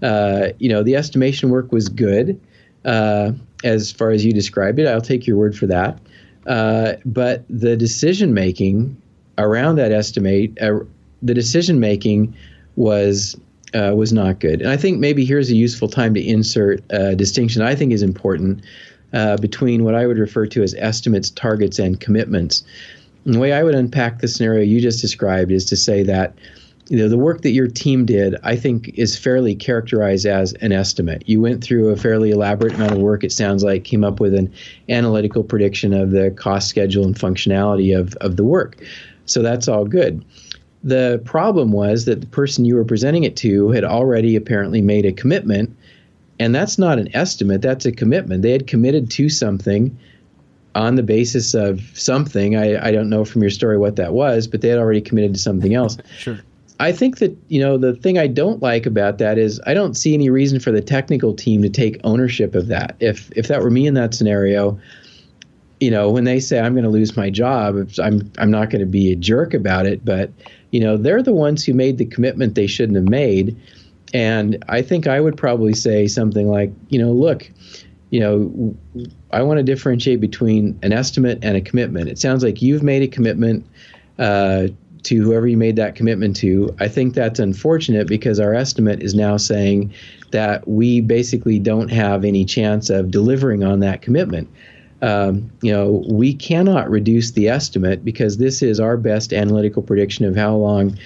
Uh, 0.02 0.48
you 0.58 0.68
know, 0.68 0.82
the 0.82 0.96
estimation 0.96 1.50
work 1.50 1.70
was 1.70 1.88
good 1.88 2.40
uh, 2.84 3.32
as 3.64 3.92
far 3.92 4.10
as 4.10 4.24
you 4.24 4.32
described 4.32 4.78
it. 4.78 4.86
I'll 4.86 5.00
take 5.00 5.26
your 5.26 5.36
word 5.36 5.56
for 5.56 5.66
that. 5.66 5.98
Uh, 6.46 6.94
but 7.04 7.44
the 7.48 7.76
decision 7.76 8.34
making 8.34 9.00
around 9.38 9.76
that 9.76 9.92
estimate, 9.92 10.56
uh, 10.60 10.80
the 11.22 11.34
decision 11.34 11.80
making 11.80 12.34
was 12.76 13.36
uh, 13.74 13.94
was 13.94 14.12
not 14.12 14.40
good. 14.40 14.60
And 14.60 14.70
I 14.70 14.76
think 14.76 14.98
maybe 14.98 15.24
here's 15.24 15.50
a 15.50 15.56
useful 15.56 15.88
time 15.88 16.14
to 16.14 16.20
insert 16.20 16.82
a 16.90 17.14
distinction 17.14 17.62
I 17.62 17.74
think 17.74 17.92
is 17.92 18.02
important 18.02 18.64
between 19.40 19.84
what 19.84 19.94
I 19.94 20.06
would 20.06 20.18
refer 20.18 20.46
to 20.46 20.62
as 20.62 20.74
estimates, 20.74 21.30
targets, 21.30 21.78
and 21.78 22.00
commitments. 22.00 22.64
And 23.24 23.34
the 23.34 23.38
way 23.38 23.52
I 23.52 23.62
would 23.62 23.74
unpack 23.74 24.20
the 24.20 24.28
scenario 24.28 24.62
you 24.62 24.80
just 24.80 25.00
described 25.00 25.52
is 25.52 25.64
to 25.66 25.76
say 25.76 26.02
that 26.02 26.34
you 26.88 26.98
know 26.98 27.08
the 27.08 27.18
work 27.18 27.42
that 27.42 27.52
your 27.52 27.66
team 27.66 28.04
did 28.04 28.36
i 28.42 28.54
think 28.54 28.90
is 28.98 29.16
fairly 29.16 29.54
characterized 29.54 30.26
as 30.26 30.52
an 30.54 30.72
estimate 30.72 31.22
you 31.26 31.40
went 31.40 31.64
through 31.64 31.88
a 31.88 31.96
fairly 31.96 32.30
elaborate 32.30 32.74
amount 32.74 32.92
of 32.92 32.98
work 32.98 33.24
it 33.24 33.32
sounds 33.32 33.64
like 33.64 33.84
came 33.84 34.04
up 34.04 34.20
with 34.20 34.34
an 34.34 34.52
analytical 34.88 35.42
prediction 35.42 35.94
of 35.94 36.10
the 36.10 36.30
cost 36.32 36.68
schedule 36.68 37.04
and 37.04 37.16
functionality 37.16 37.98
of, 37.98 38.14
of 38.16 38.36
the 38.36 38.44
work 38.44 38.76
so 39.26 39.40
that's 39.40 39.68
all 39.68 39.84
good 39.84 40.22
the 40.84 41.20
problem 41.24 41.72
was 41.72 42.04
that 42.04 42.20
the 42.20 42.26
person 42.28 42.64
you 42.64 42.76
were 42.76 42.84
presenting 42.84 43.24
it 43.24 43.36
to 43.36 43.70
had 43.70 43.84
already 43.84 44.36
apparently 44.36 44.82
made 44.82 45.04
a 45.04 45.12
commitment 45.12 45.74
and 46.38 46.54
that's 46.54 46.78
not 46.78 46.98
an 46.98 47.08
estimate 47.16 47.62
that's 47.62 47.86
a 47.86 47.92
commitment 47.92 48.42
they 48.42 48.52
had 48.52 48.66
committed 48.66 49.10
to 49.10 49.28
something 49.28 49.96
on 50.74 50.96
the 50.96 51.02
basis 51.02 51.54
of 51.54 51.80
something. 51.94 52.56
I, 52.56 52.88
I 52.88 52.90
don't 52.90 53.08
know 53.08 53.24
from 53.24 53.42
your 53.42 53.50
story 53.50 53.78
what 53.78 53.96
that 53.96 54.12
was, 54.12 54.46
but 54.46 54.60
they 54.60 54.68
had 54.68 54.78
already 54.78 55.00
committed 55.00 55.34
to 55.34 55.40
something 55.40 55.74
else. 55.74 55.96
sure. 56.18 56.40
I 56.80 56.90
think 56.90 57.18
that, 57.18 57.36
you 57.48 57.60
know, 57.60 57.78
the 57.78 57.94
thing 57.94 58.18
I 58.18 58.26
don't 58.26 58.60
like 58.60 58.84
about 58.84 59.18
that 59.18 59.38
is 59.38 59.60
I 59.66 59.74
don't 59.74 59.94
see 59.94 60.12
any 60.12 60.28
reason 60.28 60.58
for 60.58 60.72
the 60.72 60.80
technical 60.80 61.32
team 61.32 61.62
to 61.62 61.68
take 61.68 62.00
ownership 62.02 62.56
of 62.56 62.66
that. 62.66 62.96
If 62.98 63.30
if 63.36 63.46
that 63.46 63.62
were 63.62 63.70
me 63.70 63.86
in 63.86 63.94
that 63.94 64.12
scenario, 64.12 64.78
you 65.78 65.90
know, 65.90 66.10
when 66.10 66.24
they 66.24 66.40
say 66.40 66.58
I'm 66.58 66.74
going 66.74 66.84
to 66.84 66.90
lose 66.90 67.16
my 67.16 67.30
job, 67.30 67.88
I'm 68.02 68.30
I'm 68.38 68.50
not 68.50 68.70
going 68.70 68.80
to 68.80 68.86
be 68.86 69.12
a 69.12 69.16
jerk 69.16 69.54
about 69.54 69.86
it, 69.86 70.04
but 70.04 70.32
you 70.74 70.80
know, 70.80 70.96
they're 70.96 71.22
the 71.22 71.32
ones 71.32 71.64
who 71.64 71.72
made 71.72 71.98
the 71.98 72.04
commitment 72.04 72.56
they 72.56 72.66
shouldn't 72.66 72.96
have 72.96 73.08
made. 73.08 73.56
And 74.12 74.64
I 74.68 74.82
think 74.82 75.06
I 75.06 75.20
would 75.20 75.36
probably 75.36 75.72
say 75.72 76.08
something 76.08 76.48
like, 76.48 76.72
you 76.88 76.98
know, 76.98 77.12
look, 77.12 77.48
you 78.10 78.18
know, 78.18 78.76
I 79.30 79.42
want 79.42 79.58
to 79.58 79.62
differentiate 79.62 80.20
between 80.20 80.76
an 80.82 80.92
estimate 80.92 81.38
and 81.42 81.56
a 81.56 81.60
commitment. 81.60 82.08
It 82.08 82.18
sounds 82.18 82.42
like 82.42 82.60
you've 82.60 82.82
made 82.82 83.04
a 83.04 83.06
commitment 83.06 83.64
uh, 84.18 84.66
to 85.04 85.22
whoever 85.22 85.46
you 85.46 85.56
made 85.56 85.76
that 85.76 85.94
commitment 85.94 86.34
to. 86.38 86.74
I 86.80 86.88
think 86.88 87.14
that's 87.14 87.38
unfortunate 87.38 88.08
because 88.08 88.40
our 88.40 88.52
estimate 88.52 89.00
is 89.00 89.14
now 89.14 89.36
saying 89.36 89.94
that 90.32 90.66
we 90.66 91.00
basically 91.00 91.60
don't 91.60 91.92
have 91.92 92.24
any 92.24 92.44
chance 92.44 92.90
of 92.90 93.12
delivering 93.12 93.62
on 93.62 93.78
that 93.78 94.02
commitment. 94.02 94.50
Um, 95.02 95.50
you 95.60 95.72
know, 95.72 96.04
we 96.08 96.34
cannot 96.34 96.90
reduce 96.90 97.32
the 97.32 97.48
estimate 97.48 98.04
because 98.04 98.38
this 98.38 98.62
is 98.62 98.80
our 98.80 98.96
best 98.96 99.32
analytical 99.32 99.82
prediction 99.82 100.24
of 100.24 100.36
how 100.36 100.54
long 100.54 100.96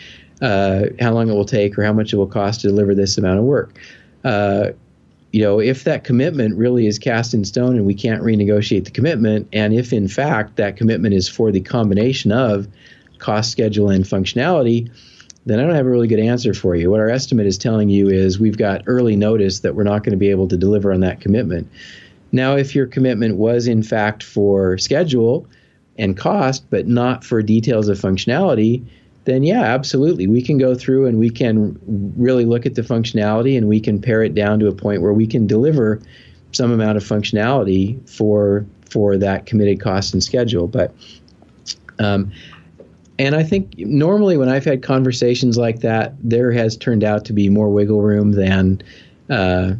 uh, 0.40 0.84
how 1.00 1.12
long 1.12 1.28
it 1.28 1.32
will 1.32 1.44
take 1.44 1.76
or 1.76 1.82
how 1.84 1.92
much 1.92 2.12
it 2.12 2.16
will 2.16 2.26
cost 2.26 2.60
to 2.60 2.68
deliver 2.68 2.94
this 2.94 3.18
amount 3.18 3.38
of 3.38 3.44
work. 3.44 3.76
Uh, 4.24 4.70
you 5.32 5.42
know, 5.42 5.58
if 5.58 5.84
that 5.84 6.04
commitment 6.04 6.56
really 6.56 6.86
is 6.86 6.98
cast 6.98 7.34
in 7.34 7.44
stone 7.44 7.76
and 7.76 7.84
we 7.84 7.94
can't 7.94 8.22
renegotiate 8.22 8.84
the 8.84 8.90
commitment, 8.90 9.48
and 9.52 9.74
if 9.74 9.92
in 9.92 10.08
fact 10.08 10.56
that 10.56 10.76
commitment 10.76 11.14
is 11.14 11.28
for 11.28 11.50
the 11.50 11.60
combination 11.60 12.32
of 12.32 12.66
cost, 13.18 13.50
schedule, 13.50 13.90
and 13.90 14.04
functionality, 14.04 14.90
then 15.44 15.58
I 15.58 15.64
don't 15.64 15.74
have 15.74 15.86
a 15.86 15.90
really 15.90 16.08
good 16.08 16.20
answer 16.20 16.54
for 16.54 16.76
you. 16.76 16.90
What 16.90 17.00
our 17.00 17.10
estimate 17.10 17.46
is 17.46 17.58
telling 17.58 17.88
you 17.88 18.08
is 18.08 18.38
we've 18.38 18.56
got 18.56 18.82
early 18.86 19.16
notice 19.16 19.60
that 19.60 19.74
we're 19.74 19.82
not 19.82 20.02
going 20.02 20.12
to 20.12 20.18
be 20.18 20.30
able 20.30 20.48
to 20.48 20.56
deliver 20.56 20.92
on 20.92 21.00
that 21.00 21.20
commitment. 21.20 21.70
Now, 22.32 22.56
if 22.56 22.74
your 22.74 22.86
commitment 22.86 23.36
was 23.36 23.66
in 23.66 23.82
fact 23.82 24.22
for 24.22 24.78
schedule 24.78 25.46
and 25.96 26.16
cost, 26.16 26.68
but 26.70 26.86
not 26.86 27.24
for 27.24 27.42
details 27.42 27.88
of 27.88 27.98
functionality, 27.98 28.84
then 29.24 29.42
yeah, 29.42 29.62
absolutely. 29.62 30.26
We 30.26 30.42
can 30.42 30.58
go 30.58 30.74
through 30.74 31.06
and 31.06 31.18
we 31.18 31.30
can 31.30 31.78
really 32.16 32.44
look 32.44 32.64
at 32.64 32.74
the 32.76 32.82
functionality 32.82 33.56
and 33.56 33.68
we 33.68 33.80
can 33.80 34.00
pare 34.00 34.22
it 34.22 34.34
down 34.34 34.58
to 34.60 34.68
a 34.68 34.72
point 34.72 35.02
where 35.02 35.12
we 35.12 35.26
can 35.26 35.46
deliver 35.46 36.00
some 36.52 36.70
amount 36.70 36.96
of 36.96 37.04
functionality 37.04 38.08
for 38.08 38.64
for 38.88 39.18
that 39.18 39.44
committed 39.44 39.80
cost 39.80 40.14
and 40.14 40.24
schedule. 40.24 40.66
But 40.66 40.94
um, 41.98 42.32
and 43.18 43.34
I 43.34 43.42
think 43.42 43.76
normally 43.76 44.36
when 44.36 44.48
I've 44.48 44.64
had 44.64 44.82
conversations 44.82 45.58
like 45.58 45.80
that, 45.80 46.14
there 46.22 46.52
has 46.52 46.76
turned 46.76 47.04
out 47.04 47.24
to 47.26 47.32
be 47.32 47.48
more 47.50 47.68
wiggle 47.68 48.00
room 48.00 48.32
than 48.32 48.80
uh, 49.28 49.72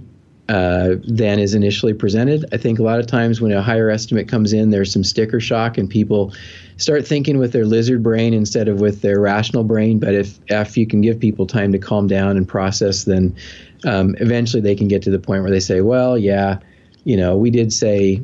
uh, 0.49 0.95
than 1.05 1.39
is 1.39 1.55
initially 1.55 1.93
presented. 1.93 2.45
I 2.53 2.57
think 2.57 2.79
a 2.79 2.83
lot 2.83 2.99
of 2.99 3.07
times 3.07 3.41
when 3.41 3.53
a 3.53 3.61
higher 3.61 3.91
estimate 3.91 4.29
comes 4.29 4.53
in, 4.53 4.71
there's 4.71 4.91
some 4.91 5.05
sticker 5.05 5.41
shock 5.41 5.77
and 5.77 5.91
people 5.91 6.33
start 6.79 7.07
thinking 7.07 7.39
with 7.39 7.53
their 7.53 7.67
lizard 7.67 8.03
brain 8.03 8.33
instead 8.33 8.67
of 8.67 8.81
with 8.81 9.03
their 9.03 9.21
rational 9.21 9.63
brain. 9.63 9.99
But 9.99 10.15
if 10.15 10.39
if 10.49 10.77
you 10.77 10.87
can 10.87 11.03
give 11.03 11.21
people 11.21 11.47
time 11.47 11.73
to 11.73 11.79
calm 11.79 12.07
down 12.07 12.37
and 12.37 12.49
process, 12.49 13.05
then 13.05 13.37
um, 13.85 14.17
eventually 14.21 14.63
they 14.63 14.75
can 14.75 14.89
get 14.89 15.03
to 15.03 15.11
the 15.11 15.19
point 15.19 15.43
where 15.43 15.51
they 15.51 15.61
say, 15.61 15.83
"Well, 15.83 16.17
yeah, 16.17 16.59
you 17.05 17.17
know, 17.17 17.37
we 17.37 17.51
did 17.51 17.73
say, 17.73 18.23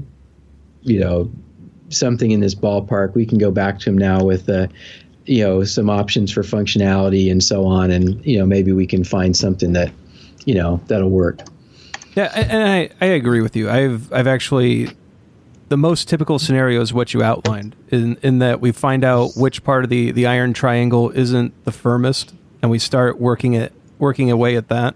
you 0.82 1.00
know, 1.00 1.30
something 1.90 2.30
in 2.30 2.40
this 2.40 2.54
ballpark, 2.54 3.14
we 3.14 3.26
can 3.26 3.38
go 3.38 3.50
back 3.50 3.78
to 3.80 3.84
them 3.86 3.98
now 3.98 4.24
with 4.24 4.48
uh, 4.48 4.66
you 5.26 5.44
know 5.44 5.62
some 5.64 5.90
options 5.90 6.32
for 6.32 6.42
functionality 6.42 7.30
and 7.30 7.42
so 7.42 7.66
on, 7.66 7.90
and 7.90 8.24
you 8.24 8.38
know 8.38 8.46
maybe 8.46 8.72
we 8.72 8.86
can 8.86 9.04
find 9.04 9.36
something 9.36 9.74
that 9.74 9.92
you 10.46 10.54
know 10.54 10.80
that'll 10.86 11.10
work. 11.10 11.40
Yeah, 12.14 12.30
and 12.34 12.62
I, 12.62 12.90
I 13.00 13.06
agree 13.06 13.40
with 13.40 13.56
you. 13.56 13.68
I've 13.68 14.12
I've 14.12 14.26
actually 14.26 14.90
the 15.68 15.76
most 15.76 16.08
typical 16.08 16.38
scenario 16.38 16.80
is 16.80 16.92
what 16.92 17.14
you 17.14 17.22
outlined 17.22 17.74
in 17.90 18.16
in 18.22 18.38
that 18.38 18.60
we 18.60 18.72
find 18.72 19.04
out 19.04 19.32
which 19.36 19.64
part 19.64 19.84
of 19.84 19.90
the 19.90 20.12
the 20.12 20.26
iron 20.26 20.52
triangle 20.52 21.10
isn't 21.10 21.64
the 21.64 21.72
firmest, 21.72 22.34
and 22.62 22.70
we 22.70 22.78
start 22.78 23.20
working 23.20 23.54
it 23.54 23.72
working 23.98 24.30
away 24.30 24.56
at 24.56 24.68
that. 24.68 24.94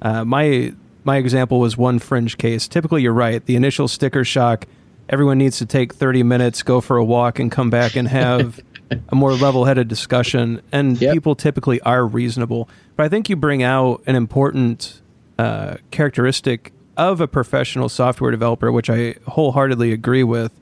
Uh, 0.00 0.24
my 0.24 0.72
my 1.04 1.16
example 1.16 1.60
was 1.60 1.76
one 1.76 1.98
fringe 1.98 2.38
case. 2.38 2.68
Typically, 2.68 3.02
you're 3.02 3.12
right. 3.12 3.44
The 3.44 3.56
initial 3.56 3.88
sticker 3.88 4.24
shock, 4.24 4.66
everyone 5.08 5.38
needs 5.38 5.58
to 5.58 5.66
take 5.66 5.94
30 5.94 6.22
minutes, 6.22 6.62
go 6.62 6.80
for 6.80 6.96
a 6.96 7.04
walk, 7.04 7.38
and 7.38 7.50
come 7.52 7.70
back 7.70 7.94
and 7.94 8.08
have 8.08 8.60
a 9.08 9.14
more 9.14 9.32
level 9.32 9.64
headed 9.66 9.88
discussion. 9.88 10.62
And 10.72 11.00
yep. 11.00 11.12
people 11.12 11.34
typically 11.34 11.80
are 11.82 12.06
reasonable. 12.06 12.68
But 12.96 13.04
I 13.04 13.08
think 13.08 13.28
you 13.28 13.36
bring 13.36 13.62
out 13.62 14.02
an 14.06 14.16
important 14.16 15.02
uh, 15.38 15.76
characteristic 15.90 16.72
of 16.96 17.20
a 17.20 17.26
professional 17.26 17.88
software 17.88 18.30
developer, 18.30 18.70
which 18.70 18.88
I 18.88 19.16
wholeheartedly 19.26 19.92
agree 19.92 20.22
with, 20.22 20.52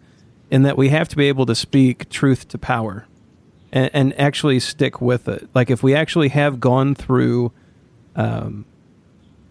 in 0.50 0.62
that 0.62 0.76
we 0.76 0.88
have 0.90 1.08
to 1.08 1.16
be 1.16 1.28
able 1.28 1.46
to 1.46 1.54
speak 1.54 2.08
truth 2.08 2.48
to 2.48 2.58
power 2.58 3.06
and, 3.72 3.90
and 3.92 4.20
actually 4.20 4.60
stick 4.60 5.00
with 5.00 5.28
it. 5.28 5.48
Like 5.54 5.70
if 5.70 5.82
we 5.82 5.94
actually 5.94 6.28
have 6.28 6.60
gone 6.60 6.94
through 6.94 7.52
um, 8.16 8.64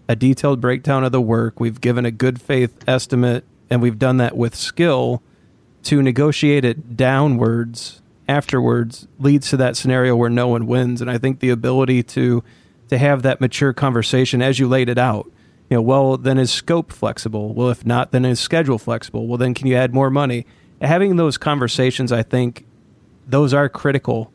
a 0.07 0.15
detailed 0.15 0.61
breakdown 0.61 1.03
of 1.03 1.11
the 1.11 1.21
work, 1.21 1.59
we've 1.59 1.81
given 1.81 2.05
a 2.05 2.11
good 2.11 2.41
faith 2.41 2.87
estimate, 2.87 3.43
and 3.69 3.81
we've 3.81 3.99
done 3.99 4.17
that 4.17 4.35
with 4.35 4.55
skill 4.55 5.21
to 5.83 6.01
negotiate 6.01 6.65
it 6.65 6.95
downwards 6.95 8.01
afterwards 8.27 9.07
leads 9.19 9.49
to 9.49 9.57
that 9.57 9.75
scenario 9.75 10.15
where 10.15 10.29
no 10.29 10.47
one 10.47 10.67
wins. 10.67 11.01
And 11.01 11.09
I 11.09 11.17
think 11.17 11.39
the 11.39 11.49
ability 11.49 12.03
to 12.03 12.43
to 12.91 12.97
have 12.97 13.23
that 13.23 13.39
mature 13.41 13.71
conversation 13.73 14.41
as 14.41 14.59
you 14.59 14.67
laid 14.67 14.89
it 14.89 14.97
out. 14.97 15.25
You 15.69 15.77
know, 15.77 15.81
well, 15.81 16.17
then 16.17 16.37
is 16.37 16.51
scope 16.51 16.91
flexible? 16.91 17.53
Well, 17.53 17.69
if 17.69 17.85
not, 17.85 18.11
then 18.11 18.25
is 18.25 18.39
schedule 18.39 18.77
flexible? 18.77 19.27
Well, 19.27 19.37
then 19.37 19.53
can 19.53 19.65
you 19.65 19.75
add 19.75 19.93
more 19.93 20.09
money? 20.09 20.45
Having 20.81 21.15
those 21.15 21.37
conversations, 21.37 22.11
I 22.11 22.21
think, 22.21 22.65
those 23.25 23.53
are 23.53 23.69
critical 23.69 24.31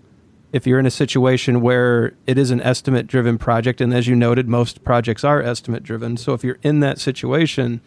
if 0.53 0.67
you're 0.67 0.79
in 0.79 0.87
a 0.87 0.91
situation 0.91 1.61
where 1.61 2.15
it 2.27 2.39
is 2.39 2.51
an 2.51 2.63
estimate 2.63 3.07
driven 3.07 3.37
project, 3.37 3.83
and 3.83 3.93
as 3.93 4.07
you 4.07 4.17
noted, 4.17 4.49
most 4.49 4.83
projects 4.85 5.23
are 5.23 5.43
estimate 5.43 5.83
driven. 5.83 6.17
So 6.17 6.33
if 6.33 6.43
you're 6.43 6.59
in 6.63 6.81
that 6.81 6.99
situation, 6.99 7.83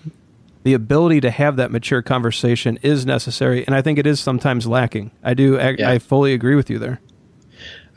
the 0.62 0.76
ability 0.76 1.20
to 1.22 1.32
have 1.32 1.56
that 1.56 1.72
mature 1.72 2.04
conversation 2.04 2.78
is 2.84 3.08
necessary, 3.08 3.66
and 3.66 3.76
I 3.76 3.82
think 3.82 3.98
it 3.98 4.06
is 4.06 4.20
sometimes 4.20 4.68
lacking. 4.68 5.10
I 5.24 5.34
do, 5.34 5.58
I, 5.58 5.70
yeah. 5.80 5.90
I 5.90 5.98
fully 5.98 6.34
agree 6.34 6.54
with 6.54 6.70
you 6.70 6.78
there. 6.78 7.00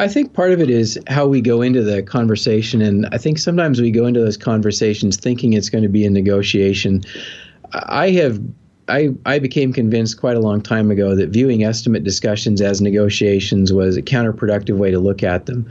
I 0.03 0.09
think 0.09 0.33
part 0.33 0.51
of 0.51 0.61
it 0.61 0.69
is 0.69 0.99
how 1.07 1.29
we 1.29 1.41
go 1.41 1.63
into 1.63 1.81
the 1.81 2.03
conversation, 2.03 2.83
and 2.83 3.07
I 3.13 3.19
think 3.19 3.39
sometimes 3.39 3.81
we 3.81 3.93
go 3.93 4.05
into 4.05 4.19
those 4.19 4.37
conversations 4.37 5.17
thinking 5.17 5.53
it's 5.53 5.69
going 5.69 5.85
to 5.85 5.89
be 5.89 6.05
a 6.05 6.11
negotiation. 6.11 7.03
I 7.73 8.11
have 8.11 8.41
I, 8.89 9.11
I 9.25 9.39
became 9.39 9.73
convinced 9.73 10.19
quite 10.19 10.37
a 10.37 10.41
long 10.41 10.61
time 10.61 10.91
ago 10.91 11.15
that 11.15 11.29
viewing 11.29 11.63
estimate 11.63 12.03
discussions 12.03 12.61
as 12.61 12.81
negotiations 12.81 13.73
was 13.73 13.97
a 13.97 14.03
counterproductive 14.03 14.77
way 14.77 14.91
to 14.91 14.99
look 14.99 15.23
at 15.23 15.47
them. 15.47 15.71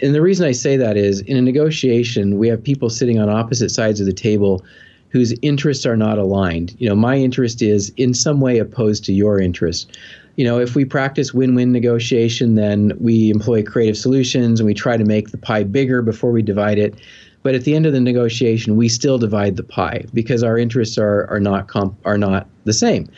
And 0.00 0.14
the 0.14 0.22
reason 0.22 0.46
I 0.46 0.52
say 0.52 0.78
that 0.78 0.96
is 0.96 1.20
in 1.20 1.36
a 1.36 1.42
negotiation, 1.42 2.38
we 2.38 2.48
have 2.48 2.64
people 2.64 2.88
sitting 2.88 3.18
on 3.18 3.28
opposite 3.28 3.68
sides 3.68 4.00
of 4.00 4.06
the 4.06 4.14
table 4.14 4.64
whose 5.10 5.34
interests 5.42 5.84
are 5.84 5.96
not 5.96 6.16
aligned. 6.16 6.74
You 6.78 6.88
know, 6.88 6.96
my 6.96 7.16
interest 7.16 7.60
is 7.60 7.92
in 7.98 8.14
some 8.14 8.40
way 8.40 8.58
opposed 8.58 9.04
to 9.04 9.12
your 9.12 9.38
interest. 9.38 9.94
You 10.36 10.44
know, 10.44 10.58
if 10.58 10.74
we 10.74 10.84
practice 10.84 11.34
win 11.34 11.54
win 11.54 11.72
negotiation, 11.72 12.54
then 12.54 12.92
we 12.98 13.30
employ 13.30 13.62
creative 13.62 13.96
solutions 13.96 14.60
and 14.60 14.66
we 14.66 14.74
try 14.74 14.96
to 14.96 15.04
make 15.04 15.30
the 15.30 15.38
pie 15.38 15.64
bigger 15.64 16.02
before 16.02 16.32
we 16.32 16.42
divide 16.42 16.78
it. 16.78 16.94
But 17.42 17.54
at 17.54 17.64
the 17.64 17.74
end 17.74 17.86
of 17.86 17.92
the 17.92 18.00
negotiation, 18.00 18.76
we 18.76 18.88
still 18.88 19.18
divide 19.18 19.56
the 19.56 19.64
pie 19.64 20.04
because 20.14 20.42
our 20.42 20.56
interests 20.56 20.96
are 20.96 21.28
are 21.28 21.40
not 21.40 21.68
comp, 21.68 21.96
are 22.04 22.18
not 22.18 22.46
the 22.64 22.72
same. 22.72 23.08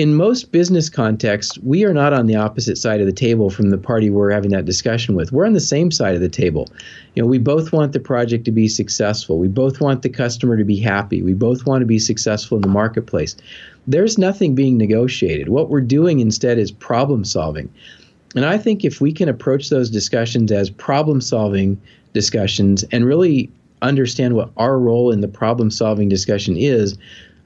In 0.00 0.14
most 0.14 0.50
business 0.50 0.88
contexts, 0.88 1.58
we 1.58 1.84
are 1.84 1.92
not 1.92 2.14
on 2.14 2.24
the 2.24 2.34
opposite 2.34 2.78
side 2.78 3.00
of 3.00 3.06
the 3.06 3.12
table 3.12 3.50
from 3.50 3.68
the 3.68 3.76
party 3.76 4.08
we're 4.08 4.30
having 4.30 4.50
that 4.52 4.64
discussion 4.64 5.14
with. 5.14 5.30
We're 5.30 5.44
on 5.44 5.52
the 5.52 5.60
same 5.60 5.90
side 5.90 6.14
of 6.14 6.22
the 6.22 6.28
table. 6.30 6.70
You 7.14 7.22
know, 7.22 7.28
we 7.28 7.36
both 7.36 7.70
want 7.70 7.92
the 7.92 8.00
project 8.00 8.46
to 8.46 8.50
be 8.50 8.66
successful. 8.66 9.36
We 9.36 9.46
both 9.46 9.78
want 9.78 10.00
the 10.00 10.08
customer 10.08 10.56
to 10.56 10.64
be 10.64 10.80
happy. 10.80 11.20
We 11.20 11.34
both 11.34 11.66
want 11.66 11.82
to 11.82 11.86
be 11.86 11.98
successful 11.98 12.56
in 12.56 12.62
the 12.62 12.68
marketplace. 12.68 13.36
There's 13.86 14.16
nothing 14.16 14.54
being 14.54 14.78
negotiated. 14.78 15.50
What 15.50 15.68
we're 15.68 15.82
doing 15.82 16.20
instead 16.20 16.58
is 16.58 16.72
problem 16.72 17.22
solving. 17.22 17.70
And 18.34 18.46
I 18.46 18.56
think 18.56 18.86
if 18.86 19.02
we 19.02 19.12
can 19.12 19.28
approach 19.28 19.68
those 19.68 19.90
discussions 19.90 20.50
as 20.50 20.70
problem 20.70 21.20
solving 21.20 21.78
discussions 22.14 22.84
and 22.90 23.04
really 23.04 23.50
understand 23.82 24.34
what 24.34 24.50
our 24.56 24.78
role 24.78 25.10
in 25.10 25.20
the 25.20 25.28
problem 25.28 25.70
solving 25.70 26.08
discussion 26.08 26.56
is, 26.56 26.96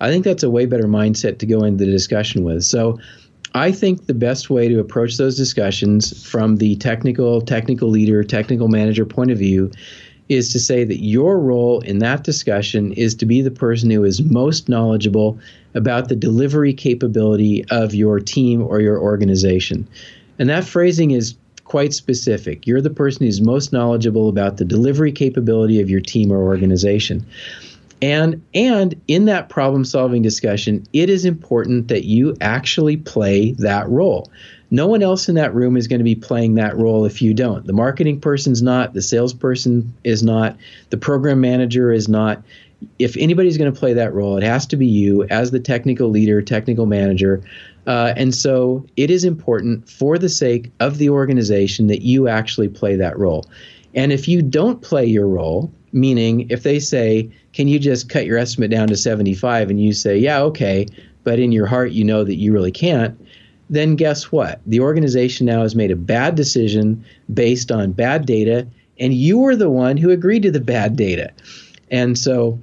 I 0.01 0.11
think 0.11 0.25
that's 0.25 0.43
a 0.43 0.51
way 0.51 0.67
better 0.67 0.89
mindset 0.89 1.39
to 1.39 1.47
go 1.47 1.65
into 1.65 1.85
the 1.85 1.91
discussion 1.91 2.45
with. 2.45 2.65
So 2.65 2.99
I 3.55 3.71
think 3.71 4.07
the 4.07 4.15
best 4.15 4.51
way 4.51 4.69
to 4.69 4.81
approach 4.81 5.17
those 5.17 5.37
discussions 5.37 6.29
from 6.29 6.57
the 6.57 6.77
technical, 6.77 7.41
technical 7.41 7.89
leader, 7.89 8.25
technical 8.25 8.69
manager 8.69 9.07
point 9.07 9.31
of 9.31 9.39
view 9.39 9.71
is 10.29 10.53
to 10.53 10.59
say 10.59 10.85
that 10.85 11.05
your 11.05 11.39
role 11.39 11.81
in 11.81 11.99
that 11.99 12.25
discussion 12.25 12.93
is 12.95 13.15
to 13.15 13.27
be 13.27 13.43
the 13.43 13.51
person 13.51 13.91
who 13.91 14.05
is 14.05 14.23
most 14.23 14.69
knowledgeable 14.69 15.39
about 15.75 16.09
the 16.09 16.17
delivery 16.17 16.73
capability 16.73 17.65
of 17.71 17.95
your 17.95 18.19
team 18.19 18.63
or 18.63 18.81
your 18.81 18.99
organization. 18.99 19.87
And 20.39 20.49
that 20.49 20.65
phrasing 20.65 21.11
is 21.11 21.37
quite 21.65 21.93
specific. 21.93 22.67
You're 22.67 22.81
the 22.81 22.91
person 22.91 23.27
who's 23.27 23.41
most 23.41 23.73
knowledgeable 23.73 24.29
about 24.29 24.57
the 24.57 24.65
delivery 24.65 25.13
capability 25.13 25.81
of 25.81 25.91
your 25.91 26.01
team 26.01 26.33
or 26.33 26.43
organization. 26.43 27.25
And 28.03 28.43
and 28.55 29.01
in 29.09 29.25
that 29.27 29.49
problem 29.49 29.85
solving 29.85 30.23
discussion, 30.23 30.87
it 30.93 31.09
is 31.09 31.25
important 31.25 31.89
that 31.89 32.05
you 32.05 32.37
actually 32.41 32.97
play 32.97 33.53
that 33.53 33.89
role. 33.89 34.31
No 34.71 34.87
one 34.87 35.03
else 35.03 35.29
in 35.29 35.37
that 35.37 35.55
room 35.55 35.77
is 35.77 35.87
going 35.87 36.01
to 36.01 36.05
be 36.05 36.17
playing 36.17 36.57
that 36.57 36.77
role 36.77 37.05
if 37.05 37.23
you 37.23 37.33
don't. 37.33 37.67
The 37.67 37.73
marketing 37.73 38.21
person's 38.21 38.63
not, 38.63 38.93
the 38.93 39.03
salesperson 39.03 39.93
is 40.03 40.23
not, 40.23 40.57
the 40.91 40.97
program 40.97 41.41
manager 41.41 41.93
is 41.93 42.09
not. 42.09 42.43
If 42.99 43.17
anybody's 43.17 43.57
going 43.57 43.73
to 43.73 43.79
play 43.79 43.93
that 43.95 44.13
role, 44.13 44.37
it 44.37 44.43
has 44.43 44.67
to 44.67 44.77
be 44.77 44.87
you 44.87 45.25
as 45.25 45.53
the 45.53 45.61
technical 45.61 46.09
leader, 46.09 46.43
technical 46.43 46.87
manager 46.87 47.43
uh, 47.87 48.15
and 48.17 48.35
so 48.35 48.85
it 48.97 49.11
is 49.11 49.25
important 49.25 49.89
for 49.89 50.19
the 50.19 50.29
sake 50.29 50.71
of 50.81 50.99
the 50.99 51.11
organization 51.11 51.87
that 51.89 52.03
you 52.03 52.29
actually 52.29 52.69
play 52.69 52.97
that 52.97 53.19
role. 53.19 53.47
And 53.95 54.13
if 54.13 54.27
you 54.27 54.43
don't 54.43 54.81
play 54.81 55.05
your 55.05 55.29
role, 55.29 55.71
meaning 55.95 56.47
if 56.51 56.65
they 56.65 56.79
say, 56.79 57.31
can 57.53 57.69
you 57.69 57.79
just 57.79 58.09
cut 58.09 58.27
your 58.27 58.37
estimate 58.37 58.71
down 58.71 58.89
to 58.89 58.97
75 58.97 59.71
and 59.71 59.81
you 59.81 59.93
say, 59.93 60.19
yeah, 60.19 60.41
okay, 60.41 60.87
but 61.23 61.39
in 61.39 61.53
your 61.53 61.67
heart 61.67 61.93
you 61.93 62.05
know 62.05 62.25
that 62.25 62.35
you 62.35 62.53
really 62.53 62.73
can't, 62.73 63.19
then 63.71 63.97
guess 63.97 64.31
what? 64.31 64.61
The 64.67 64.81
organization 64.81 65.47
now 65.47 65.63
has 65.63 65.75
made 65.75 65.91
a 65.91 65.97
bad 65.97 66.35
decision 66.35 67.03
based 67.33 67.73
on 67.73 67.93
bad 67.93 68.27
data, 68.27 68.67
and 68.99 69.15
you 69.15 69.39
were 69.39 69.57
the 69.57 69.71
one 69.71 69.97
who 69.97 70.11
agreed 70.11 70.43
to 70.43 70.51
the 70.51 70.61
bad 70.61 70.97
data. 70.97 71.31
And 71.91 72.19
so, 72.19 72.59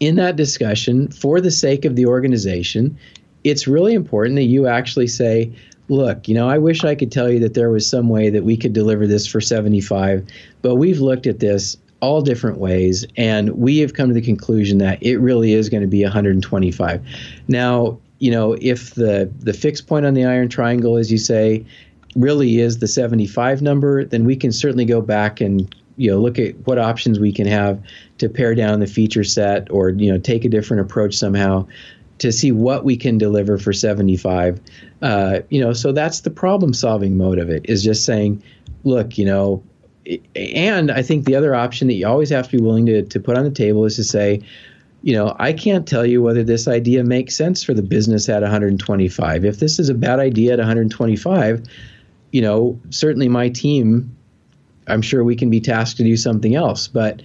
in 0.00 0.16
that 0.16 0.36
discussion, 0.36 1.08
for 1.08 1.40
the 1.40 1.50
sake 1.50 1.84
of 1.84 1.96
the 1.96 2.06
organization, 2.06 2.98
it's 3.44 3.66
really 3.66 3.94
important 3.94 4.36
that 4.36 4.44
you 4.44 4.66
actually 4.66 5.06
say, 5.06 5.52
look, 5.88 6.28
you 6.28 6.34
know, 6.34 6.48
I 6.48 6.58
wish 6.58 6.84
I 6.84 6.94
could 6.94 7.12
tell 7.12 7.30
you 7.30 7.38
that 7.40 7.54
there 7.54 7.70
was 7.70 7.88
some 7.88 8.08
way 8.08 8.28
that 8.30 8.44
we 8.44 8.56
could 8.56 8.72
deliver 8.72 9.06
this 9.06 9.26
for 9.26 9.40
75, 9.40 10.26
but 10.62 10.76
we've 10.76 11.00
looked 11.00 11.26
at 11.26 11.40
this 11.40 11.76
all 12.00 12.22
different 12.22 12.58
ways 12.58 13.06
and 13.16 13.50
we 13.50 13.78
have 13.78 13.94
come 13.94 14.08
to 14.08 14.14
the 14.14 14.22
conclusion 14.22 14.78
that 14.78 15.02
it 15.02 15.18
really 15.18 15.52
is 15.52 15.68
going 15.68 15.82
to 15.82 15.86
be 15.86 16.02
125. 16.02 17.02
Now, 17.48 17.98
you 18.18 18.30
know, 18.30 18.56
if 18.60 18.94
the 18.94 19.30
the 19.40 19.52
fixed 19.52 19.86
point 19.86 20.06
on 20.06 20.14
the 20.14 20.24
iron 20.24 20.48
triangle 20.48 20.96
as 20.96 21.10
you 21.10 21.18
say 21.18 21.64
really 22.16 22.58
is 22.58 22.78
the 22.78 22.88
75 22.88 23.62
number, 23.62 24.04
then 24.04 24.24
we 24.24 24.36
can 24.36 24.52
certainly 24.52 24.84
go 24.84 25.00
back 25.00 25.40
and 25.40 25.74
you 25.96 26.10
know 26.10 26.18
look 26.18 26.38
at 26.38 26.54
what 26.66 26.78
options 26.78 27.20
we 27.20 27.32
can 27.32 27.46
have 27.46 27.80
to 28.18 28.28
pare 28.28 28.54
down 28.54 28.80
the 28.80 28.86
feature 28.86 29.24
set 29.24 29.70
or 29.70 29.90
you 29.90 30.10
know 30.10 30.18
take 30.18 30.44
a 30.44 30.48
different 30.48 30.80
approach 30.80 31.14
somehow 31.14 31.66
to 32.18 32.32
see 32.32 32.52
what 32.52 32.84
we 32.84 32.96
can 32.96 33.18
deliver 33.18 33.58
for 33.58 33.72
75 33.72 34.60
uh, 35.02 35.40
you 35.50 35.60
know 35.60 35.74
so 35.74 35.92
that's 35.92 36.20
the 36.20 36.30
problem 36.30 36.72
solving 36.72 37.18
mode 37.18 37.38
of 37.38 37.50
it 37.50 37.66
is 37.68 37.82
just 37.82 38.06
saying 38.06 38.42
look 38.84 39.18
you 39.18 39.26
know 39.26 39.62
and 40.34 40.90
i 40.90 41.02
think 41.02 41.24
the 41.24 41.34
other 41.34 41.54
option 41.54 41.88
that 41.88 41.94
you 41.94 42.06
always 42.06 42.30
have 42.30 42.48
to 42.48 42.56
be 42.56 42.62
willing 42.62 42.86
to, 42.86 43.02
to 43.02 43.20
put 43.20 43.36
on 43.36 43.44
the 43.44 43.50
table 43.50 43.84
is 43.84 43.96
to 43.96 44.04
say 44.04 44.40
you 45.02 45.14
know 45.14 45.34
i 45.38 45.52
can't 45.52 45.86
tell 45.86 46.06
you 46.06 46.22
whether 46.22 46.42
this 46.42 46.66
idea 46.66 47.04
makes 47.04 47.36
sense 47.36 47.62
for 47.62 47.74
the 47.74 47.82
business 47.82 48.28
at 48.28 48.42
125 48.42 49.44
if 49.44 49.58
this 49.58 49.78
is 49.78 49.88
a 49.88 49.94
bad 49.94 50.18
idea 50.18 50.52
at 50.52 50.58
125 50.58 51.62
you 52.32 52.40
know 52.40 52.78
certainly 52.90 53.28
my 53.28 53.48
team 53.48 54.14
i'm 54.88 55.02
sure 55.02 55.22
we 55.22 55.36
can 55.36 55.50
be 55.50 55.60
tasked 55.60 55.96
to 55.96 56.04
do 56.04 56.16
something 56.16 56.54
else 56.54 56.88
but 56.88 57.22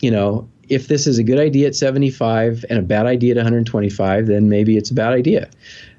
you 0.00 0.10
know 0.10 0.46
if 0.70 0.86
this 0.86 1.06
is 1.06 1.18
a 1.18 1.24
good 1.24 1.38
idea 1.38 1.66
at 1.66 1.74
75 1.74 2.64
and 2.70 2.78
a 2.78 2.82
bad 2.82 3.04
idea 3.04 3.32
at 3.32 3.36
125, 3.36 4.26
then 4.26 4.48
maybe 4.48 4.76
it's 4.76 4.90
a 4.90 4.94
bad 4.94 5.12
idea. 5.12 5.50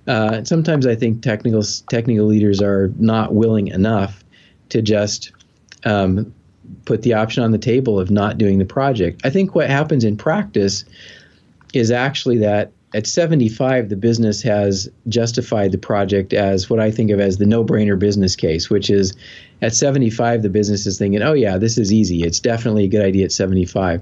Uh, 0.07 0.43
sometimes 0.45 0.87
I 0.87 0.95
think 0.95 1.21
technical 1.21 1.61
technical 1.89 2.25
leaders 2.25 2.61
are 2.61 2.91
not 2.97 3.35
willing 3.35 3.67
enough 3.67 4.23
to 4.69 4.81
just 4.81 5.31
um, 5.85 6.33
put 6.85 7.01
the 7.01 7.13
option 7.13 7.43
on 7.43 7.51
the 7.51 7.57
table 7.57 7.99
of 7.99 8.11
not 8.11 8.37
doing 8.37 8.59
the 8.59 8.65
project. 8.65 9.21
I 9.23 9.29
think 9.29 9.55
what 9.55 9.69
happens 9.69 10.03
in 10.03 10.17
practice 10.17 10.85
is 11.73 11.91
actually 11.91 12.37
that 12.39 12.71
at 12.93 13.07
75, 13.07 13.87
the 13.87 13.95
business 13.95 14.41
has 14.41 14.89
justified 15.07 15.71
the 15.71 15.77
project 15.77 16.33
as 16.33 16.69
what 16.69 16.79
I 16.79 16.91
think 16.91 17.09
of 17.11 17.21
as 17.21 17.37
the 17.37 17.45
no 17.45 17.63
brainer 17.63 17.97
business 17.97 18.35
case, 18.35 18.69
which 18.69 18.89
is 18.89 19.13
at 19.61 19.73
75, 19.73 20.41
the 20.41 20.49
business 20.49 20.85
is 20.85 20.97
thinking, 20.97 21.21
oh, 21.21 21.33
yeah, 21.33 21.57
this 21.57 21.77
is 21.77 21.93
easy. 21.93 22.23
It's 22.23 22.39
definitely 22.39 22.83
a 22.83 22.89
good 22.89 23.05
idea 23.05 23.25
at 23.25 23.31
75. 23.31 24.01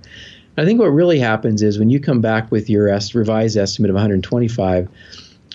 I 0.57 0.65
think 0.65 0.79
what 0.79 0.87
really 0.87 1.19
happens 1.19 1.61
is 1.61 1.77
when 1.77 1.91
you 1.91 1.99
come 1.99 2.19
back 2.19 2.51
with 2.51 2.69
your 2.69 2.85
revised 3.13 3.57
estimate 3.57 3.91
of 3.91 3.95
125, 3.95 4.89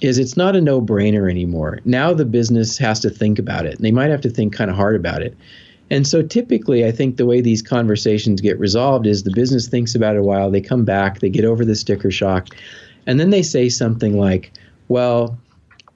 is 0.01 0.19
it's 0.19 0.37
not 0.37 0.57
a 0.57 0.61
no 0.61 0.81
brainer 0.81 1.31
anymore. 1.31 1.81
Now 1.85 2.15
the 2.15 2.25
business 2.25 2.79
has 2.79 3.01
to 3.01 3.11
think 3.11 3.39
about 3.39 3.67
it. 3.67 3.77
And 3.77 3.85
they 3.85 3.93
might 3.93 4.11
have 4.11 4.21
to 4.23 4.31
think 4.31 4.55
kind 4.55 4.71
of 4.71 4.77
hard 4.77 4.97
about 4.97 5.23
it. 5.23 5.37
And 5.91 6.07
so 6.07 6.23
typically, 6.23 6.87
I 6.87 6.91
think 6.91 7.17
the 7.17 7.27
way 7.27 7.41
these 7.41 7.63
conversations 7.63 8.41
get 8.41 8.59
resolved 8.59 9.07
is 9.07 9.23
the 9.23 9.33
business 9.33 9.69
thinks 9.69 9.95
about 9.95 10.17
it 10.17 10.21
a 10.21 10.23
while, 10.23 10.51
they 10.51 10.61
come 10.61 10.85
back, 10.85 11.21
they 11.21 11.29
get 11.29 11.45
over 11.45 11.65
the 11.65 11.75
sticker 11.75 12.11
shock, 12.11 12.49
and 13.07 13.21
then 13.21 13.31
they 13.31 13.43
say 13.43 13.69
something 13.69 14.19
like, 14.19 14.53
well, 14.89 15.39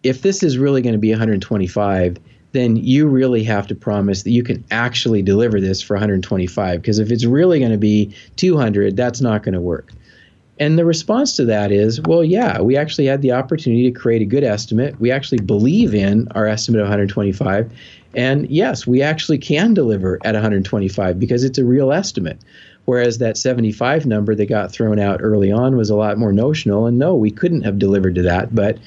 if 0.03 0.22
this 0.22 0.43
is 0.43 0.59
really 0.59 0.82
going 0.82 0.93
to 0.93 0.99
be 0.99 1.11
125, 1.11 2.18
then 2.53 2.76
you 2.76 3.07
really 3.09 3.43
have 3.45 3.66
to 3.66 3.74
promise 3.74 4.22
that 4.22 4.30
you 4.30 4.43
can 4.43 4.64
actually 4.70 5.22
deliver 5.22 5.61
this 5.61 5.82
for 5.82 5.95
125. 5.95 6.80
Because 6.80 6.99
if 6.99 7.11
it's 7.11 7.24
really 7.24 7.59
going 7.59 7.72
to 7.72 7.78
be 7.78 8.14
200, 8.36 8.97
that's 8.97 9.20
not 9.20 9.43
going 9.43 9.55
to 9.55 9.61
work. 9.61 9.93
And 10.61 10.78
the 10.78 10.84
response 10.84 11.36
to 11.36 11.45
that 11.45 11.70
is, 11.70 12.01
well, 12.03 12.24
yeah, 12.24 12.61
we 12.61 12.76
actually 12.76 13.07
had 13.07 13.22
the 13.22 13.32
opportunity 13.32 13.91
to 13.91 13.97
create 13.97 14.22
a 14.22 14.24
good 14.24 14.43
estimate. 14.43 14.99
We 15.01 15.11
actually 15.11 15.39
believe 15.39 15.95
in 15.95 16.26
our 16.34 16.47
estimate 16.47 16.80
of 16.80 16.86
125. 16.86 17.70
And 18.14 18.48
yes, 18.50 18.86
we 18.86 19.02
actually 19.02 19.38
can 19.38 19.74
deliver 19.74 20.18
at 20.24 20.34
125 20.34 21.18
because 21.18 21.44
it's 21.44 21.59
a 21.59 21.64
real 21.64 21.92
estimate. 21.92 22.40
Whereas 22.86 23.18
that 23.18 23.36
75 23.36 24.06
number 24.06 24.34
that 24.34 24.46
got 24.46 24.72
thrown 24.72 24.98
out 24.98 25.20
early 25.22 25.52
on 25.52 25.76
was 25.76 25.90
a 25.90 25.94
lot 25.94 26.16
more 26.16 26.32
notional. 26.32 26.86
And 26.86 26.98
no, 26.98 27.14
we 27.14 27.30
couldn't 27.30 27.62
have 27.62 27.78
delivered 27.78 28.14
to 28.14 28.22
that. 28.22 28.54
But 28.54 28.78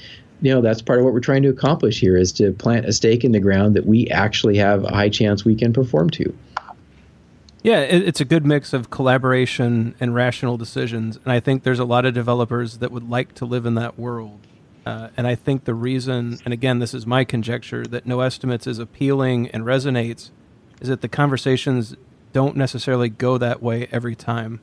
you 0.41 0.51
know 0.53 0.61
that's 0.61 0.82
part 0.82 0.99
of 0.99 1.05
what 1.05 1.13
we're 1.13 1.19
trying 1.19 1.43
to 1.43 1.49
accomplish 1.49 1.99
here 1.99 2.17
is 2.17 2.32
to 2.34 2.51
plant 2.51 2.86
a 2.86 2.93
stake 2.93 3.24
in 3.24 3.32
the 3.32 3.39
ground 3.39 3.76
that 3.76 3.86
we 3.86 4.07
actually 4.07 4.57
have 4.57 4.84
a 4.84 4.89
high 4.89 5.09
chance 5.09 5.45
we 5.45 5.55
can 5.55 5.72
perform 5.72 6.09
to. 6.11 6.36
Yeah, 7.63 7.82
it's 7.82 8.19
a 8.19 8.26
good 8.26 8.43
mix 8.43 8.74
of 8.74 8.89
collaboration 8.89 9.93
and 9.99 10.15
rational 10.15 10.57
decisions, 10.57 11.19
and 11.24 11.32
I 11.32 11.39
think 11.39 11.61
there's 11.61 11.78
a 11.78 11.86
lot 11.86 12.05
of 12.05 12.15
developers 12.15 12.80
that 12.80 12.91
would 12.91 13.07
like 13.07 13.36
to 13.36 13.45
live 13.45 13.67
in 13.67 13.76
that 13.76 13.99
world. 13.99 14.39
Uh, 14.86 15.09
and 15.15 15.27
I 15.27 15.36
think 15.36 15.65
the 15.65 15.73
reason, 15.73 16.39
and 16.43 16.53
again, 16.53 16.79
this 16.79 16.93
is 16.93 17.05
my 17.05 17.23
conjecture, 17.23 17.86
that 17.86 18.05
No 18.05 18.21
Estimates 18.21 18.65
is 18.65 18.79
appealing 18.79 19.49
and 19.49 19.63
resonates 19.63 20.32
is 20.79 20.89
that 20.89 21.01
the 21.01 21.07
conversations 21.07 21.95
don't 22.34 22.55
necessarily 22.55 23.09
go 23.09 23.38
that 23.38 23.61
way 23.61 23.88
every 23.91 24.15
time. 24.15 24.59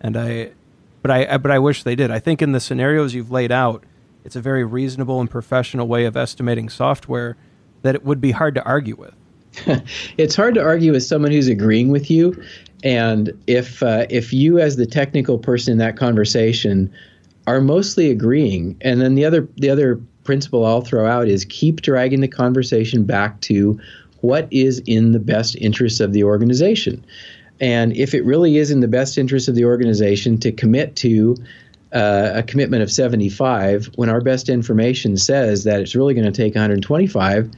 And 0.00 0.16
I, 0.16 0.50
but 1.00 1.10
I, 1.10 1.38
but 1.38 1.50
I 1.50 1.58
wish 1.58 1.82
they 1.82 1.94
did. 1.94 2.10
I 2.10 2.18
think 2.18 2.42
in 2.42 2.52
the 2.52 2.60
scenarios 2.60 3.14
you've 3.14 3.30
laid 3.30 3.50
out, 3.50 3.84
it's 4.24 4.36
a 4.36 4.40
very 4.40 4.64
reasonable 4.64 5.20
and 5.20 5.30
professional 5.30 5.86
way 5.86 6.04
of 6.04 6.16
estimating 6.16 6.68
software 6.68 7.36
that 7.82 7.94
it 7.94 8.04
would 8.04 8.20
be 8.20 8.32
hard 8.32 8.54
to 8.56 8.64
argue 8.64 8.96
with. 8.96 9.14
it's 10.18 10.34
hard 10.34 10.54
to 10.54 10.62
argue 10.62 10.92
with 10.92 11.02
someone 11.02 11.30
who's 11.30 11.48
agreeing 11.48 11.90
with 11.90 12.10
you, 12.10 12.42
and 12.82 13.30
if 13.46 13.82
uh, 13.82 14.06
if 14.10 14.32
you 14.32 14.58
as 14.58 14.76
the 14.76 14.86
technical 14.86 15.38
person 15.38 15.72
in 15.72 15.78
that 15.78 15.96
conversation 15.96 16.92
are 17.46 17.60
mostly 17.60 18.10
agreeing. 18.10 18.76
And 18.80 19.00
then 19.00 19.14
the 19.14 19.24
other 19.24 19.48
the 19.56 19.70
other 19.70 20.00
principle 20.24 20.64
I'll 20.64 20.80
throw 20.80 21.06
out 21.06 21.28
is 21.28 21.44
keep 21.44 21.82
dragging 21.82 22.20
the 22.20 22.28
conversation 22.28 23.04
back 23.04 23.40
to 23.42 23.78
what 24.20 24.48
is 24.50 24.80
in 24.86 25.12
the 25.12 25.18
best 25.18 25.54
interest 25.56 26.00
of 26.00 26.12
the 26.12 26.24
organization. 26.24 27.04
And 27.60 27.96
if 27.96 28.14
it 28.14 28.24
really 28.24 28.56
is 28.56 28.70
in 28.70 28.80
the 28.80 28.88
best 28.88 29.18
interest 29.18 29.48
of 29.48 29.54
the 29.54 29.64
organization 29.64 30.38
to 30.38 30.50
commit 30.50 30.96
to 30.96 31.36
uh, 31.92 32.32
a 32.34 32.42
commitment 32.42 32.82
of 32.82 32.90
75 32.90 33.90
when 33.96 34.08
our 34.08 34.20
best 34.20 34.48
information 34.48 35.16
says 35.16 35.64
that 35.64 35.80
it's 35.80 35.94
really 35.94 36.14
going 36.14 36.26
to 36.26 36.32
take 36.32 36.54
125, 36.54 37.50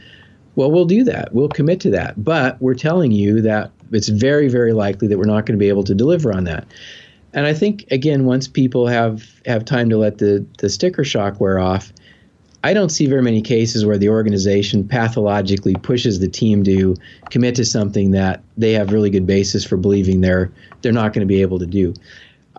well, 0.56 0.70
we'll 0.70 0.84
do 0.84 1.04
that. 1.04 1.32
We'll 1.32 1.48
commit 1.48 1.80
to 1.80 1.90
that. 1.90 2.22
But 2.22 2.60
we're 2.60 2.74
telling 2.74 3.12
you 3.12 3.40
that 3.42 3.70
it's 3.92 4.08
very, 4.08 4.48
very 4.48 4.72
likely 4.72 5.08
that 5.08 5.18
we're 5.18 5.24
not 5.24 5.46
going 5.46 5.56
to 5.56 5.62
be 5.62 5.68
able 5.68 5.84
to 5.84 5.94
deliver 5.94 6.32
on 6.32 6.44
that. 6.44 6.66
And 7.36 7.46
I 7.46 7.52
think 7.52 7.84
again, 7.90 8.24
once 8.24 8.48
people 8.48 8.88
have 8.88 9.22
have 9.44 9.64
time 9.64 9.90
to 9.90 9.98
let 9.98 10.18
the 10.18 10.44
the 10.58 10.70
sticker 10.70 11.04
shock 11.04 11.38
wear 11.38 11.58
off, 11.58 11.92
I 12.64 12.72
don't 12.72 12.88
see 12.88 13.06
very 13.06 13.22
many 13.22 13.42
cases 13.42 13.84
where 13.84 13.98
the 13.98 14.08
organization 14.08 14.88
pathologically 14.88 15.74
pushes 15.74 16.18
the 16.18 16.28
team 16.28 16.64
to 16.64 16.96
commit 17.30 17.54
to 17.56 17.64
something 17.66 18.12
that 18.12 18.42
they 18.56 18.72
have 18.72 18.90
really 18.90 19.10
good 19.10 19.26
basis 19.26 19.64
for 19.64 19.76
believing 19.76 20.22
they're 20.22 20.50
they're 20.80 20.92
not 20.92 21.12
going 21.12 21.20
to 21.20 21.32
be 21.32 21.42
able 21.42 21.58
to 21.58 21.66
do. 21.66 21.92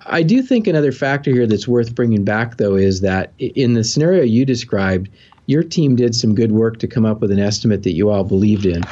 I 0.05 0.21
do 0.21 0.43
think 0.43 0.67
another 0.67 0.91
factor 0.91 1.32
here 1.32 1.47
that's 1.47 1.67
worth 1.67 1.95
bringing 1.95 2.23
back 2.23 2.57
though 2.57 2.75
is 2.75 3.01
that 3.01 3.34
in 3.39 3.73
the 3.73 3.84
scenario 3.84 4.23
you 4.23 4.45
described, 4.45 5.09
your 5.47 5.63
team 5.63 5.95
did 5.95 6.13
some 6.13 6.36
good 6.36 6.51
work 6.51 6.78
to 6.80 6.88
come 6.88 7.03
up 7.03 7.19
with 7.19 7.32
an 7.32 7.39
estimate 7.39 7.82
that 7.82 7.93
you 7.93 8.11
all 8.11 8.23
believed 8.23 8.67
in. 8.67 8.84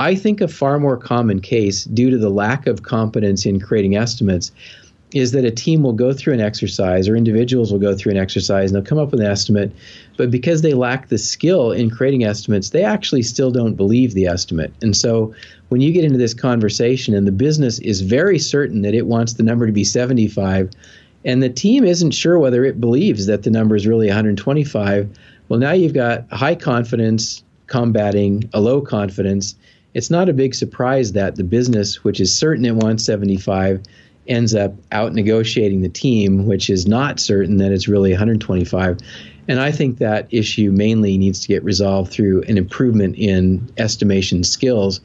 I 0.00 0.14
think 0.14 0.40
a 0.40 0.48
far 0.48 0.80
more 0.80 0.96
common 0.96 1.40
case 1.40 1.84
due 1.84 2.10
to 2.10 2.16
the 2.16 2.30
lack 2.30 2.66
of 2.66 2.82
competence 2.82 3.44
in 3.44 3.60
creating 3.60 3.96
estimates 3.96 4.50
is 5.12 5.32
that 5.32 5.44
a 5.44 5.50
team 5.50 5.82
will 5.82 5.92
go 5.92 6.12
through 6.12 6.34
an 6.34 6.40
exercise 6.40 7.08
or 7.08 7.16
individuals 7.16 7.72
will 7.72 7.80
go 7.80 7.96
through 7.96 8.12
an 8.12 8.18
exercise 8.18 8.70
and 8.70 8.76
they'll 8.76 8.88
come 8.88 8.98
up 8.98 9.10
with 9.10 9.20
an 9.20 9.26
estimate, 9.26 9.72
but 10.16 10.30
because 10.30 10.62
they 10.62 10.74
lack 10.74 11.08
the 11.08 11.18
skill 11.18 11.72
in 11.72 11.90
creating 11.90 12.24
estimates, 12.24 12.70
they 12.70 12.84
actually 12.84 13.22
still 13.22 13.50
don't 13.50 13.74
believe 13.74 14.14
the 14.14 14.26
estimate. 14.26 14.72
And 14.82 14.96
so 14.96 15.34
when 15.68 15.80
you 15.80 15.92
get 15.92 16.04
into 16.04 16.18
this 16.18 16.34
conversation 16.34 17.14
and 17.14 17.26
the 17.26 17.32
business 17.32 17.80
is 17.80 18.02
very 18.02 18.38
certain 18.38 18.82
that 18.82 18.94
it 18.94 19.06
wants 19.06 19.32
the 19.32 19.42
number 19.42 19.66
to 19.66 19.72
be 19.72 19.84
75 19.84 20.70
and 21.24 21.42
the 21.42 21.50
team 21.50 21.84
isn't 21.84 22.12
sure 22.12 22.38
whether 22.38 22.64
it 22.64 22.80
believes 22.80 23.26
that 23.26 23.42
the 23.42 23.50
number 23.50 23.76
is 23.76 23.86
really 23.86 24.06
125, 24.06 25.18
well 25.48 25.60
now 25.60 25.72
you've 25.72 25.92
got 25.92 26.30
high 26.30 26.54
confidence 26.54 27.42
combating 27.66 28.48
a 28.52 28.60
low 28.60 28.80
confidence. 28.80 29.54
It's 29.92 30.10
not 30.10 30.28
a 30.28 30.32
big 30.32 30.54
surprise 30.54 31.12
that 31.12 31.36
the 31.36 31.44
business 31.44 32.04
which 32.04 32.20
is 32.20 32.34
certain 32.34 32.64
it 32.64 32.76
wants 32.76 33.04
75 33.04 33.82
ends 34.26 34.54
up 34.54 34.72
out 34.92 35.12
negotiating 35.12 35.82
the 35.82 35.88
team, 35.88 36.46
which 36.46 36.70
is 36.70 36.86
not 36.86 37.18
certain 37.18 37.56
that 37.56 37.72
it's 37.72 37.88
really 37.88 38.10
125. 38.10 38.98
And 39.48 39.60
I 39.60 39.72
think 39.72 39.98
that 39.98 40.28
issue 40.30 40.70
mainly 40.70 41.18
needs 41.18 41.40
to 41.40 41.48
get 41.48 41.64
resolved 41.64 42.12
through 42.12 42.42
an 42.42 42.56
improvement 42.56 43.16
in 43.16 43.68
estimation 43.78 44.44
skills. 44.44 45.00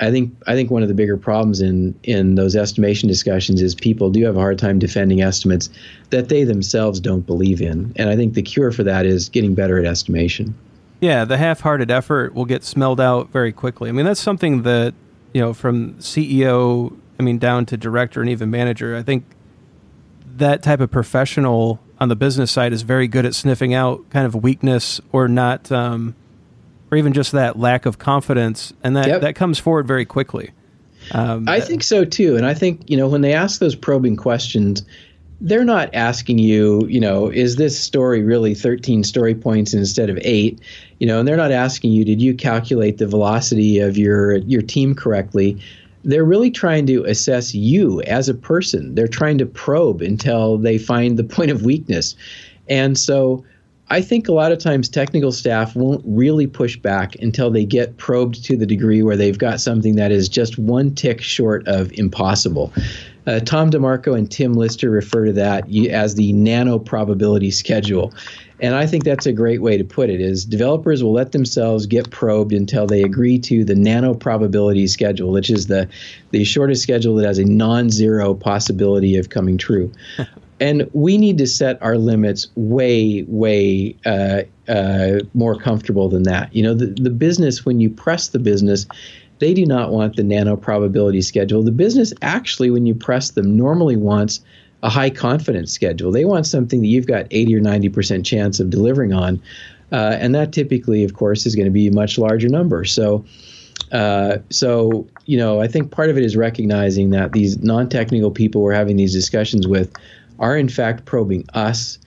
I 0.00 0.10
think 0.10 0.34
I 0.46 0.54
think 0.54 0.70
one 0.70 0.82
of 0.82 0.88
the 0.88 0.94
bigger 0.94 1.16
problems 1.16 1.60
in 1.60 1.94
in 2.02 2.34
those 2.34 2.54
estimation 2.54 3.08
discussions 3.08 3.62
is 3.62 3.74
people 3.74 4.10
do 4.10 4.24
have 4.24 4.36
a 4.36 4.40
hard 4.40 4.58
time 4.58 4.78
defending 4.78 5.22
estimates 5.22 5.70
that 6.10 6.28
they 6.28 6.44
themselves 6.44 7.00
don't 7.00 7.24
believe 7.26 7.62
in. 7.62 7.92
And 7.96 8.10
I 8.10 8.16
think 8.16 8.34
the 8.34 8.42
cure 8.42 8.72
for 8.72 8.82
that 8.82 9.06
is 9.06 9.28
getting 9.28 9.54
better 9.54 9.78
at 9.78 9.84
estimation. 9.84 10.54
Yeah, 11.00 11.24
the 11.24 11.36
half-hearted 11.36 11.90
effort 11.90 12.34
will 12.34 12.44
get 12.44 12.64
smelled 12.64 13.00
out 13.00 13.30
very 13.30 13.52
quickly. 13.52 13.88
I 13.88 13.92
mean, 13.92 14.06
that's 14.06 14.20
something 14.20 14.62
that, 14.62 14.94
you 15.34 15.40
know, 15.42 15.52
from 15.52 15.94
CEO 15.94 16.96
I 17.18 17.22
mean, 17.22 17.38
down 17.38 17.66
to 17.66 17.76
director 17.76 18.20
and 18.20 18.30
even 18.30 18.50
manager. 18.50 18.96
I 18.96 19.02
think 19.02 19.24
that 20.36 20.62
type 20.62 20.80
of 20.80 20.90
professional 20.90 21.80
on 21.98 22.08
the 22.08 22.16
business 22.16 22.50
side 22.50 22.72
is 22.72 22.82
very 22.82 23.08
good 23.08 23.24
at 23.24 23.34
sniffing 23.34 23.74
out 23.74 24.08
kind 24.10 24.26
of 24.26 24.34
weakness 24.34 25.00
or 25.12 25.28
not, 25.28 25.72
um, 25.72 26.14
or 26.90 26.98
even 26.98 27.12
just 27.12 27.32
that 27.32 27.58
lack 27.58 27.86
of 27.86 27.98
confidence, 27.98 28.72
and 28.82 28.96
that 28.96 29.08
yep. 29.08 29.20
that 29.22 29.34
comes 29.34 29.58
forward 29.58 29.86
very 29.86 30.04
quickly. 30.04 30.50
Um, 31.12 31.48
I 31.48 31.60
think 31.60 31.82
so 31.82 32.04
too, 32.04 32.36
and 32.36 32.44
I 32.44 32.54
think 32.54 32.88
you 32.90 32.96
know 32.96 33.08
when 33.08 33.22
they 33.22 33.32
ask 33.32 33.60
those 33.60 33.74
probing 33.74 34.16
questions, 34.16 34.84
they're 35.40 35.64
not 35.64 35.94
asking 35.94 36.38
you, 36.38 36.86
you 36.86 37.00
know, 37.00 37.28
is 37.28 37.56
this 37.56 37.78
story 37.78 38.22
really 38.22 38.54
13 38.54 39.04
story 39.04 39.34
points 39.34 39.74
instead 39.74 40.10
of 40.10 40.18
eight? 40.22 40.60
You 40.98 41.06
know, 41.06 41.18
and 41.18 41.28
they're 41.28 41.36
not 41.36 41.52
asking 41.52 41.92
you, 41.92 42.04
did 42.04 42.22
you 42.22 42.34
calculate 42.34 42.98
the 42.98 43.06
velocity 43.06 43.78
of 43.78 43.96
your 43.96 44.36
your 44.38 44.62
team 44.62 44.94
correctly? 44.94 45.58
They're 46.06 46.24
really 46.24 46.52
trying 46.52 46.86
to 46.86 47.04
assess 47.04 47.52
you 47.52 48.00
as 48.02 48.28
a 48.28 48.34
person. 48.34 48.94
They're 48.94 49.08
trying 49.08 49.38
to 49.38 49.46
probe 49.46 50.00
until 50.00 50.56
they 50.56 50.78
find 50.78 51.18
the 51.18 51.24
point 51.24 51.50
of 51.50 51.64
weakness. 51.64 52.14
And 52.68 52.96
so 52.96 53.44
I 53.90 54.00
think 54.00 54.28
a 54.28 54.32
lot 54.32 54.52
of 54.52 54.58
times 54.58 54.88
technical 54.88 55.32
staff 55.32 55.74
won't 55.74 56.02
really 56.06 56.46
push 56.46 56.76
back 56.76 57.16
until 57.16 57.50
they 57.50 57.64
get 57.64 57.96
probed 57.96 58.44
to 58.44 58.56
the 58.56 58.66
degree 58.66 59.02
where 59.02 59.16
they've 59.16 59.36
got 59.36 59.60
something 59.60 59.96
that 59.96 60.12
is 60.12 60.28
just 60.28 60.58
one 60.58 60.94
tick 60.94 61.20
short 61.20 61.66
of 61.66 61.92
impossible. 61.92 62.72
Uh, 63.26 63.40
Tom 63.40 63.70
DeMarco 63.70 64.16
and 64.16 64.30
Tim 64.30 64.54
Lister 64.54 64.90
refer 64.90 65.26
to 65.26 65.32
that 65.32 65.68
as 65.88 66.14
the 66.14 66.32
nano 66.32 66.78
probability 66.78 67.50
schedule. 67.50 68.12
And 68.60 68.74
I 68.74 68.86
think 68.86 69.04
that's 69.04 69.26
a 69.26 69.32
great 69.32 69.60
way 69.60 69.76
to 69.76 69.84
put 69.84 70.08
it 70.08 70.20
is 70.20 70.44
developers 70.44 71.02
will 71.02 71.12
let 71.12 71.32
themselves 71.32 71.86
get 71.86 72.10
probed 72.10 72.52
until 72.52 72.86
they 72.86 73.02
agree 73.02 73.38
to 73.40 73.64
the 73.64 73.74
nano 73.74 74.14
probability 74.14 74.86
schedule, 74.86 75.32
which 75.32 75.50
is 75.50 75.66
the, 75.66 75.88
the 76.30 76.44
shortest 76.44 76.82
schedule 76.82 77.16
that 77.16 77.26
has 77.26 77.38
a 77.38 77.44
non-zero 77.44 78.32
possibility 78.34 79.16
of 79.16 79.28
coming 79.28 79.58
true. 79.58 79.92
and 80.60 80.88
we 80.94 81.18
need 81.18 81.36
to 81.38 81.46
set 81.46 81.80
our 81.82 81.98
limits 81.98 82.48
way, 82.54 83.24
way 83.28 83.94
uh, 84.06 84.42
uh, 84.68 85.20
more 85.34 85.56
comfortable 85.56 86.08
than 86.08 86.22
that. 86.22 86.54
You 86.54 86.62
know, 86.62 86.74
the, 86.74 86.86
the 86.86 87.10
business, 87.10 87.66
when 87.66 87.80
you 87.80 87.90
press 87.90 88.28
the 88.28 88.38
business, 88.38 88.86
they 89.38 89.54
do 89.54 89.66
not 89.66 89.92
want 89.92 90.16
the 90.16 90.22
nano 90.22 90.56
probability 90.56 91.22
schedule. 91.22 91.62
The 91.62 91.72
business 91.72 92.12
actually, 92.22 92.70
when 92.70 92.86
you 92.86 92.94
press 92.94 93.30
them, 93.30 93.56
normally 93.56 93.96
wants 93.96 94.40
a 94.82 94.88
high 94.88 95.10
confidence 95.10 95.72
schedule. 95.72 96.12
They 96.12 96.24
want 96.24 96.46
something 96.46 96.80
that 96.80 96.86
you've 96.86 97.06
got 97.06 97.26
80 97.30 97.56
or 97.56 97.60
90% 97.60 98.24
chance 98.24 98.60
of 98.60 98.70
delivering 98.70 99.12
on. 99.12 99.40
Uh, 99.92 100.16
and 100.20 100.34
that 100.34 100.52
typically, 100.52 101.04
of 101.04 101.14
course, 101.14 101.46
is 101.46 101.54
going 101.54 101.66
to 101.66 101.70
be 101.70 101.86
a 101.86 101.92
much 101.92 102.18
larger 102.18 102.48
number. 102.48 102.84
So, 102.84 103.24
uh, 103.92 104.38
so 104.50 105.06
you 105.26 105.36
know, 105.36 105.60
I 105.60 105.68
think 105.68 105.90
part 105.90 106.10
of 106.10 106.16
it 106.16 106.24
is 106.24 106.36
recognizing 106.36 107.10
that 107.10 107.32
these 107.32 107.58
non-technical 107.62 108.30
people 108.30 108.62
we're 108.62 108.72
having 108.72 108.96
these 108.96 109.12
discussions 109.12 109.66
with 109.66 109.92
are 110.38 110.56
in 110.56 110.68
fact 110.68 111.04
probing 111.04 111.44
us, 111.54 111.98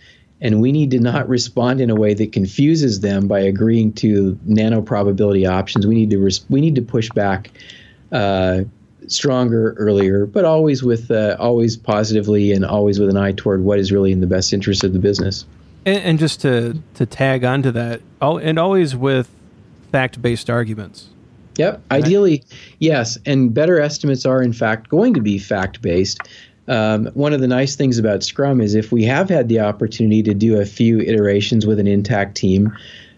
and 0.42 0.62
we 0.62 0.72
need 0.72 0.92
to 0.92 1.00
not 1.00 1.28
respond 1.28 1.82
in 1.82 1.90
a 1.90 1.96
way 1.96 2.14
that 2.14 2.32
confuses 2.32 3.02
them 3.02 3.28
by 3.28 3.40
agreeing 3.40 3.94
to 3.94 4.38
nano 4.46 4.82
probability 4.82 5.46
options. 5.46 5.86
We 5.86 5.96
need 5.96 6.10
to 6.12 6.20
res- 6.20 6.46
we 6.50 6.62
need 6.62 6.76
to 6.76 6.82
push 6.82 7.10
back. 7.10 7.52
Uh, 8.12 8.62
stronger 9.08 9.74
earlier, 9.78 10.26
but 10.26 10.46
always 10.46 10.84
with 10.84 11.10
uh, 11.12 11.36
always 11.40 11.76
positively 11.76 12.52
and 12.52 12.64
always 12.66 13.00
with 13.00 13.10
an 13.10 13.18
eye 13.18 13.32
toward 13.32 13.64
what 13.64 13.80
is 13.80 13.92
really 13.92 14.12
in 14.12 14.22
the 14.22 14.28
best 14.28 14.54
interest 14.54 14.84
of 14.84 14.94
the 14.94 15.00
business. 15.00 15.46
And, 15.86 15.98
and 16.04 16.20
just 16.20 16.42
to 16.42 16.82
to 16.96 17.06
tag 17.06 17.44
onto 17.44 17.72
that, 17.72 18.02
and 18.22 18.60
always 18.60 18.96
with 18.96 19.30
fact 19.92 20.22
based 20.22 20.50
arguments. 20.50 21.10
Yep. 21.58 21.74
Right. 21.92 22.04
Ideally, 22.04 22.44
yes. 22.80 23.18
And 23.26 23.54
better 23.54 23.82
estimates 23.82 24.26
are 24.26 24.42
in 24.42 24.54
fact 24.54 24.88
going 24.88 25.14
to 25.14 25.22
be 25.22 25.38
fact 25.38 25.82
based. 25.82 26.20
Um, 26.70 27.08
one 27.08 27.34
of 27.34 27.42
the 27.42 27.48
nice 27.48 27.76
things 27.76 27.98
about 27.98 28.24
Scrum 28.24 28.62
is 28.62 28.76
if 28.76 28.92
we 28.92 29.04
have 29.06 29.30
had 29.30 29.50
the 29.50 29.60
opportunity 29.60 30.24
to 30.24 30.34
do 30.34 30.60
a 30.60 30.66
few 30.66 31.00
iterations 31.00 31.66
with 31.66 31.80
an 31.80 31.88
intact 31.88 32.38
team, 32.38 32.74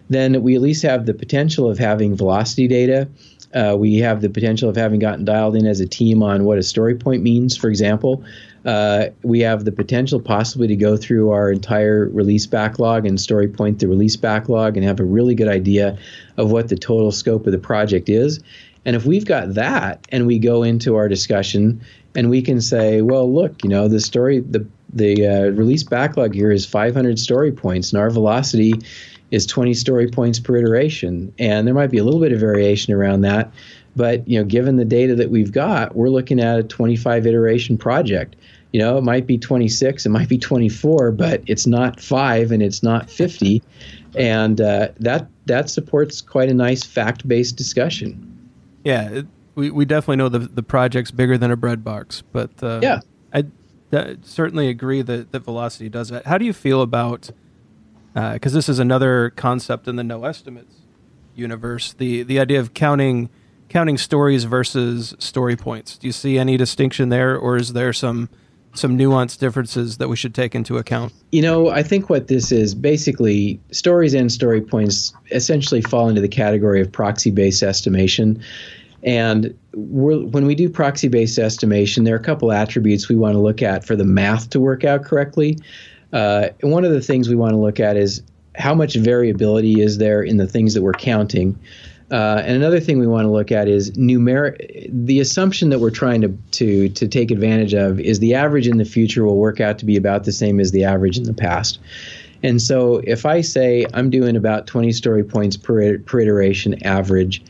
then 0.09 0.41
we 0.41 0.55
at 0.55 0.61
least 0.61 0.83
have 0.83 1.05
the 1.05 1.13
potential 1.13 1.69
of 1.69 1.77
having 1.77 2.15
velocity 2.15 2.67
data 2.67 3.07
uh, 3.53 3.75
we 3.77 3.97
have 3.97 4.21
the 4.21 4.29
potential 4.29 4.69
of 4.69 4.75
having 4.75 4.99
gotten 4.99 5.25
dialed 5.25 5.55
in 5.55 5.65
as 5.65 5.79
a 5.79 5.87
team 5.87 6.23
on 6.23 6.45
what 6.45 6.57
a 6.57 6.63
story 6.63 6.95
point 6.95 7.21
means, 7.21 7.57
for 7.57 7.67
example. 7.67 8.23
Uh, 8.63 9.07
we 9.23 9.39
have 9.39 9.65
the 9.65 9.71
potential 9.71 10.19
possibly 10.19 10.67
to 10.67 10.75
go 10.75 10.95
through 10.95 11.31
our 11.31 11.51
entire 11.51 12.07
release 12.09 12.45
backlog 12.45 13.05
and 13.05 13.19
story 13.19 13.47
point 13.47 13.79
the 13.79 13.87
release 13.87 14.15
backlog 14.15 14.77
and 14.77 14.85
have 14.85 14.99
a 14.99 15.03
really 15.03 15.35
good 15.35 15.47
idea 15.47 15.97
of 16.37 16.51
what 16.51 16.69
the 16.69 16.77
total 16.77 17.11
scope 17.11 17.45
of 17.45 17.51
the 17.51 17.57
project 17.57 18.07
is. 18.07 18.39
And 18.85 18.95
if 18.95 19.05
we've 19.05 19.25
got 19.25 19.55
that 19.55 20.07
and 20.09 20.25
we 20.25 20.39
go 20.39 20.63
into 20.63 20.95
our 20.95 21.07
discussion 21.07 21.81
and 22.15 22.29
we 22.29 22.41
can 22.41 22.61
say, 22.61 23.01
well, 23.01 23.31
look, 23.31 23.63
you 23.63 23.69
know, 23.69 23.87
the 23.87 23.99
story, 23.99 24.39
the 24.39 24.65
the 24.93 25.25
uh, 25.25 25.41
release 25.51 25.83
backlog 25.83 26.33
here 26.33 26.51
is 26.51 26.65
500 26.65 27.17
story 27.17 27.51
points, 27.51 27.93
and 27.93 28.01
our 28.01 28.09
velocity 28.09 28.73
is 29.31 29.45
20 29.45 29.73
story 29.73 30.09
points 30.09 30.39
per 30.39 30.57
iteration. 30.57 31.33
And 31.39 31.65
there 31.65 31.73
might 31.73 31.89
be 31.89 31.97
a 31.97 32.03
little 32.03 32.19
bit 32.19 32.33
of 32.33 32.39
variation 32.39 32.93
around 32.93 33.21
that. 33.21 33.51
But, 33.95 34.27
you 34.27 34.37
know, 34.37 34.45
given 34.45 34.77
the 34.77 34.85
data 34.85 35.15
that 35.15 35.29
we've 35.29 35.51
got, 35.51 35.95
we're 35.95 36.09
looking 36.09 36.39
at 36.39 36.59
a 36.59 36.63
25 36.63 37.25
iteration 37.25 37.77
project. 37.77 38.35
You 38.71 38.79
know, 38.79 38.97
it 38.97 39.03
might 39.03 39.27
be 39.27 39.37
26, 39.37 40.05
it 40.05 40.09
might 40.09 40.29
be 40.29 40.37
24, 40.37 41.11
but 41.11 41.41
it's 41.45 41.67
not 41.67 41.99
five 41.99 42.51
and 42.51 42.63
it's 42.63 42.81
not 42.83 43.09
50. 43.09 43.61
And 44.15 44.61
uh, 44.61 44.89
that 44.99 45.27
that 45.45 45.69
supports 45.69 46.21
quite 46.21 46.49
a 46.49 46.53
nice 46.53 46.83
fact 46.83 47.27
based 47.27 47.57
discussion. 47.57 48.27
Yeah, 48.83 49.21
we, 49.61 49.69
we 49.69 49.85
definitely 49.85 50.15
know 50.17 50.29
the, 50.29 50.39
the 50.39 50.63
project's 50.63 51.11
bigger 51.11 51.37
than 51.37 51.51
a 51.51 51.55
bread 51.55 51.83
box, 51.83 52.23
but 52.31 52.51
uh, 52.63 52.79
yeah, 52.81 53.01
I 53.31 53.45
certainly 54.23 54.69
agree 54.69 55.01
that, 55.01 55.31
that 55.31 55.41
velocity 55.41 55.89
does 55.89 56.09
that. 56.09 56.25
How 56.25 56.37
do 56.37 56.45
you 56.45 56.53
feel 56.53 56.81
about 56.81 57.29
because 58.13 58.53
uh, 58.53 58.57
this 58.57 58.67
is 58.67 58.79
another 58.79 59.29
concept 59.29 59.87
in 59.87 59.95
the 59.97 60.03
no 60.03 60.25
estimates 60.25 60.75
universe. 61.35 61.93
The 61.93 62.23
the 62.23 62.39
idea 62.39 62.59
of 62.59 62.73
counting 62.73 63.29
counting 63.69 63.97
stories 63.97 64.45
versus 64.45 65.15
story 65.19 65.55
points. 65.55 65.97
Do 65.97 66.07
you 66.07 66.13
see 66.13 66.37
any 66.37 66.57
distinction 66.57 67.09
there, 67.09 67.37
or 67.37 67.57
is 67.57 67.73
there 67.73 67.93
some 67.93 68.29
some 68.73 68.97
nuanced 68.97 69.39
differences 69.39 69.97
that 69.97 70.07
we 70.07 70.15
should 70.15 70.33
take 70.33 70.55
into 70.55 70.77
account? 70.77 71.13
You 71.31 71.41
know, 71.41 71.69
I 71.69 71.83
think 71.83 72.09
what 72.09 72.27
this 72.27 72.51
is 72.51 72.73
basically 72.73 73.59
stories 73.71 74.13
and 74.13 74.31
story 74.31 74.61
points 74.61 75.13
essentially 75.31 75.81
fall 75.81 76.09
into 76.09 76.21
the 76.21 76.29
category 76.29 76.81
of 76.81 76.91
proxy 76.91 77.31
based 77.31 77.63
estimation. 77.63 78.41
And 79.03 79.57
when 79.73 80.45
we 80.45 80.55
do 80.55 80.69
proxy 80.69 81.07
based 81.07 81.39
estimation, 81.39 82.03
there 82.03 82.13
are 82.13 82.19
a 82.19 82.23
couple 82.23 82.51
attributes 82.51 83.09
we 83.09 83.15
want 83.15 83.33
to 83.33 83.39
look 83.39 83.61
at 83.61 83.85
for 83.85 83.95
the 83.95 84.03
math 84.03 84.49
to 84.51 84.59
work 84.59 84.83
out 84.83 85.03
correctly. 85.03 85.57
Uh, 86.13 86.49
one 86.61 86.85
of 86.85 86.91
the 86.91 87.01
things 87.01 87.29
we 87.29 87.35
want 87.35 87.53
to 87.53 87.57
look 87.57 87.79
at 87.79 87.97
is 87.97 88.21
how 88.55 88.73
much 88.73 88.95
variability 88.95 89.81
is 89.81 89.97
there 89.97 90.21
in 90.21 90.37
the 90.37 90.47
things 90.47 90.73
that 90.73 90.81
we're 90.81 90.93
counting. 90.93 91.57
Uh, 92.11 92.43
and 92.45 92.57
another 92.57 92.81
thing 92.81 92.99
we 92.99 93.07
want 93.07 93.25
to 93.25 93.31
look 93.31 93.51
at 93.53 93.69
is 93.69 93.91
numeric. 93.91 94.89
The 94.91 95.21
assumption 95.21 95.69
that 95.69 95.79
we're 95.79 95.91
trying 95.91 96.21
to, 96.21 96.37
to 96.51 96.89
to 96.89 97.07
take 97.07 97.31
advantage 97.31 97.73
of 97.73 98.01
is 98.01 98.19
the 98.19 98.35
average 98.35 98.67
in 98.67 98.77
the 98.77 98.85
future 98.85 99.23
will 99.23 99.37
work 99.37 99.61
out 99.61 99.79
to 99.79 99.85
be 99.85 99.95
about 99.95 100.25
the 100.25 100.33
same 100.33 100.59
as 100.59 100.71
the 100.71 100.83
average 100.83 101.17
in 101.17 101.23
the 101.23 101.33
past. 101.33 101.79
And 102.43 102.61
so, 102.61 103.01
if 103.05 103.25
I 103.25 103.39
say 103.39 103.85
I'm 103.93 104.09
doing 104.09 104.35
about 104.35 104.67
20 104.67 104.91
story 104.91 105.23
points 105.23 105.55
per, 105.55 105.99
per 105.99 106.19
iteration 106.19 106.83
average, 106.83 107.41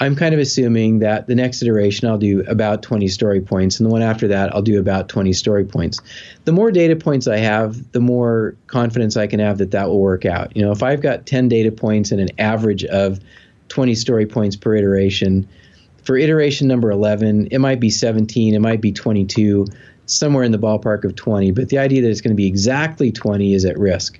I'm 0.00 0.14
kind 0.14 0.32
of 0.32 0.40
assuming 0.40 1.00
that 1.00 1.26
the 1.26 1.34
next 1.34 1.62
iteration 1.62 2.08
I'll 2.08 2.18
do 2.18 2.44
about 2.46 2.82
20 2.82 3.08
story 3.08 3.40
points, 3.40 3.80
and 3.80 3.88
the 3.88 3.92
one 3.92 4.02
after 4.02 4.28
that 4.28 4.54
I'll 4.54 4.62
do 4.62 4.78
about 4.78 5.08
20 5.08 5.32
story 5.32 5.64
points. 5.64 6.00
The 6.44 6.52
more 6.52 6.70
data 6.70 6.94
points 6.94 7.26
I 7.26 7.38
have, 7.38 7.90
the 7.92 8.00
more 8.00 8.54
confidence 8.68 9.16
I 9.16 9.26
can 9.26 9.40
have 9.40 9.58
that 9.58 9.72
that 9.72 9.88
will 9.88 10.00
work 10.00 10.24
out. 10.24 10.56
You 10.56 10.62
know, 10.62 10.70
if 10.70 10.82
I've 10.82 11.00
got 11.00 11.26
10 11.26 11.48
data 11.48 11.72
points 11.72 12.12
and 12.12 12.20
an 12.20 12.28
average 12.38 12.84
of 12.84 13.18
20 13.68 13.94
story 13.94 14.26
points 14.26 14.54
per 14.56 14.76
iteration, 14.76 15.48
for 16.04 16.16
iteration 16.16 16.68
number 16.68 16.90
11, 16.90 17.48
it 17.50 17.58
might 17.58 17.80
be 17.80 17.90
17, 17.90 18.54
it 18.54 18.60
might 18.60 18.80
be 18.80 18.92
22, 18.92 19.66
somewhere 20.06 20.44
in 20.44 20.52
the 20.52 20.58
ballpark 20.58 21.04
of 21.04 21.14
20, 21.16 21.50
but 21.50 21.68
the 21.68 21.78
idea 21.78 22.00
that 22.00 22.08
it's 22.08 22.20
going 22.20 22.32
to 22.32 22.36
be 22.36 22.46
exactly 22.46 23.12
20 23.12 23.52
is 23.52 23.64
at 23.64 23.78
risk. 23.78 24.18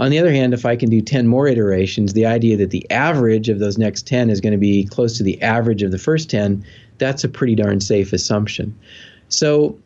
On 0.00 0.10
the 0.10 0.18
other 0.18 0.32
hand, 0.32 0.54
if 0.54 0.64
I 0.64 0.76
can 0.76 0.88
do 0.88 1.02
10 1.02 1.26
more 1.26 1.46
iterations, 1.46 2.14
the 2.14 2.24
idea 2.24 2.56
that 2.56 2.70
the 2.70 2.90
average 2.90 3.50
of 3.50 3.58
those 3.58 3.76
next 3.76 4.06
10 4.06 4.30
is 4.30 4.40
going 4.40 4.52
to 4.52 4.58
be 4.58 4.84
close 4.86 5.18
to 5.18 5.22
the 5.22 5.40
average 5.42 5.82
of 5.82 5.90
the 5.90 5.98
first 5.98 6.30
10, 6.30 6.64
that's 6.96 7.22
a 7.22 7.28
pretty 7.28 7.54
darn 7.54 7.80
safe 7.80 8.14
assumption. 8.14 8.74
So 9.28 9.78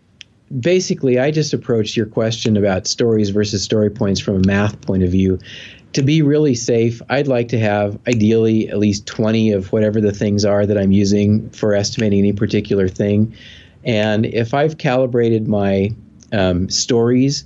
basically, 0.60 1.18
I 1.18 1.32
just 1.32 1.52
approached 1.52 1.96
your 1.96 2.06
question 2.06 2.56
about 2.56 2.86
stories 2.86 3.30
versus 3.30 3.64
story 3.64 3.90
points 3.90 4.20
from 4.20 4.36
a 4.36 4.46
math 4.46 4.80
point 4.82 5.02
of 5.02 5.10
view. 5.10 5.40
To 5.94 6.02
be 6.02 6.22
really 6.22 6.54
safe, 6.54 7.02
I'd 7.10 7.26
like 7.26 7.48
to 7.48 7.58
have 7.58 7.98
ideally 8.06 8.68
at 8.68 8.78
least 8.78 9.08
20 9.08 9.50
of 9.50 9.72
whatever 9.72 10.00
the 10.00 10.12
things 10.12 10.44
are 10.44 10.64
that 10.64 10.78
I'm 10.78 10.92
using 10.92 11.50
for 11.50 11.74
estimating 11.74 12.20
any 12.20 12.32
particular 12.32 12.86
thing. 12.86 13.34
And 13.82 14.26
if 14.26 14.54
I've 14.54 14.78
calibrated 14.78 15.48
my 15.48 15.90
um, 16.32 16.68
stories 16.68 17.44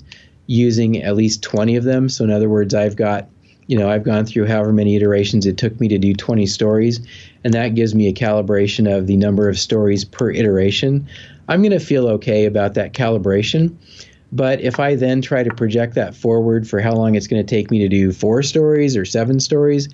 using 0.49 1.03
at 1.03 1.15
least 1.15 1.43
20 1.43 1.77
of 1.77 1.85
them. 1.85 2.09
So 2.09 2.25
in 2.25 2.31
other 2.31 2.49
words, 2.49 2.75
I've 2.75 2.97
got, 2.97 3.29
you 3.69 3.79
know, 3.79 3.89
I've 3.89 4.03
gone 4.03 4.25
through 4.25 4.47
however 4.47 4.73
many 4.73 4.97
iterations 4.97 5.47
it 5.47 5.59
took 5.59 5.79
me 5.79 5.89
to 5.89 5.99
do 5.99 6.15
20 6.15 6.47
stories, 6.47 7.01
and 7.45 7.55
that 7.55 7.75
gives 7.75 7.95
me 7.95 8.09
a 8.09 8.15
calibration 8.15 8.93
of 8.93 9.07
the 9.07 9.17
number 9.17 9.49
of 9.49 9.59
stories 9.59 10.05
per 10.05 10.31
iteration. 10.31 11.07
I'm 11.49 11.61
going 11.61 11.79
to 11.79 11.79
feel 11.79 12.09
okay 12.09 12.47
about 12.47 12.75
that 12.75 12.95
calibration. 12.95 13.77
But 14.33 14.61
if 14.61 14.81
I 14.81 14.95
then 14.95 15.23
try 15.23 15.43
to 15.43 15.55
project 15.55 15.95
that 15.95 16.15
forward 16.15 16.69
for 16.69 16.81
how 16.81 16.93
long 16.93 17.15
it's 17.15 17.27
going 17.27 17.45
to 17.45 17.49
take 17.49 17.71
me 17.71 17.79
to 17.81 17.89
do 17.89 18.13
four 18.13 18.43
stories 18.43 18.97
or 18.97 19.05
seven 19.05 19.41
stories, 19.41 19.89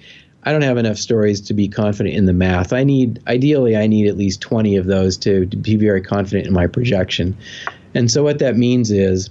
I 0.44 0.52
don't 0.52 0.62
have 0.62 0.76
enough 0.76 0.98
stories 0.98 1.40
to 1.42 1.55
be 1.55 1.68
confident 1.68 2.14
in 2.14 2.26
the 2.26 2.32
math. 2.32 2.72
I 2.72 2.84
need, 2.84 3.20
ideally, 3.26 3.76
I 3.76 3.86
need 3.86 4.09
at 4.09 4.16
least 4.16 4.40
20 4.40 4.76
of 4.76 4.86
those 4.86 5.16
to, 5.18 5.46
to 5.46 5.57
be 5.57 5.76
very 5.76 6.02
confident 6.02 6.46
in 6.46 6.52
my 6.52 6.66
projection. 6.66 7.36
And 7.94 8.11
so 8.11 8.22
what 8.22 8.40
that 8.40 8.57
means 8.57 8.90
is 8.90 9.30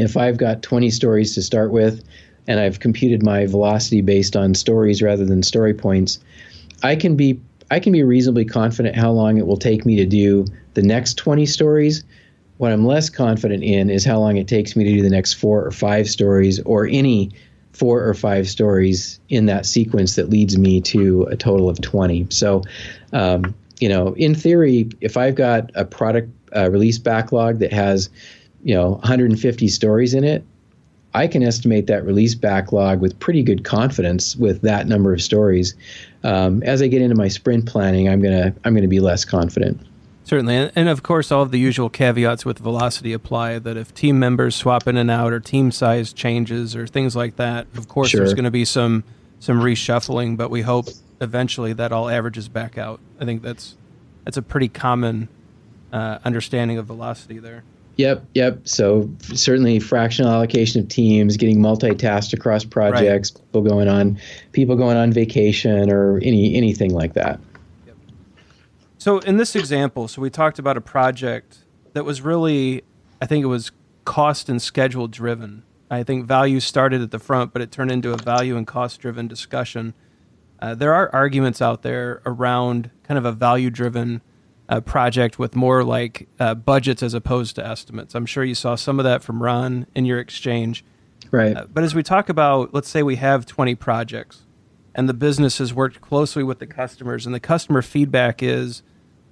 if 0.00 0.16
I've 0.16 0.36
got 0.36 0.62
20 0.62 0.90
stories 0.90 1.34
to 1.34 1.42
start 1.42 1.70
with 1.72 2.02
and 2.46 2.58
I've 2.58 2.80
computed 2.80 3.22
my 3.22 3.46
velocity 3.46 4.00
based 4.00 4.36
on 4.36 4.54
stories 4.54 5.02
rather 5.02 5.24
than 5.24 5.42
story 5.42 5.74
points, 5.74 6.18
I 6.82 6.96
can 6.96 7.16
be 7.16 7.40
I 7.70 7.78
can 7.78 7.92
be 7.92 8.02
reasonably 8.02 8.44
confident 8.44 8.96
how 8.96 9.12
long 9.12 9.38
it 9.38 9.46
will 9.46 9.56
take 9.56 9.86
me 9.86 9.94
to 9.96 10.04
do 10.04 10.44
the 10.74 10.82
next 10.82 11.14
20 11.14 11.46
stories. 11.46 12.02
What 12.56 12.72
I'm 12.72 12.84
less 12.84 13.08
confident 13.08 13.62
in 13.62 13.90
is 13.90 14.04
how 14.04 14.18
long 14.18 14.36
it 14.36 14.48
takes 14.48 14.74
me 14.74 14.82
to 14.84 14.92
do 14.92 15.02
the 15.02 15.10
next 15.10 15.34
four 15.34 15.64
or 15.64 15.70
five 15.70 16.08
stories 16.10 16.58
or 16.62 16.86
any 16.86 17.30
four 17.72 18.02
or 18.02 18.12
five 18.12 18.48
stories 18.48 19.20
in 19.28 19.46
that 19.46 19.66
sequence 19.66 20.16
that 20.16 20.28
leads 20.28 20.58
me 20.58 20.80
to 20.80 21.22
a 21.30 21.36
total 21.36 21.68
of 21.68 21.80
20. 21.80 22.26
So, 22.30 22.62
um, 23.12 23.54
you 23.78 23.88
know, 23.88 24.14
in 24.14 24.34
theory, 24.34 24.90
if 25.00 25.16
I've 25.16 25.36
got 25.36 25.70
a 25.74 25.84
product 25.84 26.30
uh, 26.54 26.70
release 26.70 26.98
backlog 26.98 27.60
that 27.60 27.72
has 27.72 28.10
you 28.62 28.74
know 28.74 28.92
150 28.92 29.68
stories 29.68 30.14
in 30.14 30.24
it, 30.24 30.44
I 31.14 31.26
can 31.26 31.42
estimate 31.42 31.86
that 31.88 32.04
release 32.04 32.34
backlog 32.34 33.00
with 33.00 33.18
pretty 33.18 33.42
good 33.42 33.64
confidence 33.64 34.36
with 34.36 34.62
that 34.62 34.86
number 34.86 35.12
of 35.12 35.20
stories. 35.20 35.74
Um, 36.22 36.62
as 36.62 36.82
I 36.82 36.86
get 36.86 37.02
into 37.02 37.16
my 37.16 37.28
sprint 37.28 37.66
planning, 37.66 38.08
I'm 38.08 38.22
gonna 38.22 38.54
I'm 38.64 38.74
gonna 38.74 38.88
be 38.88 39.00
less 39.00 39.24
confident. 39.24 39.80
Certainly. 40.30 40.70
And 40.76 40.88
of 40.88 41.02
course, 41.02 41.32
all 41.32 41.42
of 41.42 41.50
the 41.50 41.58
usual 41.58 41.90
caveats 41.90 42.44
with 42.44 42.60
velocity 42.60 43.12
apply 43.12 43.58
that 43.58 43.76
if 43.76 43.92
team 43.92 44.20
members 44.20 44.54
swap 44.54 44.86
in 44.86 44.96
and 44.96 45.10
out 45.10 45.32
or 45.32 45.40
team 45.40 45.72
size 45.72 46.12
changes 46.12 46.76
or 46.76 46.86
things 46.86 47.16
like 47.16 47.34
that, 47.34 47.66
of 47.76 47.88
course, 47.88 48.10
sure. 48.10 48.20
there's 48.20 48.34
going 48.34 48.44
to 48.44 48.50
be 48.52 48.64
some, 48.64 49.02
some 49.40 49.60
reshuffling, 49.60 50.36
but 50.36 50.48
we 50.48 50.62
hope 50.62 50.86
eventually 51.20 51.72
that 51.72 51.90
all 51.90 52.08
averages 52.08 52.48
back 52.48 52.78
out. 52.78 53.00
I 53.18 53.24
think 53.24 53.42
that's, 53.42 53.76
that's 54.24 54.36
a 54.36 54.42
pretty 54.42 54.68
common 54.68 55.28
uh, 55.92 56.18
understanding 56.24 56.78
of 56.78 56.86
velocity 56.86 57.40
there. 57.40 57.64
Yep, 58.00 58.24
yep. 58.32 58.60
So 58.66 59.10
certainly 59.20 59.78
fractional 59.78 60.32
allocation 60.32 60.80
of 60.80 60.88
teams, 60.88 61.36
getting 61.36 61.58
multitasked 61.58 62.32
across 62.32 62.64
projects, 62.64 63.30
right. 63.34 63.44
people 63.44 63.60
going 63.60 63.88
on 63.88 64.18
people 64.52 64.74
going 64.74 64.96
on 64.96 65.12
vacation 65.12 65.92
or 65.92 66.16
any 66.22 66.54
anything 66.54 66.94
like 66.94 67.12
that. 67.12 67.38
Yep. 67.86 67.96
So 68.96 69.18
in 69.18 69.36
this 69.36 69.54
example, 69.54 70.08
so 70.08 70.22
we 70.22 70.30
talked 70.30 70.58
about 70.58 70.78
a 70.78 70.80
project 70.80 71.58
that 71.92 72.06
was 72.06 72.22
really 72.22 72.84
I 73.20 73.26
think 73.26 73.42
it 73.42 73.48
was 73.48 73.70
cost 74.06 74.48
and 74.48 74.62
schedule 74.62 75.06
driven. 75.06 75.62
I 75.90 76.02
think 76.02 76.24
value 76.24 76.60
started 76.60 77.02
at 77.02 77.10
the 77.10 77.18
front, 77.18 77.52
but 77.52 77.60
it 77.60 77.70
turned 77.70 77.90
into 77.90 78.14
a 78.14 78.16
value 78.16 78.56
and 78.56 78.66
cost 78.66 78.98
driven 79.00 79.28
discussion. 79.28 79.92
Uh, 80.58 80.74
there 80.74 80.94
are 80.94 81.10
arguments 81.12 81.60
out 81.60 81.82
there 81.82 82.22
around 82.24 82.90
kind 83.02 83.18
of 83.18 83.26
a 83.26 83.32
value 83.32 83.68
driven 83.68 84.22
uh, 84.70 84.80
project 84.80 85.38
with 85.38 85.56
more 85.56 85.82
like 85.84 86.28
uh, 86.38 86.54
budgets 86.54 87.02
as 87.02 87.12
opposed 87.12 87.56
to 87.56 87.66
estimates. 87.66 88.14
I'm 88.14 88.24
sure 88.24 88.44
you 88.44 88.54
saw 88.54 88.76
some 88.76 89.00
of 89.00 89.04
that 89.04 89.22
from 89.22 89.42
Ron 89.42 89.86
in 89.94 90.04
your 90.04 90.20
exchange. 90.20 90.84
Right. 91.32 91.56
Uh, 91.56 91.66
but 91.72 91.84
as 91.84 91.94
we 91.94 92.02
talk 92.02 92.28
about, 92.28 92.72
let's 92.72 92.88
say 92.88 93.02
we 93.02 93.16
have 93.16 93.46
20 93.46 93.74
projects 93.74 94.46
and 94.94 95.08
the 95.08 95.14
business 95.14 95.58
has 95.58 95.74
worked 95.74 96.00
closely 96.00 96.44
with 96.44 96.60
the 96.60 96.66
customers 96.66 97.26
and 97.26 97.34
the 97.34 97.40
customer 97.40 97.82
feedback 97.82 98.42
is, 98.42 98.82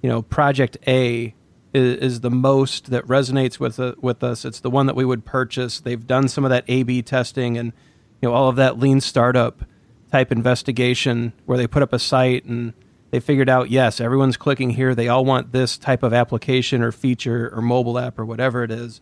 you 0.01 0.09
know, 0.09 0.21
project 0.21 0.77
A 0.87 1.33
is, 1.73 1.97
is 1.97 2.21
the 2.21 2.29
most 2.29 2.91
that 2.91 3.05
resonates 3.07 3.59
with 3.59 3.79
uh, 3.79 3.95
with 4.01 4.23
us. 4.23 4.43
It's 4.43 4.59
the 4.59 4.69
one 4.69 4.87
that 4.87 4.95
we 4.95 5.05
would 5.05 5.25
purchase. 5.25 5.79
They've 5.79 6.05
done 6.05 6.27
some 6.27 6.43
of 6.43 6.49
that 6.49 6.65
A/B 6.67 7.01
testing 7.03 7.57
and 7.57 7.73
you 8.21 8.29
know 8.29 8.35
all 8.35 8.49
of 8.49 8.55
that 8.57 8.79
lean 8.79 9.01
startup 9.01 9.63
type 10.11 10.31
investigation 10.31 11.33
where 11.45 11.57
they 11.57 11.67
put 11.67 11.83
up 11.83 11.93
a 11.93 11.99
site 11.99 12.45
and 12.45 12.73
they 13.11 13.19
figured 13.19 13.49
out 13.49 13.69
yes, 13.69 13.99
everyone's 13.99 14.37
clicking 14.37 14.71
here. 14.71 14.93
They 14.93 15.07
all 15.07 15.25
want 15.25 15.51
this 15.51 15.77
type 15.77 16.03
of 16.03 16.13
application 16.13 16.81
or 16.81 16.91
feature 16.91 17.49
or 17.53 17.61
mobile 17.61 17.97
app 17.97 18.19
or 18.19 18.25
whatever 18.25 18.63
it 18.63 18.71
is. 18.71 19.01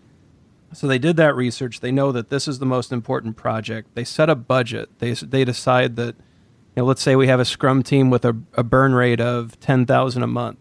So 0.73 0.87
they 0.87 0.99
did 0.99 1.17
that 1.17 1.35
research. 1.35 1.79
They 1.79 1.91
know 1.91 2.11
that 2.11 2.29
this 2.29 2.47
is 2.47 2.59
the 2.59 2.65
most 2.65 2.91
important 2.91 3.37
project. 3.37 3.95
They 3.95 4.03
set 4.03 4.29
a 4.29 4.35
budget. 4.35 4.89
They 4.99 5.13
they 5.13 5.45
decide 5.45 5.95
that 5.95 6.15
you 6.15 6.83
know, 6.83 6.85
let's 6.85 7.01
say 7.01 7.15
we 7.15 7.27
have 7.27 7.39
a 7.39 7.45
Scrum 7.45 7.83
team 7.83 8.09
with 8.09 8.25
a, 8.25 8.37
a 8.53 8.63
burn 8.63 8.93
rate 8.93 9.19
of 9.19 9.59
ten 9.59 9.85
thousand 9.85 10.23
a 10.23 10.27
month. 10.27 10.59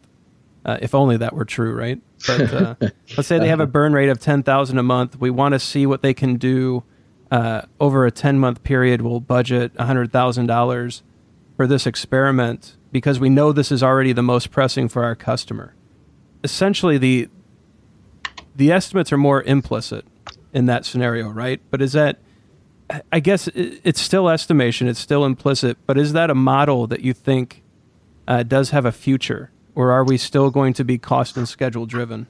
Uh, 0.64 0.78
if 0.80 0.94
only 0.94 1.16
that 1.16 1.32
were 1.32 1.44
true, 1.44 1.72
right? 1.72 2.00
But 2.26 2.52
uh, 2.52 2.74
let's 3.16 3.28
say 3.28 3.38
they 3.38 3.48
have 3.48 3.60
a 3.60 3.66
burn 3.66 3.92
rate 3.92 4.08
of 4.08 4.18
ten 4.18 4.42
thousand 4.42 4.78
a 4.78 4.82
month. 4.82 5.20
We 5.20 5.30
want 5.30 5.52
to 5.52 5.60
see 5.60 5.86
what 5.86 6.02
they 6.02 6.14
can 6.14 6.36
do 6.36 6.84
uh, 7.30 7.62
over 7.80 8.06
a 8.06 8.10
ten 8.10 8.38
month 8.38 8.62
period. 8.62 9.02
We'll 9.02 9.20
budget 9.20 9.76
hundred 9.78 10.12
thousand 10.12 10.46
dollars 10.46 11.02
for 11.56 11.66
this 11.66 11.86
experiment 11.86 12.75
because 12.92 13.20
we 13.20 13.28
know 13.28 13.52
this 13.52 13.72
is 13.72 13.82
already 13.82 14.12
the 14.12 14.22
most 14.22 14.50
pressing 14.50 14.88
for 14.88 15.04
our 15.04 15.14
customer. 15.14 15.74
Essentially, 16.44 16.98
the 16.98 17.28
the 18.54 18.72
estimates 18.72 19.12
are 19.12 19.18
more 19.18 19.42
implicit 19.42 20.06
in 20.52 20.66
that 20.66 20.84
scenario, 20.84 21.28
right? 21.28 21.60
But 21.70 21.82
is 21.82 21.92
that 21.92 22.18
I 23.12 23.20
guess 23.20 23.48
it's 23.48 24.00
still 24.00 24.28
estimation, 24.28 24.86
it's 24.86 25.00
still 25.00 25.24
implicit, 25.24 25.76
but 25.86 25.98
is 25.98 26.12
that 26.12 26.30
a 26.30 26.34
model 26.34 26.86
that 26.86 27.00
you 27.00 27.12
think 27.12 27.62
uh, 28.28 28.42
does 28.42 28.70
have 28.70 28.84
a 28.84 28.92
future, 28.92 29.50
or 29.74 29.90
are 29.90 30.04
we 30.04 30.16
still 30.16 30.50
going 30.50 30.72
to 30.74 30.84
be 30.84 30.96
cost 30.96 31.36
and 31.36 31.48
schedule 31.48 31.86
driven? 31.86 32.26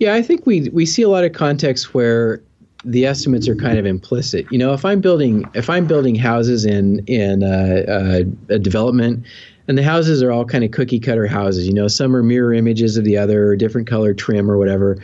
Yeah, 0.00 0.14
I 0.14 0.22
think 0.22 0.44
we 0.46 0.68
we 0.70 0.84
see 0.84 1.02
a 1.02 1.08
lot 1.08 1.24
of 1.24 1.32
contexts 1.32 1.94
where 1.94 2.42
the 2.84 3.06
estimates 3.06 3.48
are 3.48 3.54
kind 3.54 3.78
of 3.78 3.86
implicit. 3.86 4.46
You 4.50 4.58
know, 4.58 4.72
if 4.72 4.84
I'm 4.84 5.00
building 5.00 5.48
if 5.54 5.70
I'm 5.70 5.86
building 5.86 6.14
houses 6.14 6.64
in 6.64 7.00
in 7.06 7.42
uh, 7.42 7.84
uh, 7.88 8.54
a 8.54 8.58
development, 8.58 9.24
and 9.68 9.78
the 9.78 9.82
houses 9.82 10.22
are 10.22 10.32
all 10.32 10.44
kind 10.44 10.64
of 10.64 10.70
cookie 10.70 11.00
cutter 11.00 11.26
houses. 11.26 11.66
You 11.66 11.74
know, 11.74 11.88
some 11.88 12.14
are 12.16 12.22
mirror 12.22 12.52
images 12.52 12.96
of 12.96 13.04
the 13.04 13.16
other, 13.16 13.48
or 13.48 13.56
different 13.56 13.86
color 13.86 14.14
trim 14.14 14.50
or 14.50 14.58
whatever. 14.58 14.98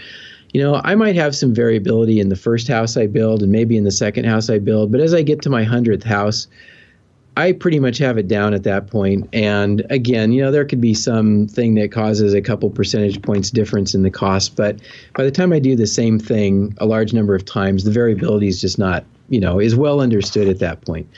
You 0.52 0.62
know, 0.62 0.80
I 0.82 0.94
might 0.94 1.14
have 1.14 1.36
some 1.36 1.54
variability 1.54 2.20
in 2.20 2.30
the 2.30 2.36
first 2.36 2.68
house 2.68 2.96
I 2.96 3.06
build 3.06 3.42
and 3.42 3.52
maybe 3.52 3.76
in 3.76 3.84
the 3.84 3.90
second 3.90 4.24
house 4.24 4.48
I 4.48 4.58
build, 4.58 4.90
but 4.90 5.00
as 5.00 5.12
I 5.12 5.20
get 5.20 5.42
to 5.42 5.50
my 5.50 5.62
hundredth 5.62 6.04
house, 6.04 6.46
I 7.38 7.52
pretty 7.52 7.78
much 7.78 7.98
have 7.98 8.18
it 8.18 8.26
down 8.26 8.52
at 8.52 8.64
that 8.64 8.88
point. 8.88 9.28
And 9.32 9.86
again, 9.90 10.32
you 10.32 10.42
know, 10.42 10.50
there 10.50 10.64
could 10.64 10.80
be 10.80 10.92
something 10.92 11.76
that 11.76 11.92
causes 11.92 12.34
a 12.34 12.42
couple 12.42 12.68
percentage 12.68 13.22
points 13.22 13.52
difference 13.52 13.94
in 13.94 14.02
the 14.02 14.10
cost, 14.10 14.56
but 14.56 14.80
by 15.14 15.22
the 15.22 15.30
time 15.30 15.52
I 15.52 15.60
do 15.60 15.76
the 15.76 15.86
same 15.86 16.18
thing 16.18 16.74
a 16.78 16.84
large 16.84 17.12
number 17.12 17.36
of 17.36 17.44
times, 17.44 17.84
the 17.84 17.92
variability 17.92 18.48
is 18.48 18.60
just 18.60 18.76
not, 18.76 19.04
you 19.28 19.38
know, 19.38 19.60
is 19.60 19.76
well 19.76 20.00
understood 20.00 20.48
at 20.48 20.58
that 20.58 20.80
point. 20.80 21.08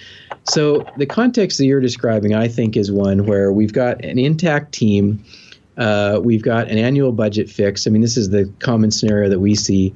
So 0.45 0.87
the 0.99 1.07
context 1.07 1.57
that 1.57 1.65
you're 1.65 1.81
describing, 1.81 2.35
I 2.35 2.49
think, 2.49 2.77
is 2.77 2.93
one 2.93 3.25
where 3.25 3.51
we've 3.51 3.73
got 3.73 4.05
an 4.05 4.19
intact 4.19 4.73
team. 4.73 5.25
Uh, 5.79 6.21
we've 6.23 6.43
got 6.43 6.69
an 6.69 6.77
annual 6.77 7.13
budget 7.13 7.49
fix. 7.49 7.87
I 7.87 7.91
mean, 7.91 8.03
this 8.03 8.19
is 8.19 8.29
the 8.29 8.53
common 8.59 8.91
scenario 8.91 9.31
that 9.31 9.41
we 9.41 9.55
see. 9.55 9.95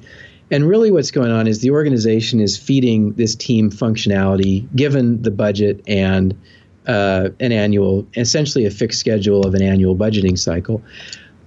And 0.51 0.67
really, 0.67 0.91
what's 0.91 1.11
going 1.11 1.31
on 1.31 1.47
is 1.47 1.61
the 1.61 1.71
organization 1.71 2.39
is 2.39 2.57
feeding 2.57 3.13
this 3.13 3.35
team 3.35 3.71
functionality 3.71 4.67
given 4.75 5.21
the 5.21 5.31
budget 5.31 5.81
and 5.87 6.39
uh, 6.87 7.29
an 7.39 7.51
annual, 7.51 8.05
essentially 8.15 8.65
a 8.65 8.71
fixed 8.71 8.99
schedule 8.99 9.45
of 9.45 9.55
an 9.55 9.61
annual 9.61 9.95
budgeting 9.95 10.37
cycle. 10.37 10.83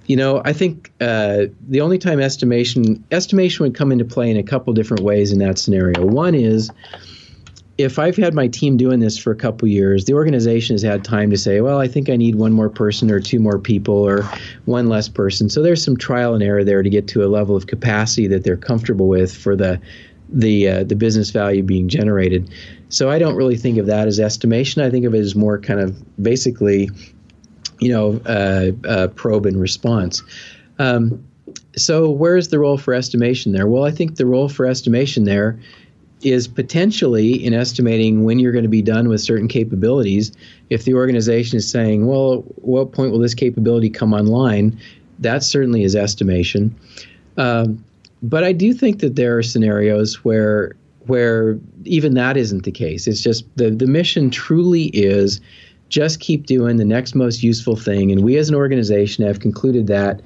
You 0.06 0.16
know, 0.16 0.42
I 0.44 0.52
think 0.52 0.90
uh, 1.00 1.44
the 1.68 1.80
only 1.80 1.98
time 1.98 2.18
estimation 2.18 3.04
estimation 3.10 3.64
would 3.64 3.74
come 3.74 3.92
into 3.92 4.04
play 4.04 4.30
in 4.30 4.36
a 4.36 4.42
couple 4.42 4.72
different 4.72 5.02
ways 5.02 5.32
in 5.32 5.38
that 5.40 5.58
scenario. 5.58 6.04
One 6.04 6.34
is 6.34 6.70
if 7.78 7.96
I've 7.96 8.16
had 8.16 8.34
my 8.34 8.48
team 8.48 8.76
doing 8.76 8.98
this 8.98 9.16
for 9.16 9.30
a 9.30 9.36
couple 9.36 9.68
years, 9.68 10.04
the 10.04 10.14
organization 10.14 10.74
has 10.74 10.82
had 10.82 11.04
time 11.04 11.30
to 11.30 11.36
say, 11.36 11.60
well, 11.60 11.78
I 11.78 11.86
think 11.86 12.10
I 12.10 12.16
need 12.16 12.34
one 12.34 12.52
more 12.52 12.68
person 12.68 13.08
or 13.08 13.20
two 13.20 13.38
more 13.38 13.58
people 13.58 13.94
or 13.94 14.24
one 14.64 14.88
less 14.88 15.08
person. 15.08 15.48
So 15.48 15.62
there's 15.62 15.82
some 15.82 15.96
trial 15.96 16.34
and 16.34 16.42
error 16.42 16.64
there 16.64 16.82
to 16.82 16.90
get 16.90 17.06
to 17.08 17.24
a 17.24 17.28
level 17.28 17.54
of 17.54 17.68
capacity 17.68 18.26
that 18.26 18.42
they're 18.42 18.56
comfortable 18.56 19.06
with 19.06 19.34
for 19.34 19.54
the 19.54 19.80
the 20.30 20.68
uh, 20.68 20.84
the 20.84 20.96
business 20.96 21.30
value 21.30 21.62
being 21.62 21.88
generated. 21.88 22.50
So 22.88 23.10
I 23.10 23.18
don't 23.18 23.36
really 23.36 23.56
think 23.56 23.78
of 23.78 23.86
that 23.86 24.08
as 24.08 24.18
estimation. 24.18 24.82
I 24.82 24.90
think 24.90 25.06
of 25.06 25.14
it 25.14 25.20
as 25.20 25.36
more 25.36 25.58
kind 25.58 25.80
of 25.80 26.22
basically, 26.22 26.90
you 27.78 27.90
know, 27.90 28.20
uh, 28.26 28.72
uh, 28.86 29.06
probe 29.08 29.46
and 29.46 29.58
response. 29.58 30.22
Um, 30.80 31.24
so 31.76 32.10
where's 32.10 32.48
the 32.48 32.58
role 32.58 32.76
for 32.76 32.92
estimation 32.92 33.52
there? 33.52 33.68
Well, 33.68 33.84
I 33.84 33.92
think 33.92 34.16
the 34.16 34.26
role 34.26 34.48
for 34.48 34.66
estimation 34.66 35.24
there 35.24 35.58
is 36.22 36.48
potentially 36.48 37.32
in 37.44 37.54
estimating 37.54 38.24
when 38.24 38.38
you're 38.38 38.52
going 38.52 38.64
to 38.64 38.68
be 38.68 38.82
done 38.82 39.08
with 39.08 39.20
certain 39.20 39.48
capabilities. 39.48 40.32
If 40.70 40.84
the 40.84 40.94
organization 40.94 41.56
is 41.56 41.70
saying, 41.70 42.06
well, 42.06 42.38
what 42.56 42.92
point 42.92 43.12
will 43.12 43.20
this 43.20 43.34
capability 43.34 43.90
come 43.90 44.12
online? 44.12 44.78
That 45.20 45.42
certainly 45.42 45.84
is 45.84 45.94
estimation. 45.94 46.74
Um, 47.36 47.84
but 48.22 48.42
I 48.42 48.52
do 48.52 48.74
think 48.74 49.00
that 49.00 49.16
there 49.16 49.36
are 49.38 49.42
scenarios 49.42 50.24
where 50.24 50.74
where 51.06 51.58
even 51.84 52.14
that 52.14 52.36
isn't 52.36 52.64
the 52.64 52.70
case. 52.70 53.06
It's 53.06 53.22
just 53.22 53.44
the, 53.56 53.70
the 53.70 53.86
mission 53.86 54.28
truly 54.28 54.86
is 54.86 55.40
just 55.88 56.20
keep 56.20 56.44
doing 56.44 56.76
the 56.76 56.84
next 56.84 57.14
most 57.14 57.42
useful 57.42 57.76
thing. 57.76 58.12
And 58.12 58.22
we 58.22 58.36
as 58.36 58.50
an 58.50 58.54
organization 58.54 59.24
have 59.24 59.40
concluded 59.40 59.86
that 59.86 60.20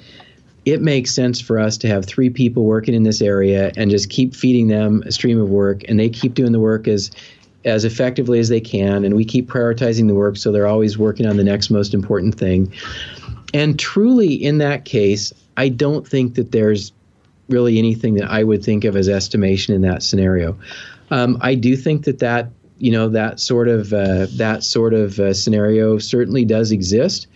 it 0.65 0.81
makes 0.81 1.13
sense 1.13 1.41
for 1.41 1.59
us 1.59 1.77
to 1.79 1.89
have 1.89 2.05
three 2.05 2.31
people 2.31 2.65
working 2.65 2.95
in 2.95 3.03
this 3.03 3.21
area 3.21 3.73
and 3.77 3.91
just 3.91 4.11
keep 4.11 4.35
feeding 4.35 4.69
them 4.69 5.03
a 5.07 5.13
stream 5.13 5.41
of 5.41 5.49
work 5.49 5.83
and 5.89 5.99
they 5.99 6.09
keep 6.09 6.35
doing 6.35 6.53
the 6.53 6.61
work 6.61 6.87
as 6.87 7.11
as 7.65 7.85
effectively 7.85 8.41
as 8.41 8.49
they 8.49 8.61
can 8.61 9.05
and 9.05 9.15
we 9.15 9.25
keep 9.25 9.49
prioritizing 9.49 10.09
the 10.09 10.15
work 10.15 10.37
so 10.37 10.51
they're 10.51 10.67
always 10.67 10.99
working 10.99 11.27
on 11.27 11.37
the 11.37 11.45
next 11.45 11.71
most 11.71 11.95
important 11.95 12.35
thing. 12.35 12.73
And 13.55 13.79
truly 13.79 14.35
in 14.35 14.59
that 14.59 14.85
case 14.85 15.33
i 15.57 15.69
don't 15.69 16.07
think 16.07 16.35
that 16.35 16.53
there's 16.53 16.93
really 17.49 17.79
anything 17.79 18.15
that 18.15 18.31
i 18.31 18.43
would 18.43 18.65
think 18.65 18.85
of 18.85 18.97
as 18.97 19.09
estimation 19.09 19.75
in 19.75 19.83
that 19.83 20.03
scenario. 20.03 20.57
Um, 21.11 21.39
i 21.41 21.55
do 21.55 21.77
think 21.77 22.05
that 22.05 22.21
that 22.21 22.51
you 22.79 22.91
know 22.91 23.09
that 23.09 23.39
sort 23.39 23.69
of 23.69 23.93
uh, 23.93 24.27
that 24.37 24.65
sort 24.65 24.95
of 24.95 25.19
uh, 25.19 25.35
scenario 25.35 25.99
certainly 25.99 26.45
does 26.45 26.73
exist 26.73 27.27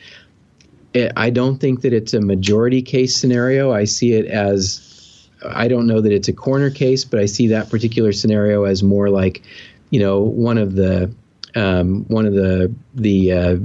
I 1.17 1.31
don't 1.31 1.59
think 1.59 1.83
that 1.83 1.93
it's 1.93 2.15
a 2.15 2.21
majority 2.21 2.83
case 2.83 3.17
scenario. 3.17 3.73
I 3.73 3.85
see 3.85 4.13
it 4.13 4.27
as 4.27 5.29
I 5.45 5.69
don't 5.69 5.87
know 5.87 6.01
that 6.01 6.13
it's 6.13 6.29
a 6.29 6.33
corner 6.33 6.71
case, 6.71 7.05
but 7.05 7.21
I 7.21 7.27
see 7.27 7.47
that 7.49 7.71
particular 7.71 8.13
scenario 8.13 8.65
as 8.65 8.83
more 8.83 9.11
like, 9.11 9.43
you 9.91 10.01
know, 10.01 10.21
one 10.21 10.59
of 10.59 10.75
the 10.75 11.13
um, 11.55 12.05
one 12.09 12.27
of 12.27 12.35
the 12.35 12.73
the 12.95 13.33
uh, 13.33 13.57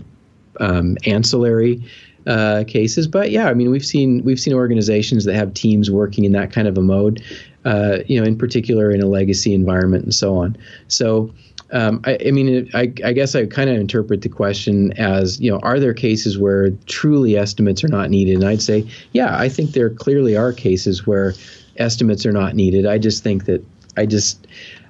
um, 0.60 0.98
ancillary 1.06 1.84
uh, 2.28 2.64
cases. 2.68 3.08
But 3.08 3.32
yeah, 3.32 3.48
I 3.48 3.54
mean, 3.54 3.72
we've 3.72 3.86
seen 3.86 4.24
we've 4.24 4.40
seen 4.40 4.54
organizations 4.54 5.26
that 5.26 5.36
have 5.36 5.54
teams 5.54 5.90
working 5.90 6.24
in 6.24 6.32
that 6.34 6.52
kind 6.52 6.68
of 6.68 6.78
a 6.78 6.82
mode. 6.82 7.24
Uh, 7.64 8.00
you 8.08 8.20
know, 8.20 8.26
in 8.26 8.36
particular 8.36 8.90
in 8.90 9.02
a 9.02 9.06
legacy 9.06 9.54
environment 9.54 10.04
and 10.04 10.16
so 10.16 10.36
on. 10.36 10.58
So 10.88 11.32
um, 11.72 12.02
I, 12.06 12.18
I, 12.28 12.32
mean, 12.32 12.70
I, 12.74 12.94
I 13.06 13.14
guess 13.14 13.36
I 13.36 13.46
kind 13.46 13.70
of 13.70 13.78
interpret 13.78 14.22
the 14.22 14.30
question 14.30 14.92
as, 14.94 15.40
you 15.40 15.50
know, 15.50 15.60
are 15.60 15.80
there 15.80 15.94
cases 15.94 16.38
where 16.38 16.72
truly 16.88 17.38
estimates 17.38 17.84
are 17.84 17.88
not 17.88 18.10
needed? 18.10 18.36
And 18.36 18.46
I'd 18.46 18.62
say, 18.62 18.86
yeah, 19.14 19.38
I 19.38 19.48
think 19.48 19.72
there 19.72 19.90
clearly 19.90 20.36
are 20.36 20.52
cases 20.52 21.08
where 21.08 21.34
estimates 21.78 22.26
are 22.26 22.32
not 22.32 22.56
needed. 22.56 22.86
I 22.86 22.98
just 22.98 23.24
think 23.24 23.46
that 23.46 23.66
I 23.98 24.06
just 24.06 24.48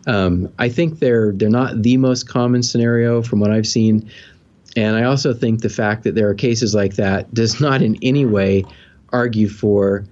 um, 0.08 0.52
I 0.58 0.70
think 0.70 1.00
they're 1.00 1.32
they're 1.34 1.50
not 1.50 1.82
the 1.82 1.98
most 1.98 2.28
common 2.28 2.64
scenario 2.64 3.22
from 3.22 3.40
what 3.40 3.52
I've 3.52 3.68
seen, 3.68 4.10
and 4.76 4.96
I 4.96 5.04
also 5.04 5.34
think 5.34 5.62
the 5.62 5.70
fact 5.70 6.04
that 6.04 6.16
there 6.16 6.28
are 6.30 6.34
cases 6.34 6.74
like 6.74 6.96
that 6.96 7.32
does 7.34 7.60
not 7.60 7.82
in 7.82 7.98
any 8.02 8.26
way 8.26 8.66
argue 9.12 9.48
for 9.48 10.06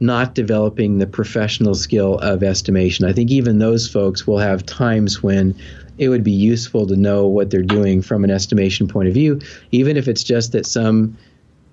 not 0.00 0.34
developing 0.34 0.98
the 0.98 1.06
professional 1.06 1.74
skill 1.74 2.18
of 2.18 2.42
estimation. 2.42 3.06
I 3.06 3.12
think 3.12 3.30
even 3.30 3.58
those 3.58 3.88
folks 3.88 4.26
will 4.26 4.38
have 4.38 4.66
times 4.66 5.22
when 5.22 5.54
it 5.98 6.08
would 6.08 6.24
be 6.24 6.32
useful 6.32 6.86
to 6.86 6.96
know 6.96 7.26
what 7.26 7.50
they're 7.50 7.62
doing 7.62 8.02
from 8.02 8.24
an 8.24 8.30
estimation 8.30 8.88
point 8.88 9.08
of 9.08 9.14
view, 9.14 9.40
even 9.70 9.96
if 9.96 10.08
it's 10.08 10.22
just 10.22 10.52
that 10.52 10.66
some 10.66 11.16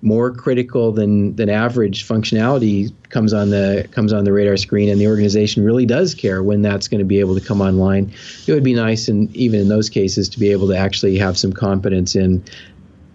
more 0.02 0.32
critical 0.32 0.90
than 0.90 1.34
than 1.36 1.48
average 1.48 2.06
functionality 2.06 2.92
comes 3.08 3.32
on 3.32 3.50
the 3.50 3.88
comes 3.92 4.12
on 4.12 4.24
the 4.24 4.32
radar 4.32 4.56
screen 4.56 4.88
and 4.88 5.00
the 5.00 5.06
organization 5.06 5.64
really 5.64 5.86
does 5.86 6.12
care 6.12 6.42
when 6.42 6.60
that's 6.60 6.88
going 6.88 6.98
to 6.98 7.04
be 7.04 7.20
able 7.20 7.38
to 7.38 7.40
come 7.40 7.60
online. 7.60 8.12
It 8.46 8.52
would 8.52 8.64
be 8.64 8.74
nice 8.74 9.08
and 9.08 9.34
even 9.36 9.60
in 9.60 9.68
those 9.68 9.88
cases 9.88 10.28
to 10.30 10.40
be 10.40 10.50
able 10.50 10.66
to 10.68 10.76
actually 10.76 11.16
have 11.18 11.38
some 11.38 11.52
confidence 11.52 12.16
in 12.16 12.42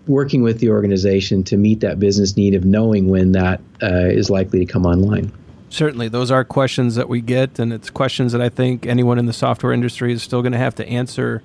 working 0.07 0.41
with 0.41 0.59
the 0.59 0.69
organization 0.69 1.43
to 1.43 1.57
meet 1.57 1.81
that 1.81 1.99
business 1.99 2.37
need 2.37 2.55
of 2.55 2.63
knowing 2.63 3.09
when 3.09 3.33
that 3.33 3.59
uh, 3.83 4.07
is 4.07 4.29
likely 4.29 4.59
to 4.59 4.65
come 4.65 4.85
online 4.85 5.29
Certainly, 5.69 6.09
those 6.09 6.31
are 6.31 6.43
questions 6.43 6.95
that 6.95 7.09
we 7.09 7.21
get, 7.21 7.59
and 7.59 7.73
it's 7.73 7.89
questions 7.89 8.31
that 8.31 8.41
I 8.41 8.49
think 8.49 8.85
anyone 8.85 9.19
in 9.19 9.25
the 9.25 9.33
software 9.33 9.73
industry 9.73 10.13
is 10.13 10.23
still 10.23 10.41
going 10.41 10.53
to 10.53 10.57
have 10.57 10.75
to 10.75 10.87
answer 10.87 11.43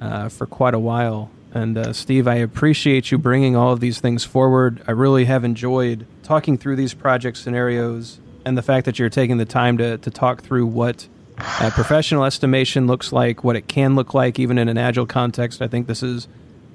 uh, 0.00 0.28
for 0.28 0.46
quite 0.46 0.74
a 0.74 0.78
while. 0.78 1.30
And 1.52 1.78
uh, 1.78 1.92
Steve, 1.92 2.28
I 2.28 2.36
appreciate 2.36 3.10
you 3.10 3.18
bringing 3.18 3.56
all 3.56 3.72
of 3.72 3.80
these 3.80 4.00
things 4.00 4.24
forward. 4.24 4.82
I 4.86 4.92
really 4.92 5.24
have 5.26 5.44
enjoyed 5.44 6.06
talking 6.22 6.58
through 6.58 6.76
these 6.76 6.94
project 6.94 7.36
scenarios 7.38 8.20
and 8.44 8.56
the 8.56 8.62
fact 8.62 8.86
that 8.86 8.98
you're 8.98 9.08
taking 9.10 9.38
the 9.38 9.44
time 9.44 9.78
to, 9.78 9.98
to 9.98 10.10
talk 10.10 10.42
through 10.42 10.66
what 10.66 11.08
uh, 11.38 11.70
professional 11.72 12.24
estimation 12.24 12.86
looks 12.86 13.12
like, 13.12 13.44
what 13.44 13.56
it 13.56 13.68
can 13.68 13.94
look 13.94 14.14
like, 14.14 14.38
even 14.38 14.58
in 14.58 14.68
an 14.68 14.78
agile 14.78 15.06
context. 15.06 15.62
I 15.62 15.68
think 15.68 15.86
this 15.86 16.02
is 16.02 16.28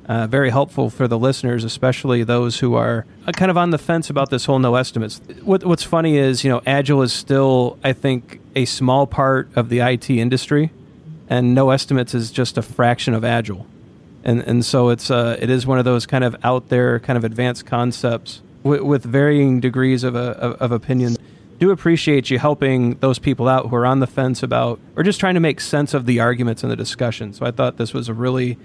uh, 0.06 0.28
very 0.28 0.50
helpful 0.50 0.90
for 0.90 1.08
the 1.08 1.18
listeners, 1.18 1.64
especially 1.64 2.24
those 2.24 2.60
who 2.60 2.76
are 2.76 3.06
uh, 3.26 3.32
kind 3.32 3.50
of 3.50 3.58
on 3.58 3.70
the 3.70 3.78
fence 3.78 4.10
about 4.10 4.30
this 4.30 4.46
whole 4.46 4.60
no 4.60 4.76
estimates. 4.76 5.22
What, 5.42 5.64
what's 5.64 5.84
funny 5.84 6.18
is, 6.18 6.44
you 6.44 6.50
know, 6.50 6.62
Agile 6.66 7.02
is 7.02 7.14
still, 7.14 7.78
I 7.84 7.94
think, 7.94 8.42
a 8.56 8.66
small 8.66 9.08
part 9.08 9.50
of 9.56 9.70
the 9.70 9.80
IT 9.80 10.10
industry, 10.10 10.72
and 11.30 11.56
no 11.56 11.70
estimates 11.70 12.14
is 12.14 12.32
just 12.32 12.58
a 12.58 12.62
fraction 12.62 13.14
of 13.14 13.24
Agile. 13.24 13.66
And, 14.26 14.42
and 14.42 14.66
so 14.66 14.90
it's 14.90 15.12
uh, 15.12 15.38
it 15.40 15.50
is 15.50 15.68
one 15.68 15.80
of 15.80 15.86
those 15.86 16.06
kind 16.06 16.24
of 16.24 16.36
out 16.44 16.70
there, 16.70 17.00
kind 17.00 17.18
of 17.18 17.24
advanced 17.24 17.66
concepts 17.66 18.42
with, 18.64 18.82
with 18.82 19.04
varying 19.04 19.60
degrees 19.60 20.04
of, 20.04 20.16
a, 20.16 20.32
of, 20.32 20.54
of 20.62 20.72
opinion. 20.72 21.16
Do 21.60 21.72
appreciate 21.72 22.30
you 22.30 22.40
helping 22.40 22.96
those 22.96 23.20
people 23.20 23.48
out 23.48 23.70
who 23.70 23.76
are 23.76 23.86
on 23.86 24.00
the 24.00 24.08
fence 24.08 24.44
about, 24.44 24.80
or 24.96 25.04
just 25.04 25.20
trying 25.20 25.36
to 25.36 25.40
make 25.40 25.62
sense 25.62 25.94
of 25.94 26.06
the 26.06 26.20
arguments 26.20 26.64
and 26.64 26.72
the 26.72 26.76
discussion. 26.76 27.34
So 27.34 27.46
I 27.46 27.52
thought 27.52 27.78
this 27.78 27.94
was 27.94 28.10
a 28.10 28.14
really 28.14 28.58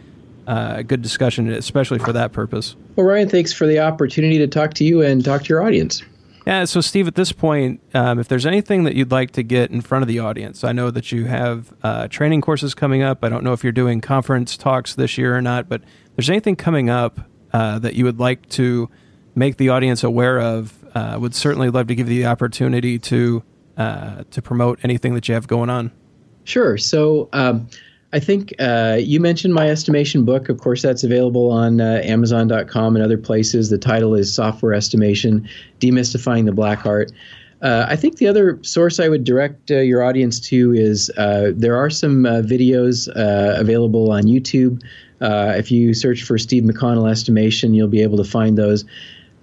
uh, 0.49 0.76
a 0.78 0.82
good 0.82 1.03
discussion, 1.03 1.51
especially 1.53 1.99
for 1.99 2.12
that 2.14 2.32
purpose. 2.32 2.74
Well, 2.96 3.07
Ryan, 3.07 3.28
thanks 3.28 3.53
for 3.53 3.66
the 3.66 3.78
opportunity 3.80 4.38
to 4.38 4.46
talk 4.46 4.72
to 4.74 4.84
you 4.84 5.03
and 5.03 5.22
talk 5.22 5.42
to 5.42 5.49
your 5.51 5.62
audience. 5.62 6.03
Yeah, 6.46 6.64
so 6.64 6.80
Steve, 6.80 7.07
at 7.07 7.14
this 7.14 7.30
point, 7.32 7.82
um, 7.92 8.18
if 8.18 8.28
there's 8.28 8.46
anything 8.46 8.84
that 8.84 8.94
you'd 8.94 9.11
like 9.11 9.32
to 9.32 9.42
get 9.42 9.70
in 9.70 9.82
front 9.82 10.03
of 10.03 10.09
the 10.09 10.20
audience, 10.20 10.64
I 10.64 10.72
know 10.72 10.90
that 10.90 11.12
you 11.12 11.26
have 11.26 11.74
uh, 11.82 12.09
training 12.09 12.40
courses 12.40 12.74
coming 12.74 13.03
up. 13.03 13.22
I 13.22 13.28
don't 13.28 13.44
know 13.44 13.53
if 13.53 13.62
you're 13.62 13.72
doing 13.72 14.01
conference 14.01 14.57
talks 14.57 14.94
this 14.94 15.18
year 15.18 15.36
or 15.36 15.42
not, 15.42 15.68
but 15.68 15.82
if 15.82 16.16
there's 16.16 16.30
anything 16.30 16.57
coming 16.57 16.88
up 16.88 17.20
uh, 17.53 17.78
that 17.80 17.94
you 17.94 18.05
would 18.07 18.18
like 18.18 18.49
to 18.51 18.88
make 19.34 19.59
the 19.59 19.68
audience 19.68 20.03
aware 20.03 20.40
of, 20.40 20.72
uh, 20.94 21.18
would 21.20 21.34
certainly 21.34 21.68
love 21.68 21.88
to 21.88 21.94
give 21.94 22.09
you 22.09 22.22
the 22.22 22.26
opportunity 22.26 22.99
to 22.99 23.42
uh, 23.76 24.24
to 24.30 24.40
promote 24.40 24.80
anything 24.82 25.12
that 25.12 25.28
you 25.28 25.34
have 25.34 25.46
going 25.46 25.68
on. 25.68 25.92
Sure. 26.44 26.78
So. 26.78 27.28
Um, 27.34 27.68
I 28.12 28.20
think 28.20 28.54
uh, 28.59 28.96
you 28.98 29.20
mentioned 29.20 29.52
my 29.52 29.68
estimation 29.68 30.24
book. 30.24 30.48
Of 30.48 30.59
course, 30.59 30.80
that's 30.80 31.04
available 31.04 31.50
on 31.50 31.80
uh, 31.80 32.00
Amazon.com 32.04 32.96
and 32.96 33.04
other 33.04 33.18
places. 33.18 33.68
The 33.68 33.76
title 33.76 34.14
is 34.14 34.32
Software 34.32 34.72
Estimation 34.72 35.46
Demystifying 35.80 36.46
the 36.46 36.52
Black 36.52 36.86
Art. 36.86 37.12
Uh, 37.61 37.86
I 37.88 37.96
think 37.96 38.16
the 38.16 38.28
other 38.28 38.59
source 38.62 39.00
I 39.00 39.09
would 39.09 39.24
direct 39.24 39.70
uh, 39.70 39.80
your 39.80 40.02
audience 40.02 40.40
to 40.48 40.72
is 40.72 41.11
uh, 41.18 41.52
there 41.54 41.76
are 41.76 41.90
some 41.90 42.24
uh, 42.24 42.40
videos 42.42 43.09
available 43.14 44.12
on 44.12 44.22
YouTube. 44.22 44.82
if 45.20 45.70
you 45.70 45.92
search 45.92 46.22
for 46.22 46.38
Steve 46.38 46.62
McConnell 46.62 47.11
Estimation, 47.11 47.74
you'll 47.74 47.88
be 47.88 48.02
able 48.02 48.16
to 48.16 48.24
find 48.24 48.56
those. 48.56 48.84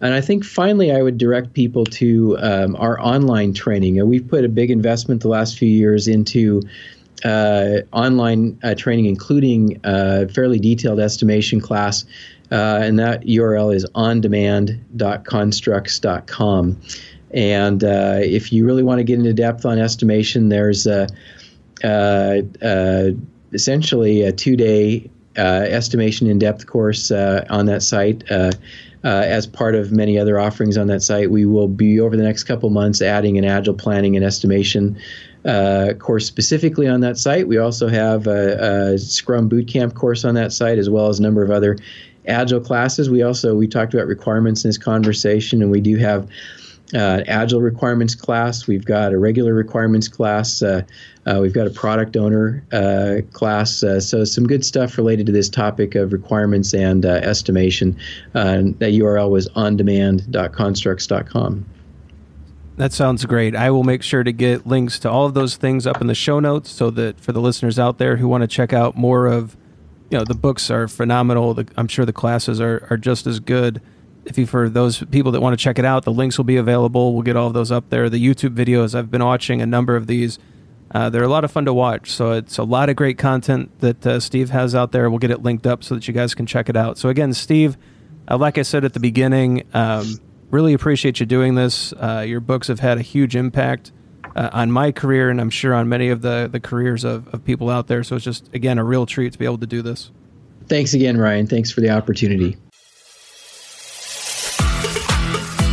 And 0.02 0.14
I 0.14 0.22
think 0.22 0.44
finally, 0.44 0.92
I 0.92 1.02
would 1.02 1.18
direct 1.18 1.54
people 1.54 1.86
to 1.86 2.38
um, 2.40 2.76
our 2.78 3.00
online 3.00 3.54
training. 3.54 4.06
we've 4.08 4.28
put 4.28 4.44
a 4.44 4.50
big 4.50 4.72
investment 4.72 5.22
the 5.22 5.30
last 5.30 5.58
few 5.58 5.70
years 5.70 6.08
into 6.08 6.62
online 7.24 8.60
uh, 8.64 8.74
training, 8.76 9.06
including 9.06 9.80
a 9.84 10.24
uh, 10.24 10.28
fairly 10.28 10.60
detailed 10.60 11.00
estimation 11.00 11.62
class. 11.62 12.04
Uh, 12.52 12.80
and 12.84 13.00
that 13.00 13.24
URL 13.24 13.74
is 13.74 13.88
ondemand.construx.com. 13.96 16.80
And 17.32 17.84
uh, 17.84 18.20
if 18.22 18.54
you 18.54 18.68
really 18.68 18.84
want 18.84 19.00
to 19.00 19.04
get 19.04 19.18
into 19.18 19.34
depth 19.34 19.66
on 19.66 19.80
estimation, 19.80 20.50
there's 20.50 20.86
a, 20.86 21.08
essentially 23.52 24.22
a 24.22 24.32
two 24.32 24.56
day 24.56 25.10
estimation 25.36 26.28
in 26.28 26.38
depth 26.38 26.68
course 26.68 27.10
on 27.12 27.66
that 27.66 27.82
site. 27.82 28.24
Uh, 29.06 29.22
as 29.24 29.46
part 29.46 29.76
of 29.76 29.92
many 29.92 30.18
other 30.18 30.40
offerings 30.40 30.80
on 30.80 30.88
that 30.88 31.00
site. 31.00 31.30
We 31.30 31.46
will 31.46 31.68
be 31.68 32.00
over 32.00 32.18
the 32.18 32.24
next 32.24 32.46
couple 32.46 32.72
months 32.72 33.04
adding 33.04 33.38
an 33.38 33.46
agile 33.46 33.76
planning 33.76 34.16
and 34.16 34.26
estimation 34.26 34.98
uh, 35.46 35.94
course 36.00 36.26
specifically 36.26 36.88
on 36.88 37.02
that 37.02 37.18
site. 37.18 37.48
We 37.48 37.58
also 37.58 37.88
have 37.88 38.28
a, 38.28 38.94
a, 38.94 38.98
Scrum 38.98 39.50
Bootcamp 39.50 39.94
course 39.94 40.26
on 40.26 40.34
that 40.36 40.52
site, 40.52 40.80
as 40.80 40.90
well 40.90 41.08
as 41.08 41.20
a 41.20 41.22
number 41.22 41.44
of 41.44 41.52
other 41.52 41.78
Agile 42.28 42.60
classes. 42.60 43.10
We 43.10 43.22
also 43.22 43.56
we 43.56 43.68
talked 43.68 43.94
about 43.94 44.08
requirements 44.08 44.64
in 44.64 44.70
this 44.70 44.80
conversation, 44.80 45.62
and 45.62 45.70
we 45.70 45.82
do 45.82 45.98
have 45.98 46.28
uh, 46.96 47.22
Agile 47.28 47.62
requirements 47.62 48.16
class. 48.16 48.68
We've 48.68 48.86
got 48.86 49.14
a 49.14 49.20
regular 49.20 49.54
requirements 49.54 50.08
class. 50.08 50.64
Uh, 50.64 50.82
uh, 51.28 51.40
we've 51.42 51.54
got 51.54 51.68
a 51.68 51.72
product 51.72 52.18
owner 52.18 52.64
uh, 52.72 53.18
class. 53.34 53.84
Uh, 53.84 54.00
so 54.00 54.24
some 54.24 54.48
good 54.48 54.66
stuff 54.66 54.98
related 54.98 55.28
to 55.28 55.32
this 55.32 55.50
topic 55.50 55.94
of 55.96 56.14
requirements 56.14 56.74
and 56.74 57.06
uh, 57.06 57.10
estimation. 57.10 57.96
that 58.34 58.80
URL 58.80 59.30
was 59.30 59.48
ondemand.construx.com. 59.50 61.66
That 62.78 62.92
sounds 62.92 63.24
great. 63.26 63.56
I 63.56 63.72
will 63.72 63.84
make 63.84 64.04
sure 64.04 64.24
to 64.24 64.34
get 64.34 64.68
links 64.68 65.00
to 65.00 65.10
all 65.10 65.26
of 65.26 65.34
those 65.34 65.56
things 65.56 65.88
up 65.88 66.02
in 66.02 66.08
the 66.08 66.16
show 66.16 66.42
notes 66.42 66.70
so 66.70 66.90
that 66.92 67.22
for 67.22 67.32
the 67.32 67.40
listeners 67.40 67.80
out 67.80 68.00
there 68.00 68.18
who 68.18 68.28
want 68.28 68.42
to 68.42 68.48
check 68.48 68.74
out 68.74 68.98
more 68.98 69.28
of, 69.28 69.56
you 70.10 70.18
know, 70.18 70.26
the 70.26 70.36
books 70.36 70.70
are 70.70 70.88
phenomenal. 70.90 71.54
The, 71.54 71.68
I'm 71.78 71.88
sure 71.88 72.06
the 72.06 72.14
classes 72.14 72.60
are, 72.60 72.86
are 72.90 72.98
just 72.98 73.28
as 73.28 73.40
good. 73.40 73.82
If 74.26 74.38
you, 74.38 74.46
for 74.46 74.68
those 74.68 75.04
people 75.06 75.32
that 75.32 75.42
want 75.42 75.58
to 75.58 75.64
check 75.64 75.80
it 75.80 75.86
out, 75.86 76.04
the 76.04 76.12
links 76.12 76.38
will 76.38 76.46
be 76.46 76.58
available. 76.58 77.14
We'll 77.14 77.24
get 77.24 77.38
all 77.38 77.48
of 77.48 77.54
those 77.54 77.72
up 77.72 77.90
there. 77.92 78.10
The 78.10 78.24
YouTube 78.24 78.56
videos, 78.56 78.94
I've 78.94 79.10
been 79.10 79.24
watching 79.24 79.62
a 79.62 79.66
number 79.66 79.96
of 79.96 80.08
these. 80.08 80.38
Uh, 80.94 81.10
they're 81.10 81.24
a 81.24 81.30
lot 81.30 81.46
of 81.46 81.52
fun 81.52 81.66
to 81.66 81.74
watch. 81.74 82.12
So 82.12 82.34
it's 82.34 82.58
a 82.58 82.64
lot 82.64 82.90
of 82.90 82.96
great 82.98 83.18
content 83.18 83.72
that 83.80 84.06
uh, 84.06 84.20
Steve 84.20 84.50
has 84.50 84.76
out 84.76 84.92
there. 84.92 85.10
We'll 85.10 85.20
get 85.20 85.32
it 85.32 85.44
linked 85.44 85.66
up 85.66 85.84
so 85.84 85.96
that 85.96 86.08
you 86.08 86.14
guys 86.14 86.36
can 86.36 86.46
check 86.46 86.68
it 86.68 86.76
out. 86.76 86.98
So 86.98 87.08
again, 87.08 87.34
Steve, 87.34 87.78
uh, 88.28 88.38
like 88.38 88.58
I 88.58 88.64
said 88.64 88.84
at 88.84 88.94
the 88.94 89.00
beginning, 89.00 89.64
um, 89.74 90.20
really 90.56 90.74
appreciate 90.74 91.20
you 91.20 91.26
doing 91.26 91.56
this. 91.56 91.92
Uh, 91.94 92.24
your 92.26 92.40
books 92.40 92.70
have 92.70 92.80
had 92.80 92.98
a 92.98 93.02
huge 93.02 93.36
impact 93.36 93.92
uh, 94.36 94.50
on 94.54 94.72
my 94.72 94.92
career, 94.92 95.30
and 95.30 95.42
I'm 95.42 95.50
sure 95.50 95.74
on 95.74 95.90
many 95.90 96.10
of 96.10 96.22
the, 96.22 96.48
the 96.50 96.62
careers 96.62 97.04
of, 97.04 97.28
of 97.34 97.44
people 97.44 97.70
out 97.70 97.88
there. 97.88 98.04
So 98.04 98.16
it's 98.16 98.26
just, 98.26 98.54
again, 98.54 98.78
a 98.78 98.84
real 98.84 99.06
treat 99.06 99.34
to 99.34 99.40
be 99.40 99.46
able 99.46 99.58
to 99.60 99.68
do 99.68 99.82
this. 99.82 100.12
Thanks 100.68 100.94
again, 100.94 101.18
Ryan. 101.18 101.46
Thanks 101.46 101.72
for 101.72 101.82
the 101.82 101.90
opportunity. 101.90 102.56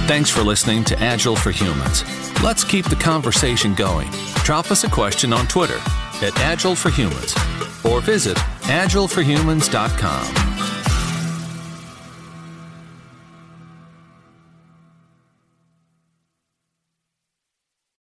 Thanks 0.08 0.30
for 0.30 0.42
listening 0.42 0.82
to 0.84 0.98
Agile 0.98 1.36
for 1.36 1.52
Humans. 1.52 2.02
Let's 2.42 2.64
keep 2.64 2.86
the 2.86 2.96
conversation 2.96 3.74
going. 3.74 4.10
Drop 4.44 4.72
us 4.72 4.84
a 4.84 4.90
question 4.90 5.32
on 5.32 5.46
Twitter 5.46 5.78
at 6.20 6.38
Agile 6.40 6.74
for 6.74 6.90
Humans 6.90 7.34
or 7.84 8.00
visit 8.00 8.36
agileforhumans.com. 8.36 10.71